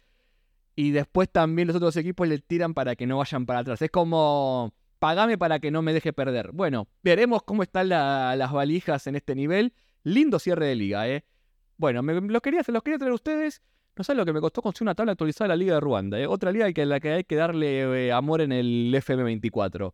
y 0.77 0.91
después 0.91 1.29
también 1.31 1.69
los 1.69 1.77
otros 1.77 1.97
equipos 1.97 2.27
le 2.29 2.39
tiran 2.39 2.75
para 2.75 2.97
que 2.97 3.07
no 3.07 3.19
vayan 3.19 3.47
para 3.47 3.61
atrás. 3.61 3.81
Es 3.83 3.91
como, 3.91 4.75
pagame 4.99 5.39
para 5.39 5.59
que 5.61 5.71
no 5.71 5.83
me 5.83 5.93
deje 5.93 6.13
perder. 6.13 6.53
Bueno, 6.53 6.89
veremos 7.03 7.43
cómo 7.43 7.63
están 7.63 7.89
las 7.89 8.53
valijas 8.53 9.07
en 9.07 9.17
este 9.17 9.35
nivel. 9.35 9.73
Lindo 10.03 10.39
cierre 10.39 10.67
de 10.67 10.75
liga, 10.75 11.09
¿eh? 11.09 11.25
Bueno, 11.77 12.03
me, 12.03 12.21
los, 12.21 12.43
quería, 12.43 12.63
los 12.67 12.83
quería 12.83 12.99
traer 12.99 13.13
a 13.13 13.15
ustedes. 13.15 13.63
No 13.97 14.03
sé 14.05 14.15
lo 14.15 14.25
que 14.25 14.33
me 14.33 14.41
costó 14.41 14.61
conseguir 14.61 14.87
una 14.87 14.95
tabla 14.95 15.13
actualizada 15.13 15.47
de 15.47 15.49
la 15.51 15.57
Liga 15.57 15.75
de 15.75 15.81
Ruanda. 15.81 16.19
¿eh? 16.19 16.27
Otra 16.27 16.51
liga 16.51 16.73
que 16.73 16.85
la 16.85 16.99
que 17.01 17.13
hay 17.13 17.25
que 17.25 17.37
darle 17.37 18.07
eh, 18.07 18.13
amor 18.13 18.41
en 18.41 18.53
el 18.53 18.93
FM24. 18.95 19.93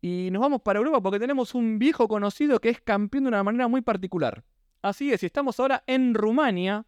Y 0.00 0.30
nos 0.32 0.40
vamos 0.40 0.62
para 0.62 0.78
Europa 0.78 1.00
porque 1.00 1.20
tenemos 1.20 1.54
un 1.54 1.78
viejo 1.78 2.08
conocido 2.08 2.58
que 2.60 2.70
es 2.70 2.80
campeón 2.80 3.24
de 3.24 3.28
una 3.28 3.42
manera 3.44 3.68
muy 3.68 3.82
particular. 3.82 4.42
Así 4.80 5.12
es, 5.12 5.22
y 5.22 5.26
estamos 5.26 5.60
ahora 5.60 5.84
en 5.86 6.14
Rumania, 6.14 6.86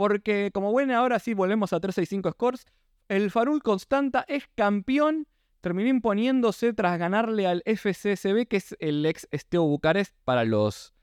porque 0.00 0.50
como 0.54 0.72
ven, 0.74 0.90
ahora 0.92 1.18
sí 1.18 1.34
volvemos 1.34 1.74
a 1.74 1.78
365 1.78 2.30
scores. 2.30 2.64
El 3.08 3.30
Farul 3.30 3.62
Constanta 3.62 4.24
es 4.28 4.44
campeón, 4.54 5.28
terminó 5.60 5.90
imponiéndose 5.90 6.72
tras 6.72 6.98
ganarle 6.98 7.46
al 7.46 7.62
FCSB, 7.66 8.46
que 8.48 8.56
es 8.56 8.74
el 8.78 9.04
ex 9.04 9.28
Esteo 9.30 9.64
Bucarest 9.64 10.16
para 10.24 10.46
los, 10.46 10.94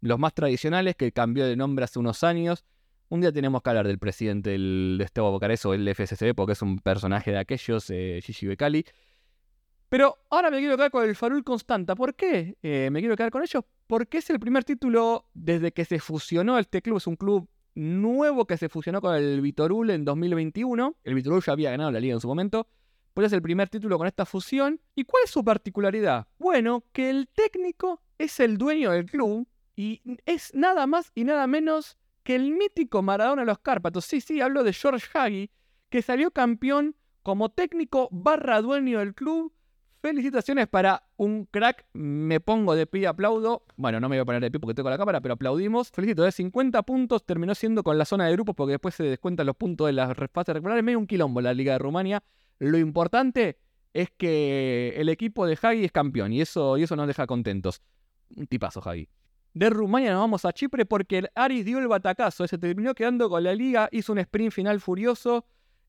los 0.00 0.18
más 0.18 0.34
tradicionales, 0.34 0.96
que 0.96 1.12
cambió 1.12 1.46
de 1.46 1.54
nombre 1.54 1.84
hace 1.84 2.00
unos 2.00 2.24
años. 2.24 2.64
Un 3.08 3.20
día 3.20 3.30
tenemos 3.30 3.62
que 3.62 3.70
hablar 3.70 3.86
del 3.86 4.00
presidente 4.00 4.50
del 4.50 5.00
Esteo 5.00 5.30
Bucarest 5.30 5.66
o 5.66 5.74
el 5.74 5.88
FCSB, 5.88 6.34
porque 6.34 6.54
es 6.54 6.62
un 6.62 6.80
personaje 6.80 7.30
de 7.30 7.38
aquellos, 7.38 7.88
eh, 7.90 8.18
Gigi 8.20 8.48
Becali. 8.48 8.84
Pero 9.88 10.24
ahora 10.28 10.50
me 10.50 10.58
quiero 10.58 10.74
quedar 10.76 10.90
con 10.90 11.08
el 11.08 11.14
Farul 11.14 11.44
Constanta. 11.44 11.94
¿Por 11.94 12.16
qué 12.16 12.56
eh, 12.64 12.88
me 12.90 12.98
quiero 12.98 13.14
quedar 13.14 13.30
con 13.30 13.42
ellos? 13.44 13.62
Porque 13.86 14.18
es 14.18 14.28
el 14.28 14.40
primer 14.40 14.64
título 14.64 15.28
desde 15.34 15.70
que 15.70 15.84
se 15.84 16.00
fusionó 16.00 16.58
este 16.58 16.82
club. 16.82 16.96
Es 16.96 17.06
un 17.06 17.14
club 17.14 17.48
nuevo 17.80 18.46
que 18.46 18.56
se 18.56 18.68
fusionó 18.68 19.00
con 19.00 19.14
el 19.14 19.40
Vitorul 19.40 19.90
en 19.90 20.04
2021. 20.04 20.96
El 21.02 21.14
Vitorul 21.14 21.42
ya 21.42 21.52
había 21.52 21.70
ganado 21.70 21.90
la 21.90 22.00
liga 22.00 22.14
en 22.14 22.20
su 22.20 22.28
momento. 22.28 22.68
Pues 23.14 23.28
es 23.28 23.32
el 23.32 23.42
primer 23.42 23.68
título 23.68 23.98
con 23.98 24.06
esta 24.06 24.26
fusión. 24.26 24.80
¿Y 24.94 25.04
cuál 25.04 25.22
es 25.24 25.30
su 25.30 25.42
particularidad? 25.42 26.28
Bueno, 26.38 26.84
que 26.92 27.10
el 27.10 27.28
técnico 27.28 28.02
es 28.18 28.38
el 28.40 28.58
dueño 28.58 28.92
del 28.92 29.06
club 29.06 29.48
y 29.74 30.02
es 30.26 30.54
nada 30.54 30.86
más 30.86 31.10
y 31.14 31.24
nada 31.24 31.46
menos 31.46 31.96
que 32.22 32.34
el 32.34 32.52
mítico 32.52 33.02
Maradona 33.02 33.42
de 33.42 33.46
los 33.46 33.58
Cárpatos. 33.58 34.04
Sí, 34.04 34.20
sí, 34.20 34.40
hablo 34.40 34.62
de 34.62 34.72
George 34.72 35.06
Hagi, 35.14 35.50
que 35.88 36.02
salió 36.02 36.30
campeón 36.30 36.94
como 37.22 37.48
técnico 37.48 38.08
barra 38.12 38.60
dueño 38.60 38.98
del 38.98 39.14
club 39.14 39.52
Felicitaciones 40.00 40.66
para 40.66 41.02
un 41.18 41.44
crack. 41.44 41.84
Me 41.92 42.40
pongo 42.40 42.74
de 42.74 42.86
pie, 42.86 43.06
aplaudo. 43.06 43.64
Bueno, 43.76 44.00
no 44.00 44.08
me 44.08 44.16
voy 44.16 44.22
a 44.22 44.24
poner 44.24 44.40
de 44.40 44.50
pie 44.50 44.58
porque 44.58 44.74
tengo 44.74 44.88
la 44.88 44.96
cámara, 44.96 45.20
pero 45.20 45.34
aplaudimos. 45.34 45.90
Felicito, 45.90 46.22
de 46.22 46.32
50 46.32 46.82
puntos 46.84 47.26
terminó 47.26 47.54
siendo 47.54 47.82
con 47.82 47.98
la 47.98 48.06
zona 48.06 48.26
de 48.26 48.32
grupos 48.32 48.54
porque 48.54 48.72
después 48.72 48.94
se 48.94 49.04
descuentan 49.04 49.46
los 49.46 49.56
puntos 49.56 49.86
de 49.88 49.92
las 49.92 50.16
fases 50.32 50.54
regulares. 50.54 50.82
Medio 50.82 50.98
un 50.98 51.06
quilombo 51.06 51.42
la 51.42 51.52
Liga 51.52 51.74
de 51.74 51.80
Rumania. 51.80 52.22
Lo 52.58 52.78
importante 52.78 53.58
es 53.92 54.08
que 54.16 54.94
el 54.96 55.10
equipo 55.10 55.46
de 55.46 55.58
Hagi 55.60 55.84
es 55.84 55.92
campeón 55.92 56.32
y 56.32 56.40
eso, 56.40 56.78
y 56.78 56.84
eso 56.84 56.96
nos 56.96 57.06
deja 57.06 57.26
contentos. 57.26 57.82
Un 58.34 58.46
tipazo, 58.46 58.80
Hagi. 58.82 59.06
De 59.52 59.68
Rumania 59.68 60.12
nos 60.12 60.20
vamos 60.20 60.44
a 60.46 60.52
Chipre 60.52 60.86
porque 60.86 61.18
el 61.18 61.30
Aris 61.34 61.66
dio 61.66 61.78
el 61.78 61.88
batacazo. 61.88 62.46
Se 62.46 62.56
terminó 62.56 62.94
quedando 62.94 63.28
con 63.28 63.44
la 63.44 63.54
liga, 63.54 63.90
hizo 63.92 64.12
un 64.12 64.18
sprint 64.20 64.52
final 64.52 64.80
furioso 64.80 65.44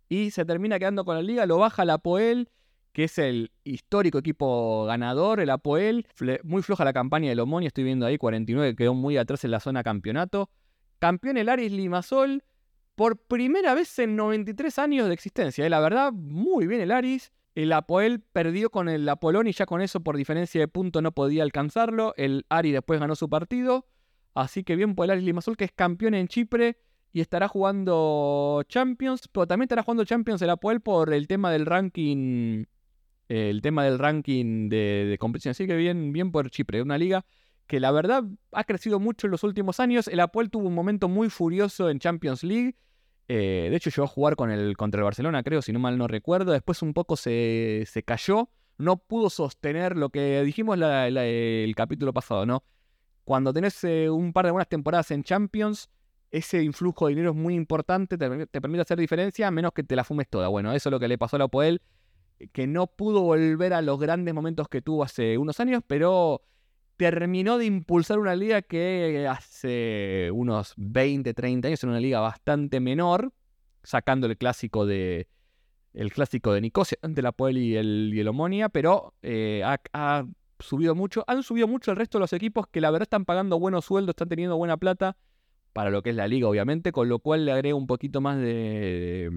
y 0.10 0.32
se 0.32 0.44
termina 0.44 0.80
quedando 0.80 1.06
con 1.06 1.16
la 1.16 1.22
liga. 1.22 1.46
Lo 1.46 1.60
baja 1.60 1.86
la 1.86 2.00
Poel 2.00 2.50
que 2.94 3.06
es 3.06 3.18
el 3.18 3.52
histórico 3.64 4.18
equipo 4.18 4.86
ganador, 4.86 5.40
el 5.40 5.50
Apoel. 5.50 6.08
Muy 6.44 6.62
floja 6.62 6.84
la 6.84 6.94
campaña 6.94 7.30
del 7.30 7.40
Omonia, 7.40 7.68
estoy 7.68 7.84
viendo 7.84 8.06
ahí, 8.06 8.18
49, 8.18 8.76
quedó 8.76 8.94
muy 8.94 9.18
atrás 9.18 9.44
en 9.44 9.52
la 9.52 9.60
zona 9.60 9.84
campeonato. 9.84 10.50
Campeón 11.00 11.38
el 11.38 11.50
Aris 11.50 11.72
Limasol 11.72 12.44
por 12.96 13.18
primera 13.18 13.74
vez 13.74 13.98
en 14.00 14.16
93 14.16 14.78
años 14.80 15.08
de 15.08 15.14
existencia. 15.14 15.66
¿eh? 15.66 15.70
La 15.70 15.80
verdad, 15.80 16.12
muy 16.12 16.68
bien 16.68 16.82
el 16.82 16.92
Aris. 16.92 17.32
El 17.56 17.74
Apoel 17.74 18.22
perdió 18.22 18.70
con 18.70 18.88
el 18.88 19.08
Apolón 19.10 19.48
y 19.48 19.52
ya 19.52 19.66
con 19.66 19.82
eso 19.82 20.02
por 20.02 20.16
diferencia 20.16 20.62
de 20.62 20.68
punto 20.68 21.02
no 21.02 21.12
podía 21.12 21.44
alcanzarlo. 21.44 22.14
El 22.18 22.46
Aris 22.50 22.74
después 22.74 23.00
ganó 23.00 23.16
su 23.16 23.30
partido. 23.30 23.88
Así 24.34 24.64
que 24.64 24.76
bien 24.76 24.96
por 24.96 25.06
el 25.06 25.12
Aris 25.12 25.24
Limasol 25.24 25.58
que 25.58 25.66
es 25.66 25.72
campeón 25.72 26.14
en 26.14 26.28
Chipre 26.28 26.78
y 27.14 27.20
estará 27.20 27.48
jugando 27.48 28.64
Champions, 28.68 29.28
pero 29.28 29.48
también 29.48 29.66
estará 29.66 29.84
jugando 29.84 30.06
Champions 30.06 30.42
el 30.42 30.50
Apoel 30.50 30.80
por 30.80 31.14
el 31.14 31.28
tema 31.28 31.52
del 31.52 31.66
ranking 31.66 32.66
el 33.32 33.62
tema 33.62 33.86
del 33.86 33.98
ranking 33.98 34.68
de, 34.68 35.16
competición. 35.20 35.52
Así 35.52 35.66
que 35.66 35.76
bien, 35.76 36.12
bien 36.12 36.32
por 36.32 36.50
Chipre, 36.50 36.82
una 36.82 36.98
liga 36.98 37.26
que 37.66 37.80
la 37.80 37.92
verdad 37.92 38.26
ha 38.52 38.64
crecido 38.66 39.00
mucho 39.00 39.28
en 39.28 39.32
los 39.32 39.44
últimos 39.44 39.80
años. 39.80 40.10
El 40.10 40.20
Apoel 40.20 40.50
tuvo 40.50 40.68
un 40.68 40.76
momento 40.76 41.08
muy 41.08 41.30
furioso 41.30 41.90
en 41.90 42.00
Champions 42.00 42.44
League. 42.44 42.76
Eh, 43.30 43.68
de 43.70 43.76
hecho, 43.78 43.90
llegó 43.90 44.04
a 44.04 44.08
jugar 44.08 44.36
con 44.36 44.74
contra 44.74 45.00
el 45.00 45.06
Barcelona, 45.06 45.44
creo, 45.44 45.62
si 45.62 45.72
no 45.72 45.80
mal 45.80 45.98
no 45.98 46.08
recuerdo. 46.08 46.52
Después 46.52 46.82
un 46.82 46.94
poco 46.94 47.16
se, 47.16 47.86
cayó. 48.06 48.50
No 48.78 48.98
pudo 48.98 49.30
sostener 49.30 49.96
lo 49.96 50.10
que 50.10 50.44
dijimos 50.44 50.78
el 50.82 51.74
capítulo 51.76 52.12
pasado, 52.12 52.46
¿no? 52.46 52.66
Cuando 53.24 53.54
tenés 53.54 53.82
eh, 53.86 54.10
un 54.10 54.34
par 54.34 54.46
de 54.46 54.52
buenas 54.52 54.68
temporadas 54.68 55.10
en 55.12 55.24
Champions, 55.24 55.90
ese 56.32 56.64
influjo 56.64 57.08
de 57.08 57.12
dinero 57.12 57.30
es 57.32 57.38
muy 57.38 57.56
importante, 57.56 58.18
te, 58.18 58.48
te, 58.48 58.60
permite 58.60 58.82
hacer 58.82 59.00
diferencia, 59.00 59.50
menos 59.52 59.72
que 59.72 59.84
te 59.84 59.96
la 59.96 60.04
fumes 60.04 60.28
toda. 60.28 60.50
Bueno, 60.50 60.74
eso 60.74 60.90
es 60.90 60.92
lo 60.92 61.00
que 61.00 61.08
le 61.08 61.18
pasó 61.18 61.38
a 61.38 61.44
Apoel 61.44 61.82
que 62.52 62.68
no 62.68 62.88
pudo 62.88 63.22
volver 63.22 63.74
a 63.74 63.82
los 63.82 64.00
grandes 64.00 64.34
momentos 64.34 64.68
que 64.68 64.82
tuvo 64.82 65.04
hace 65.04 65.38
unos 65.38 65.60
años, 65.60 65.84
pero 65.86 66.42
terminó 66.98 67.58
de 67.58 67.66
impulsar 67.66 68.20
una 68.20 68.36
liga 68.36 68.62
que 68.62 69.28
hace 69.28 70.30
unos 70.34 70.74
20, 70.78 71.34
30 71.34 71.68
años 71.68 71.84
era 71.84 71.92
una 71.92 72.00
liga 72.00 72.20
bastante 72.20 72.80
menor, 72.80 73.34
sacando 73.84 74.28
el 74.28 74.38
clásico 74.38 74.86
de, 74.86 75.28
el 75.94 76.12
clásico 76.12 76.54
de 76.54 76.62
Nicosia 76.62 76.98
ante 77.02 77.22
la 77.22 77.32
Poel 77.32 77.58
y 77.58 77.76
el, 77.76 78.12
y 78.14 78.62
pero 78.72 79.14
eh, 79.22 79.64
ha, 79.66 80.26
subido 80.60 80.94
mucho. 80.94 81.24
Han 81.26 81.42
subido 81.42 81.68
mucho 81.68 81.90
el 81.90 81.98
resto 81.98 82.20
de 82.20 82.22
los 82.22 82.34
equipos 82.34 82.68
que 82.68 82.82
la 82.82 82.92
verdad 82.92 83.08
están 83.08 83.26
pagando 83.26 83.60
buenos 83.60 83.86
sueldos, 83.86 84.14
están 84.14 84.30
teniendo 84.30 84.58
buena 84.58 84.78
plata 84.78 85.18
para 85.74 85.90
lo 85.90 86.04
que 86.04 86.12
es 86.12 86.16
la 86.16 86.28
liga, 86.28 86.48
obviamente, 86.48 86.92
con 86.92 87.10
lo 87.10 87.20
cual 87.20 87.46
le 87.46 87.52
agrego 87.52 87.78
un 87.78 87.88
poquito 87.88 88.22
más 88.22 88.38
de, 88.38 89.30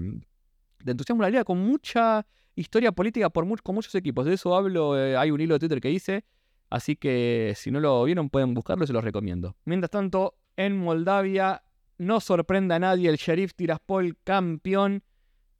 de 0.83 0.91
entusiasmo 0.91 1.23
a 1.23 1.27
la 1.27 1.31
liga, 1.31 1.43
con 1.43 1.57
mucha 1.59 2.27
historia 2.55 2.91
política 2.91 3.29
por 3.29 3.45
con 3.61 3.75
muchos 3.75 3.93
equipos. 3.95 4.25
De 4.25 4.33
eso 4.33 4.55
hablo, 4.55 4.97
eh, 4.97 5.17
hay 5.17 5.31
un 5.31 5.41
hilo 5.41 5.55
de 5.55 5.59
Twitter 5.59 5.81
que 5.81 5.91
hice, 5.91 6.25
así 6.69 6.95
que 6.95 7.53
si 7.55 7.71
no 7.71 7.79
lo 7.79 8.03
vieron 8.03 8.29
pueden 8.29 8.53
buscarlo, 8.53 8.87
se 8.87 8.93
los 8.93 9.03
recomiendo. 9.03 9.55
Mientras 9.65 9.91
tanto, 9.91 10.35
en 10.57 10.77
Moldavia, 10.77 11.63
no 11.97 12.19
sorprenda 12.19 12.75
a 12.75 12.79
nadie, 12.79 13.09
el 13.09 13.17
Sheriff 13.17 13.53
Tiraspol 13.53 14.17
campeón 14.23 15.03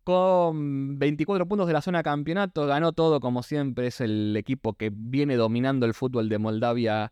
con 0.04 1.00
24 1.00 1.48
puntos 1.48 1.66
de 1.68 1.74
la 1.74 1.82
zona 1.82 2.04
campeonato, 2.04 2.68
ganó 2.68 2.94
todo 2.94 3.20
como 3.20 3.42
siempre, 3.42 3.88
es 3.88 4.02
el 4.02 4.36
equipo 4.38 4.74
que 4.74 4.92
viene 4.94 5.36
dominando 5.36 5.88
el 5.88 5.96
fútbol 5.96 6.30
de 6.30 6.38
Moldavia 6.38 7.12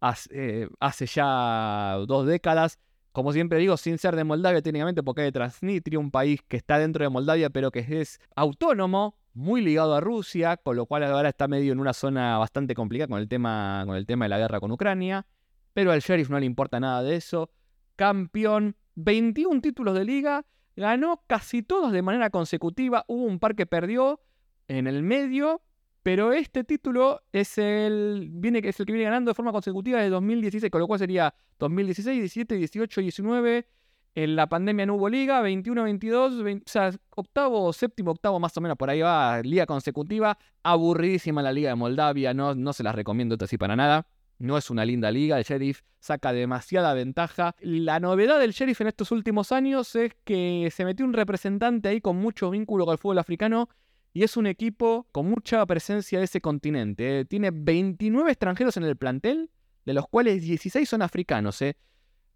hace, 0.00 0.64
eh, 0.64 0.68
ya 1.14 1.98
dos 2.06 2.26
décadas. 2.26 2.78
Como 3.12 3.32
siempre 3.32 3.58
digo, 3.58 3.76
sin 3.76 3.98
ser 3.98 4.16
de 4.16 4.24
Moldavia 4.24 4.60
técnicamente, 4.62 5.02
porque 5.02 5.20
hay 5.20 5.26
de 5.26 5.32
Transnistria, 5.32 5.98
un 5.98 6.10
país 6.10 6.40
que 6.48 6.56
está 6.56 6.78
dentro 6.78 7.04
de 7.04 7.10
Moldavia, 7.10 7.50
pero 7.50 7.70
que 7.70 7.86
es 8.00 8.18
autónomo, 8.34 9.16
muy 9.34 9.62
ligado 9.62 9.94
a 9.94 10.00
Rusia, 10.00 10.56
con 10.56 10.76
lo 10.76 10.86
cual 10.86 11.04
ahora 11.04 11.30
está 11.30 11.48
medio 11.48 11.72
en 11.72 11.80
una 11.80 11.92
zona 11.92 12.38
bastante 12.38 12.74
complicada 12.74 13.08
con 13.08 13.18
el 13.18 13.28
tema, 13.28 13.82
con 13.86 13.96
el 13.96 14.06
tema 14.06 14.26
de 14.26 14.28
la 14.30 14.38
guerra 14.38 14.60
con 14.60 14.70
Ucrania. 14.72 15.26
Pero 15.72 15.92
al 15.92 16.00
Sheriff 16.00 16.28
no 16.28 16.38
le 16.38 16.46
importa 16.46 16.80
nada 16.80 17.02
de 17.02 17.16
eso. 17.16 17.50
Campeón, 17.96 18.76
21 18.94 19.60
títulos 19.60 19.94
de 19.94 20.04
liga 20.04 20.44
ganó 20.76 21.22
casi 21.26 21.62
todos 21.62 21.92
de 21.92 22.02
manera 22.02 22.30
consecutiva. 22.30 23.04
Hubo 23.08 23.24
un 23.24 23.38
par 23.38 23.54
que 23.54 23.66
perdió 23.66 24.20
en 24.68 24.86
el 24.86 25.02
medio, 25.02 25.62
pero 26.02 26.32
este 26.32 26.64
título 26.64 27.22
es 27.32 27.58
el, 27.58 28.28
viene, 28.32 28.60
es 28.62 28.80
el 28.80 28.86
que 28.86 28.92
viene 28.92 29.04
ganando 29.04 29.30
de 29.30 29.34
forma 29.34 29.52
consecutiva 29.52 29.98
desde 29.98 30.10
2016, 30.10 30.70
con 30.70 30.80
lo 30.80 30.86
cual 30.86 30.98
sería 30.98 31.34
2016, 31.58 32.18
17, 32.18 32.56
18, 32.56 33.00
19. 33.00 33.66
En 34.14 34.36
la 34.36 34.46
pandemia 34.46 34.84
no 34.84 34.96
hubo 34.96 35.08
liga, 35.08 35.40
21, 35.40 35.84
22, 35.84 36.34
o 36.34 36.60
sea, 36.66 36.90
octavo, 37.10 37.72
séptimo, 37.72 38.10
octavo 38.10 38.38
más 38.38 38.54
o 38.56 38.60
menos 38.60 38.76
por 38.76 38.90
ahí 38.90 39.00
va, 39.00 39.40
liga 39.42 39.64
consecutiva. 39.64 40.36
Aburridísima 40.62 41.40
la 41.40 41.50
liga 41.50 41.70
de 41.70 41.76
Moldavia, 41.76 42.34
no, 42.34 42.54
no 42.54 42.74
se 42.74 42.82
las 42.82 42.94
recomiendo 42.94 43.36
así 43.40 43.56
para 43.56 43.74
nada. 43.74 44.06
No 44.38 44.58
es 44.58 44.68
una 44.70 44.84
linda 44.84 45.10
liga, 45.10 45.38
el 45.38 45.44
Sheriff 45.44 45.80
saca 45.98 46.32
demasiada 46.32 46.92
ventaja. 46.94 47.54
La 47.60 48.00
novedad 48.00 48.38
del 48.38 48.52
Sheriff 48.52 48.80
en 48.82 48.88
estos 48.88 49.12
últimos 49.12 49.50
años 49.52 49.94
es 49.94 50.12
que 50.24 50.68
se 50.74 50.84
metió 50.84 51.06
un 51.06 51.12
representante 51.14 51.88
ahí 51.88 52.00
con 52.00 52.16
mucho 52.16 52.50
vínculo 52.50 52.84
con 52.84 52.92
el 52.92 52.98
fútbol 52.98 53.18
africano 53.18 53.68
y 54.12 54.24
es 54.24 54.36
un 54.36 54.46
equipo 54.46 55.06
con 55.12 55.30
mucha 55.30 55.64
presencia 55.64 56.18
de 56.18 56.26
ese 56.26 56.40
continente. 56.40 57.20
¿eh? 57.20 57.24
Tiene 57.24 57.50
29 57.50 58.30
extranjeros 58.30 58.76
en 58.76 58.82
el 58.84 58.96
plantel, 58.96 59.50
de 59.86 59.94
los 59.94 60.06
cuales 60.08 60.42
16 60.42 60.86
son 60.86 61.00
africanos. 61.02 61.62
¿eh? 61.62 61.76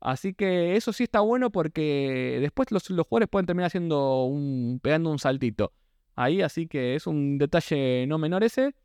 Así 0.06 0.34
que 0.34 0.76
eso 0.76 0.92
sí 0.92 1.02
está 1.02 1.18
bueno 1.18 1.50
porque 1.50 2.38
después 2.40 2.70
los, 2.70 2.86
jugadores 2.86 3.28
pueden 3.28 3.44
terminar 3.44 3.66
haciendo 3.66 4.22
un, 4.26 4.78
pegando 4.80 5.10
un 5.10 5.18
saltito. 5.18 5.72
Ahí, 6.14 6.42
así 6.42 6.68
que 6.68 6.94
es 6.94 7.08
un 7.08 7.38
detalle 7.38 8.06
no 8.06 8.16
menor 8.16 8.44
ese. 8.44 8.76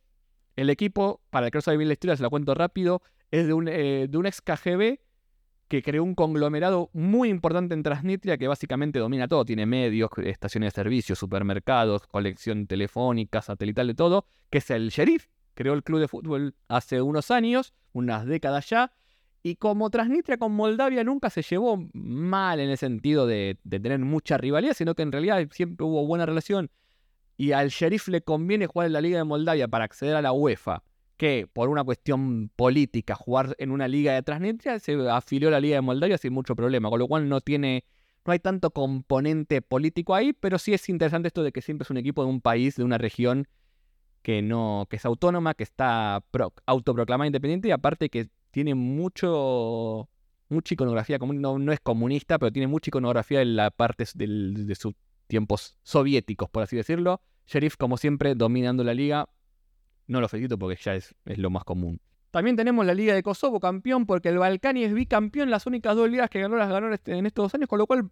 El 0.55 0.71
equipo, 0.71 1.21
para 1.29 1.45
el 1.45 1.51
que 1.51 1.59
no 1.59 1.61
sabe 1.61 1.77
bien 1.77 1.89
la 1.89 1.93
historia, 1.93 2.17
se 2.17 2.23
la 2.23 2.29
cuento 2.29 2.55
rápido, 2.55 3.03
es 3.29 3.45
de 3.45 3.53
un, 3.53 3.67
eh, 3.67 4.07
de 4.09 4.17
un 4.17 4.25
ex 4.25 4.41
KGB 4.41 4.97
que 5.67 5.83
creó 5.83 6.03
un 6.03 6.15
conglomerado 6.15 6.89
muy 6.91 7.29
importante 7.29 7.75
en 7.75 7.83
Transnistria 7.83 8.39
que 8.39 8.47
básicamente 8.47 8.97
domina 8.97 9.27
todo. 9.27 9.45
Tiene 9.45 9.67
medios, 9.67 10.09
estaciones 10.23 10.73
de 10.73 10.75
servicio, 10.81 11.15
supermercados, 11.15 12.07
colección 12.07 12.65
telefónica, 12.65 13.43
satelital 13.43 13.85
de 13.85 13.93
todo, 13.93 14.25
que 14.49 14.57
es 14.57 14.71
el 14.71 14.89
sheriff. 14.89 15.27
Creó 15.53 15.75
el 15.75 15.83
club 15.83 15.99
de 15.99 16.07
fútbol 16.07 16.55
hace 16.67 16.99
unos 16.99 17.29
años, 17.29 17.75
unas 17.93 18.25
décadas 18.25 18.67
ya. 18.71 18.91
Y 19.43 19.55
como 19.55 19.89
Transnistria 19.89 20.37
con 20.37 20.51
Moldavia 20.51 21.03
nunca 21.03 21.29
se 21.29 21.41
llevó 21.41 21.87
mal 21.93 22.59
en 22.59 22.69
el 22.69 22.77
sentido 22.77 23.25
de, 23.25 23.57
tener 23.67 23.99
mucha 23.99 24.37
rivalidad, 24.37 24.73
sino 24.73 24.93
que 24.93 25.01
en 25.01 25.11
realidad 25.11 25.47
siempre 25.51 25.85
hubo 25.85 26.05
buena 26.05 26.25
relación 26.25 26.69
y 27.37 27.53
al 27.53 27.69
sheriff 27.69 28.07
le 28.07 28.21
conviene 28.21 28.67
jugar 28.67 28.87
en 28.87 28.93
la 28.93 29.01
Liga 29.01 29.17
de 29.17 29.23
Moldavia 29.23 29.67
para 29.67 29.85
acceder 29.85 30.15
a 30.15 30.21
la 30.21 30.31
UEFA, 30.31 30.83
que 31.17 31.47
por 31.51 31.69
una 31.69 31.83
cuestión 31.83 32.51
política 32.55 33.15
jugar 33.15 33.55
en 33.57 33.71
una 33.71 33.87
liga 33.87 34.13
de 34.13 34.21
Transnistria, 34.21 34.77
se 34.79 35.09
afilió 35.09 35.47
a 35.47 35.51
la 35.51 35.59
Liga 35.59 35.75
de 35.75 35.81
Moldavia 35.81 36.19
sin 36.19 36.33
mucho 36.33 36.55
problema, 36.55 36.91
con 36.91 36.99
lo 36.99 37.07
cual 37.07 37.27
no 37.27 37.41
tiene 37.41 37.83
no 38.25 38.33
hay 38.33 38.39
tanto 38.39 38.69
componente 38.69 39.63
político 39.63 40.13
ahí, 40.13 40.33
pero 40.33 40.59
sí 40.59 40.73
es 40.73 40.87
interesante 40.89 41.29
esto 41.29 41.41
de 41.41 41.51
que 41.51 41.61
siempre 41.61 41.83
es 41.83 41.89
un 41.89 41.97
equipo 41.97 42.23
de 42.23 42.29
un 42.29 42.41
país, 42.41 42.75
de 42.75 42.83
una 42.83 42.99
región 42.99 43.47
que 44.21 44.43
no 44.43 44.85
que 44.87 44.97
es 44.97 45.05
autónoma, 45.05 45.55
que 45.55 45.63
está 45.63 46.23
autoproclamada 46.67 47.25
independiente 47.25 47.69
y 47.69 47.71
aparte 47.71 48.09
que 48.09 48.29
tiene 48.51 48.75
mucho 48.75 50.09
mucha 50.49 50.73
iconografía, 50.73 51.17
no, 51.17 51.59
no 51.59 51.71
es 51.71 51.79
comunista, 51.79 52.37
pero 52.37 52.51
tiene 52.51 52.67
mucha 52.67 52.89
iconografía 52.89 53.41
en 53.41 53.55
la 53.55 53.71
parte 53.71 54.05
de 54.13 54.75
sus 54.75 54.93
tiempos 55.27 55.77
soviéticos, 55.81 56.49
por 56.49 56.63
así 56.63 56.75
decirlo. 56.75 57.21
Sheriff, 57.47 57.77
como 57.77 57.97
siempre, 57.97 58.35
dominando 58.35 58.83
la 58.83 58.93
liga. 58.93 59.29
No 60.07 60.19
lo 60.19 60.27
felicito 60.27 60.59
porque 60.59 60.77
ya 60.81 60.95
es, 60.95 61.15
es 61.25 61.37
lo 61.37 61.49
más 61.49 61.63
común. 61.63 62.01
También 62.31 62.55
tenemos 62.55 62.85
la 62.85 62.93
Liga 62.93 63.13
de 63.13 63.23
Kosovo 63.23 63.59
campeón 63.59 64.05
porque 64.05 64.29
el 64.29 64.37
Balcani 64.37 64.85
es 64.85 64.93
bicampeón, 64.93 65.49
las 65.49 65.67
únicas 65.67 65.95
dos 65.95 66.09
ligas 66.09 66.29
que 66.29 66.39
ganó 66.39 66.55
las 66.55 66.69
ganó 66.69 66.93
este, 66.93 67.17
en 67.17 67.25
estos 67.25 67.43
dos 67.43 67.55
años, 67.55 67.67
con 67.67 67.77
lo 67.77 67.87
cual 67.87 68.09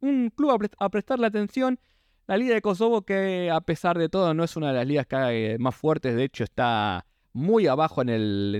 un 0.00 0.30
club 0.30 0.68
a, 0.78 0.88
prestarle 0.90 1.26
atención. 1.26 1.80
La 2.26 2.36
Liga 2.36 2.54
de 2.54 2.60
Kosovo 2.62 3.02
que 3.02 3.50
a 3.50 3.60
pesar 3.62 3.98
de 3.98 4.08
todo 4.08 4.32
no 4.34 4.44
es 4.44 4.56
una 4.56 4.68
de 4.68 4.74
las 4.74 4.86
ligas 4.86 5.06
que, 5.06 5.56
más 5.58 5.74
fuertes, 5.74 6.14
de 6.14 6.24
hecho 6.24 6.44
está 6.44 7.06
muy 7.32 7.66
abajo 7.66 8.02
en 8.02 8.08
el, 8.08 8.54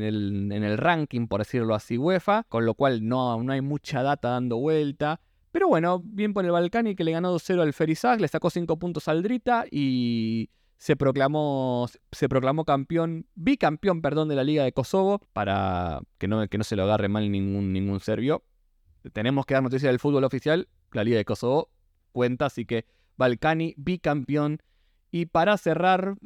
en 0.51 0.63
el, 0.63 0.79
ranking, 0.79 1.27
por 1.27 1.41
decirlo 1.41 1.75
así, 1.75 1.99
UEFA, 1.99 2.45
con 2.49 2.65
lo 2.65 2.75
cual 2.75 3.07
no, 3.07 3.43
no 3.43 3.53
hay 3.53 3.61
mucha 3.61 4.03
data 4.03 4.31
dando 4.31 4.57
vuelta. 4.57 5.21
Pero 5.51 5.69
bueno, 5.69 6.01
bien 6.05 6.33
por 6.33 6.45
el 6.45 6.51
Balcani 6.51 6.95
que 6.95 7.05
le 7.05 7.13
ganó 7.13 7.35
2-0 7.35 7.61
al 7.61 7.73
Ferizag, 7.73 8.21
le 8.21 8.29
sacó 8.29 8.49
5 8.49 8.79
puntos 8.79 9.09
al 9.09 9.23
Drita 9.23 9.67
y 9.71 10.49
se 10.79 10.97
proclamó, 10.97 11.87
se 12.11 12.29
proclamó 12.29 12.65
campeón, 12.65 13.27
bicampeón, 13.35 14.01
perdón, 14.01 14.29
de 14.29 14.37
la 14.37 14.45
Liga 14.45 14.65
de 14.65 14.73
Kosovo, 14.73 15.21
para 15.33 16.01
que 16.19 16.27
no, 16.27 16.49
que 16.49 16.59
no 16.59 16.65
se 16.65 16.75
lo 16.75 16.85
agarre 16.85 17.09
mal 17.09 17.31
ningún, 17.31 17.73
ningún 17.73 18.01
serbio. 18.01 18.45
Tenemos 19.13 19.45
que 19.45 19.55
dar 19.55 19.63
noticia 19.63 19.89
del 19.89 19.99
fútbol 19.99 20.25
oficial, 20.25 20.69
la 20.93 21.05
Liga 21.05 21.19
de 21.19 21.25
Kosovo 21.25 21.71
cuenta, 22.13 22.47
así 22.47 22.65
que 22.65 22.87
Balcani, 23.17 23.75
bicampeón. 23.77 24.63
Y 25.11 25.27
para 25.27 25.59
cerrar, 25.59 26.17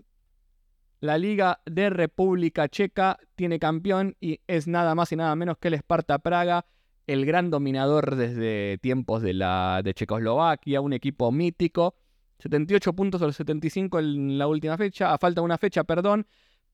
la 1.00 1.18
Liga 1.18 1.60
de 1.66 1.90
República 1.90 2.68
Checa 2.68 3.18
tiene 3.34 3.58
campeón 3.58 4.16
y 4.20 4.40
es 4.46 4.66
nada 4.66 4.94
más 4.94 5.12
y 5.12 5.16
nada 5.16 5.34
menos 5.36 5.58
que 5.58 5.68
el 5.68 5.74
Sparta 5.74 6.18
Praga 6.18 6.66
el 7.06 7.24
gran 7.24 7.50
dominador 7.50 8.16
desde 8.16 8.78
tiempos 8.78 9.22
de, 9.22 9.32
la, 9.32 9.80
de 9.84 9.94
Checoslovaquia, 9.94 10.80
un 10.80 10.92
equipo 10.92 11.30
mítico. 11.30 11.94
78 12.38 12.92
puntos 12.92 13.20
los 13.20 13.36
75 13.36 13.98
en 13.98 14.38
la 14.38 14.46
última 14.46 14.76
fecha, 14.76 15.12
a 15.12 15.18
falta 15.18 15.40
de 15.40 15.44
una 15.44 15.56
fecha, 15.56 15.84
perdón, 15.84 16.26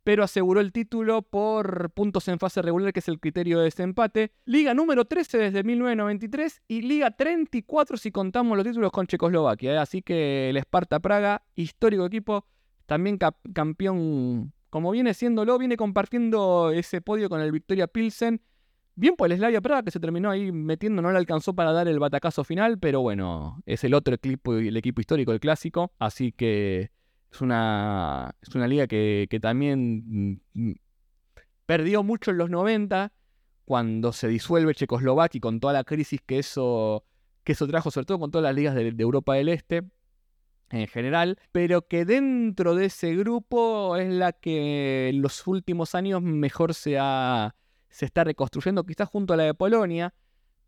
pero 0.02 0.24
aseguró 0.24 0.60
el 0.60 0.72
título 0.72 1.22
por 1.22 1.90
puntos 1.92 2.26
en 2.28 2.38
fase 2.38 2.62
regular, 2.62 2.92
que 2.92 2.98
es 2.98 3.08
el 3.08 3.20
criterio 3.20 3.58
de 3.58 3.64
desempate. 3.64 4.32
Liga 4.44 4.74
número 4.74 5.04
13 5.04 5.38
desde 5.38 5.62
1993 5.62 6.62
y 6.66 6.82
Liga 6.82 7.12
34 7.12 7.96
si 7.96 8.10
contamos 8.10 8.56
los 8.56 8.66
títulos 8.66 8.90
con 8.90 9.06
Checoslovaquia. 9.06 9.80
Así 9.80 10.02
que 10.02 10.50
el 10.50 10.56
Sparta 10.56 10.98
Praga, 10.98 11.44
histórico 11.54 12.06
equipo, 12.06 12.46
también 12.86 13.18
campeón 13.52 14.52
como 14.72 14.90
viene 14.90 15.12
siéndolo, 15.12 15.58
viene 15.58 15.76
compartiendo 15.76 16.70
ese 16.70 17.02
podio 17.02 17.28
con 17.28 17.42
el 17.42 17.52
Victoria 17.52 17.86
Pilsen. 17.86 18.40
Bien 18.94 19.16
por 19.16 19.30
el 19.30 19.36
Slavia 19.36 19.60
Praga 19.60 19.82
que 19.82 19.90
se 19.90 20.00
terminó 20.00 20.30
ahí 20.30 20.50
metiendo, 20.50 21.02
no 21.02 21.12
le 21.12 21.18
alcanzó 21.18 21.54
para 21.54 21.72
dar 21.72 21.88
el 21.88 21.98
batacazo 21.98 22.42
final, 22.42 22.78
pero 22.78 23.02
bueno, 23.02 23.62
es 23.66 23.84
el 23.84 23.92
otro 23.92 24.14
equipo, 24.14 24.54
el 24.54 24.74
equipo 24.74 25.02
histórico, 25.02 25.32
el 25.32 25.40
clásico, 25.40 25.92
así 25.98 26.32
que 26.32 26.90
es 27.30 27.40
una, 27.42 28.34
es 28.40 28.54
una 28.54 28.66
liga 28.66 28.86
que, 28.86 29.38
también 29.42 30.40
mm, 30.54 30.72
perdió 31.66 32.02
mucho 32.02 32.30
en 32.30 32.38
los 32.38 32.48
90, 32.48 33.12
cuando 33.66 34.10
se 34.12 34.26
disuelve 34.26 34.74
Checoslovaquia 34.74 35.36
y 35.36 35.40
con 35.42 35.60
toda 35.60 35.74
la 35.74 35.84
crisis 35.84 36.22
que 36.24 36.38
eso, 36.38 37.04
que 37.44 37.52
eso 37.52 37.66
trajo, 37.66 37.90
sobre 37.90 38.06
todo 38.06 38.18
con 38.18 38.30
todas 38.30 38.44
las 38.44 38.54
ligas 38.54 38.74
de 38.74 38.94
Europa 38.96 39.34
del 39.34 39.50
Este 39.50 39.82
en 40.72 40.86
general, 40.88 41.38
pero 41.52 41.86
que 41.86 42.04
dentro 42.04 42.74
de 42.74 42.86
ese 42.86 43.14
grupo 43.14 43.96
es 43.96 44.08
la 44.10 44.32
que 44.32 45.10
en 45.10 45.22
los 45.22 45.46
últimos 45.46 45.94
años 45.94 46.22
mejor 46.22 46.74
se 46.74 46.98
ha 46.98 47.54
se 47.90 48.06
está 48.06 48.24
reconstruyendo, 48.24 48.84
quizás 48.84 49.08
junto 49.08 49.34
a 49.34 49.36
la 49.36 49.44
de 49.44 49.54
Polonia, 49.54 50.14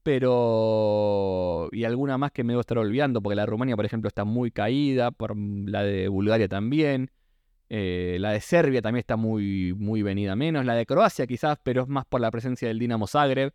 pero. 0.03 1.71
y 1.73 1.85
alguna 1.85 2.19
más 2.19 2.33
que 2.33 2.45
me 2.45 2.53
debo 2.53 2.61
estar 2.61 2.79
olvidando, 2.79 3.23
porque 3.23 3.37
la 3.37 3.43
de 3.43 3.47
Rumania, 3.47 3.77
por 3.77 3.87
ejemplo, 3.87 4.09
está 4.09 4.25
muy 4.25 4.51
caída, 4.51 5.11
por 5.11 5.35
la 5.37 5.83
de 5.83 6.09
Bulgaria 6.09 6.49
también. 6.49 7.11
Eh, 7.71 8.19
la 8.21 8.33
de 8.33 8.41
Serbia 8.41 8.83
también 8.83 9.01
está 9.01 9.17
muy, 9.17 9.73
muy 9.73 10.03
venida 10.03 10.37
menos. 10.37 10.67
La 10.67 10.75
de 10.75 10.85
Croacia 10.85 11.27
quizás, 11.27 11.59
pero 11.63 11.83
es 11.83 11.89
más 11.89 12.05
por 12.05 12.21
la 12.21 12.31
presencia 12.31 12.69
del 12.69 12.79
Dinamo 12.79 13.07
Zagreb 13.07 13.55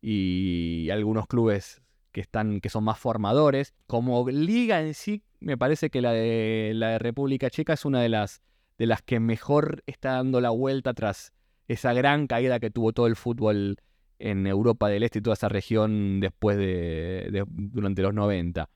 y 0.00 0.88
algunos 0.90 1.26
clubes 1.26 1.82
que, 2.12 2.20
están, 2.20 2.60
que 2.60 2.68
son 2.68 2.84
más 2.84 2.98
formadores. 2.98 3.74
Como 3.86 4.28
liga 4.28 4.80
en 4.80 4.94
sí, 4.94 5.22
me 5.40 5.56
parece 5.56 5.90
que 5.90 6.00
la 6.00 6.12
de, 6.12 6.72
la 6.74 6.98
República 6.98 7.50
Checa 7.50 7.72
es 7.72 7.84
una 7.84 8.00
de 8.00 8.08
las, 8.08 8.42
de 8.78 8.86
las 8.86 9.02
que 9.02 9.20
mejor 9.20 9.82
está 9.86 10.12
dando 10.12 10.40
la 10.40 10.50
vuelta 10.50 10.94
tras 10.94 11.32
esa 11.68 11.92
gran 11.92 12.26
caída 12.26 12.58
que 12.60 12.70
tuvo 12.70 12.92
todo 12.92 13.06
el 13.06 13.16
fútbol 13.16 13.76
en 14.18 14.46
Europa 14.46 14.88
del 14.88 15.02
Este 15.02 15.18
y 15.18 15.22
toda 15.22 15.34
esa 15.34 15.48
región 15.48 16.20
después 16.20 16.56
de, 16.56 17.44
durante 17.48 18.02
los 18.02 18.14
90. 18.14 18.68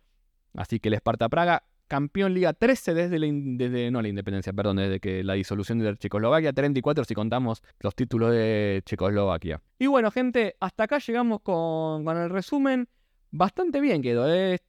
Así 0.55 0.81
que 0.81 0.89
el 0.89 0.95
Esparta 0.95 1.29
Praga, 1.29 1.65
campeón 1.89 2.35
Liga 2.35 2.53
13 2.53 2.95
desde 2.95 3.19
la, 3.19 3.27
desde, 3.31 3.91
no 3.91 4.01
la 4.01 4.09
independencia, 4.09 4.53
perdón, 4.53 4.77
desde 4.77 5.01
que 5.01 5.23
la 5.23 5.35
disolución 5.35 5.81
de 5.81 5.97
Checoslovaquia, 5.97 6.53
34 6.53 7.05
si 7.05 7.15
contamos 7.15 7.63
los 7.81 7.95
títulos 7.95 8.33
de 8.33 8.83
Checoslovaquia. 8.87 9.61
Y 9.79 9.87
bueno, 9.87 10.11
gente, 10.11 10.57
hasta 10.61 10.85
acá 10.85 10.99
llegamos 10.99 11.41
con, 11.41 12.05
con 12.05 12.17
el 12.17 12.31
resumen. 12.31 12.89
Bastante 13.37 13.81
bien 13.81 14.01
quedó. 14.01 14.33
¿eh? 14.33 14.61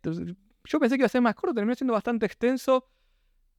Yo 0.64 0.80
pensé 0.80 0.96
que 0.96 1.02
iba 1.02 1.06
a 1.06 1.10
ser 1.10 1.22
más 1.22 1.36
corto, 1.36 1.54
terminó 1.54 1.76
siendo 1.76 1.94
bastante 1.94 2.26
extenso. 2.26 2.88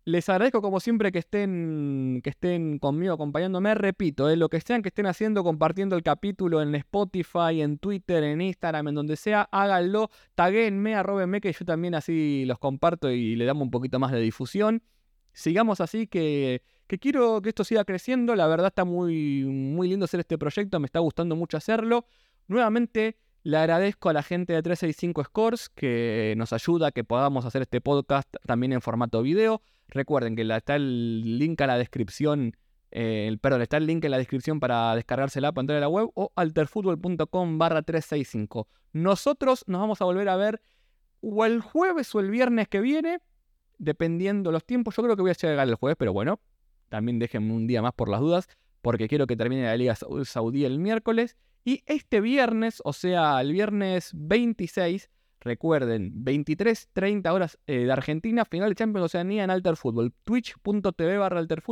Les 0.04 0.28
agradezco 0.28 0.60
como 0.60 0.80
siempre 0.80 1.12
que 1.12 1.20
estén, 1.20 2.20
que 2.24 2.30
estén 2.30 2.80
conmigo 2.80 3.14
acompañándome. 3.14 3.76
Repito, 3.76 4.28
eh, 4.28 4.36
lo 4.36 4.48
que 4.48 4.60
sean 4.60 4.82
que 4.82 4.88
estén 4.88 5.06
haciendo, 5.06 5.44
compartiendo 5.44 5.94
el 5.94 6.02
capítulo 6.02 6.60
en 6.60 6.74
Spotify, 6.74 7.60
en 7.60 7.78
Twitter, 7.78 8.24
en 8.24 8.40
Instagram, 8.40 8.88
en 8.88 8.94
donde 8.96 9.14
sea, 9.14 9.48
háganlo, 9.52 10.10
taguenme, 10.34 10.96
arrobenme, 10.96 11.40
que 11.40 11.52
yo 11.52 11.64
también 11.64 11.94
así 11.94 12.44
los 12.44 12.58
comparto 12.58 13.08
y 13.08 13.36
le 13.36 13.44
damos 13.44 13.62
un 13.62 13.70
poquito 13.70 14.00
más 14.00 14.10
de 14.10 14.18
difusión. 14.18 14.82
Sigamos 15.32 15.80
así, 15.80 16.08
que, 16.08 16.62
que 16.88 16.98
quiero 16.98 17.40
que 17.42 17.50
esto 17.50 17.62
siga 17.62 17.84
creciendo. 17.84 18.34
La 18.34 18.48
verdad 18.48 18.68
está 18.68 18.84
muy, 18.84 19.44
muy 19.44 19.88
lindo 19.88 20.06
hacer 20.06 20.18
este 20.18 20.36
proyecto, 20.36 20.80
me 20.80 20.86
está 20.86 20.98
gustando 20.98 21.36
mucho 21.36 21.56
hacerlo. 21.56 22.06
Nuevamente, 22.48 23.18
le 23.46 23.58
agradezco 23.58 24.08
a 24.08 24.12
la 24.12 24.24
gente 24.24 24.54
de 24.54 24.60
365 24.60 25.22
Scores 25.22 25.68
que 25.68 26.34
nos 26.36 26.52
ayuda 26.52 26.88
a 26.88 26.90
que 26.90 27.04
podamos 27.04 27.44
hacer 27.44 27.62
este 27.62 27.80
podcast 27.80 28.28
también 28.44 28.72
en 28.72 28.80
formato 28.80 29.22
video. 29.22 29.62
Recuerden 29.86 30.34
que 30.34 30.42
está 30.42 30.74
el 30.74 31.38
link 31.38 31.60
a 31.60 31.68
la 31.68 31.78
descripción, 31.78 32.56
eh, 32.90 33.36
perdón, 33.40 33.62
está 33.62 33.76
el 33.76 33.86
link 33.86 34.04
en 34.04 34.10
la 34.10 34.18
descripción 34.18 34.58
para 34.58 34.96
descargarse 34.96 35.40
la 35.40 35.52
pantalla 35.52 35.76
de 35.76 35.80
la 35.82 35.88
web 35.88 36.10
o 36.14 36.32
alterfutbol.com 36.34 37.56
barra 37.56 37.82
365. 37.82 38.66
Nosotros 38.92 39.62
nos 39.68 39.80
vamos 39.80 40.00
a 40.00 40.06
volver 40.06 40.28
a 40.28 40.34
ver 40.34 40.60
o 41.20 41.44
el 41.44 41.60
jueves 41.60 42.12
o 42.16 42.18
el 42.18 42.32
viernes 42.32 42.66
que 42.66 42.80
viene, 42.80 43.20
dependiendo 43.78 44.50
los 44.50 44.64
tiempos. 44.64 44.96
Yo 44.96 45.04
creo 45.04 45.14
que 45.14 45.22
voy 45.22 45.30
a 45.30 45.34
llegar 45.34 45.68
el 45.68 45.76
jueves, 45.76 45.96
pero 45.96 46.12
bueno, 46.12 46.40
también 46.88 47.20
déjenme 47.20 47.52
un 47.52 47.68
día 47.68 47.80
más 47.80 47.92
por 47.92 48.08
las 48.08 48.18
dudas, 48.18 48.48
porque 48.82 49.06
quiero 49.06 49.28
que 49.28 49.36
termine 49.36 49.66
la 49.66 49.76
Liga 49.76 49.94
Saudí 49.94 50.64
el 50.64 50.80
miércoles. 50.80 51.36
Y 51.66 51.82
este 51.86 52.20
viernes, 52.20 52.80
o 52.84 52.92
sea, 52.92 53.40
el 53.40 53.50
viernes 53.50 54.12
26, 54.14 55.10
recuerden, 55.40 56.12
23.30 56.24 57.28
horas 57.32 57.58
eh, 57.66 57.78
de 57.78 57.92
Argentina, 57.92 58.44
final 58.44 58.68
de 58.68 58.76
Champions 58.76 59.06
Oceanía 59.06 59.42
en 59.42 59.50
Alter 59.50 59.74
Fútbol, 59.74 60.14
twitch.tv 60.22 61.18
barra 61.18 61.40
Alter 61.40 61.64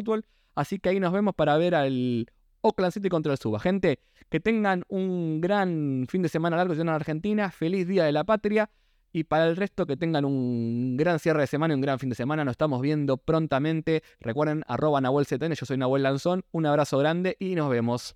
así 0.57 0.81
que 0.81 0.89
ahí 0.89 0.99
nos 0.99 1.13
vemos 1.13 1.37
para 1.37 1.57
ver 1.59 1.77
al 1.77 2.27
Oakland 2.63 2.93
City 2.93 3.09
contra 3.09 3.31
el 3.31 3.39
Suba. 3.39 3.61
Gente, 3.61 4.01
que 4.31 4.41
tengan 4.41 4.83
un 4.89 5.41
gran 5.41 6.07
fin 6.09 6.23
de 6.23 6.29
semana 6.29 6.57
largo 6.57 6.75
en 6.75 6.89
Argentina, 6.89 7.53
feliz 7.53 7.87
Día 7.87 8.03
de 8.03 8.11
la 8.11 8.25
Patria, 8.25 8.71
y 9.13 9.23
para 9.23 9.47
el 9.47 9.55
resto 9.55 9.87
que 9.87 9.97
tengan 9.97 10.25
un 10.25 10.97
gran 10.97 11.21
cierre 11.21 11.43
de 11.43 11.47
semana 11.47 11.73
y 11.73 11.77
un 11.77 11.81
gran 11.81 12.01
fin 12.01 12.09
de 12.09 12.17
semana, 12.17 12.45
nos 12.45 12.55
estamos 12.55 12.83
viendo 12.83 13.17
prontamente. 13.17 14.03
Recuerden, 14.19 14.65
arroba 14.67 15.01
Nahuel 15.01 15.25
yo 15.25 15.67
soy 15.67 15.79
Nahuel 15.79 16.03
Lanzón, 16.03 16.43
un 16.51 16.67
abrazo 16.67 16.99
grande 16.99 17.37
y 17.39 17.55
nos 17.55 17.71
vemos. 17.71 18.13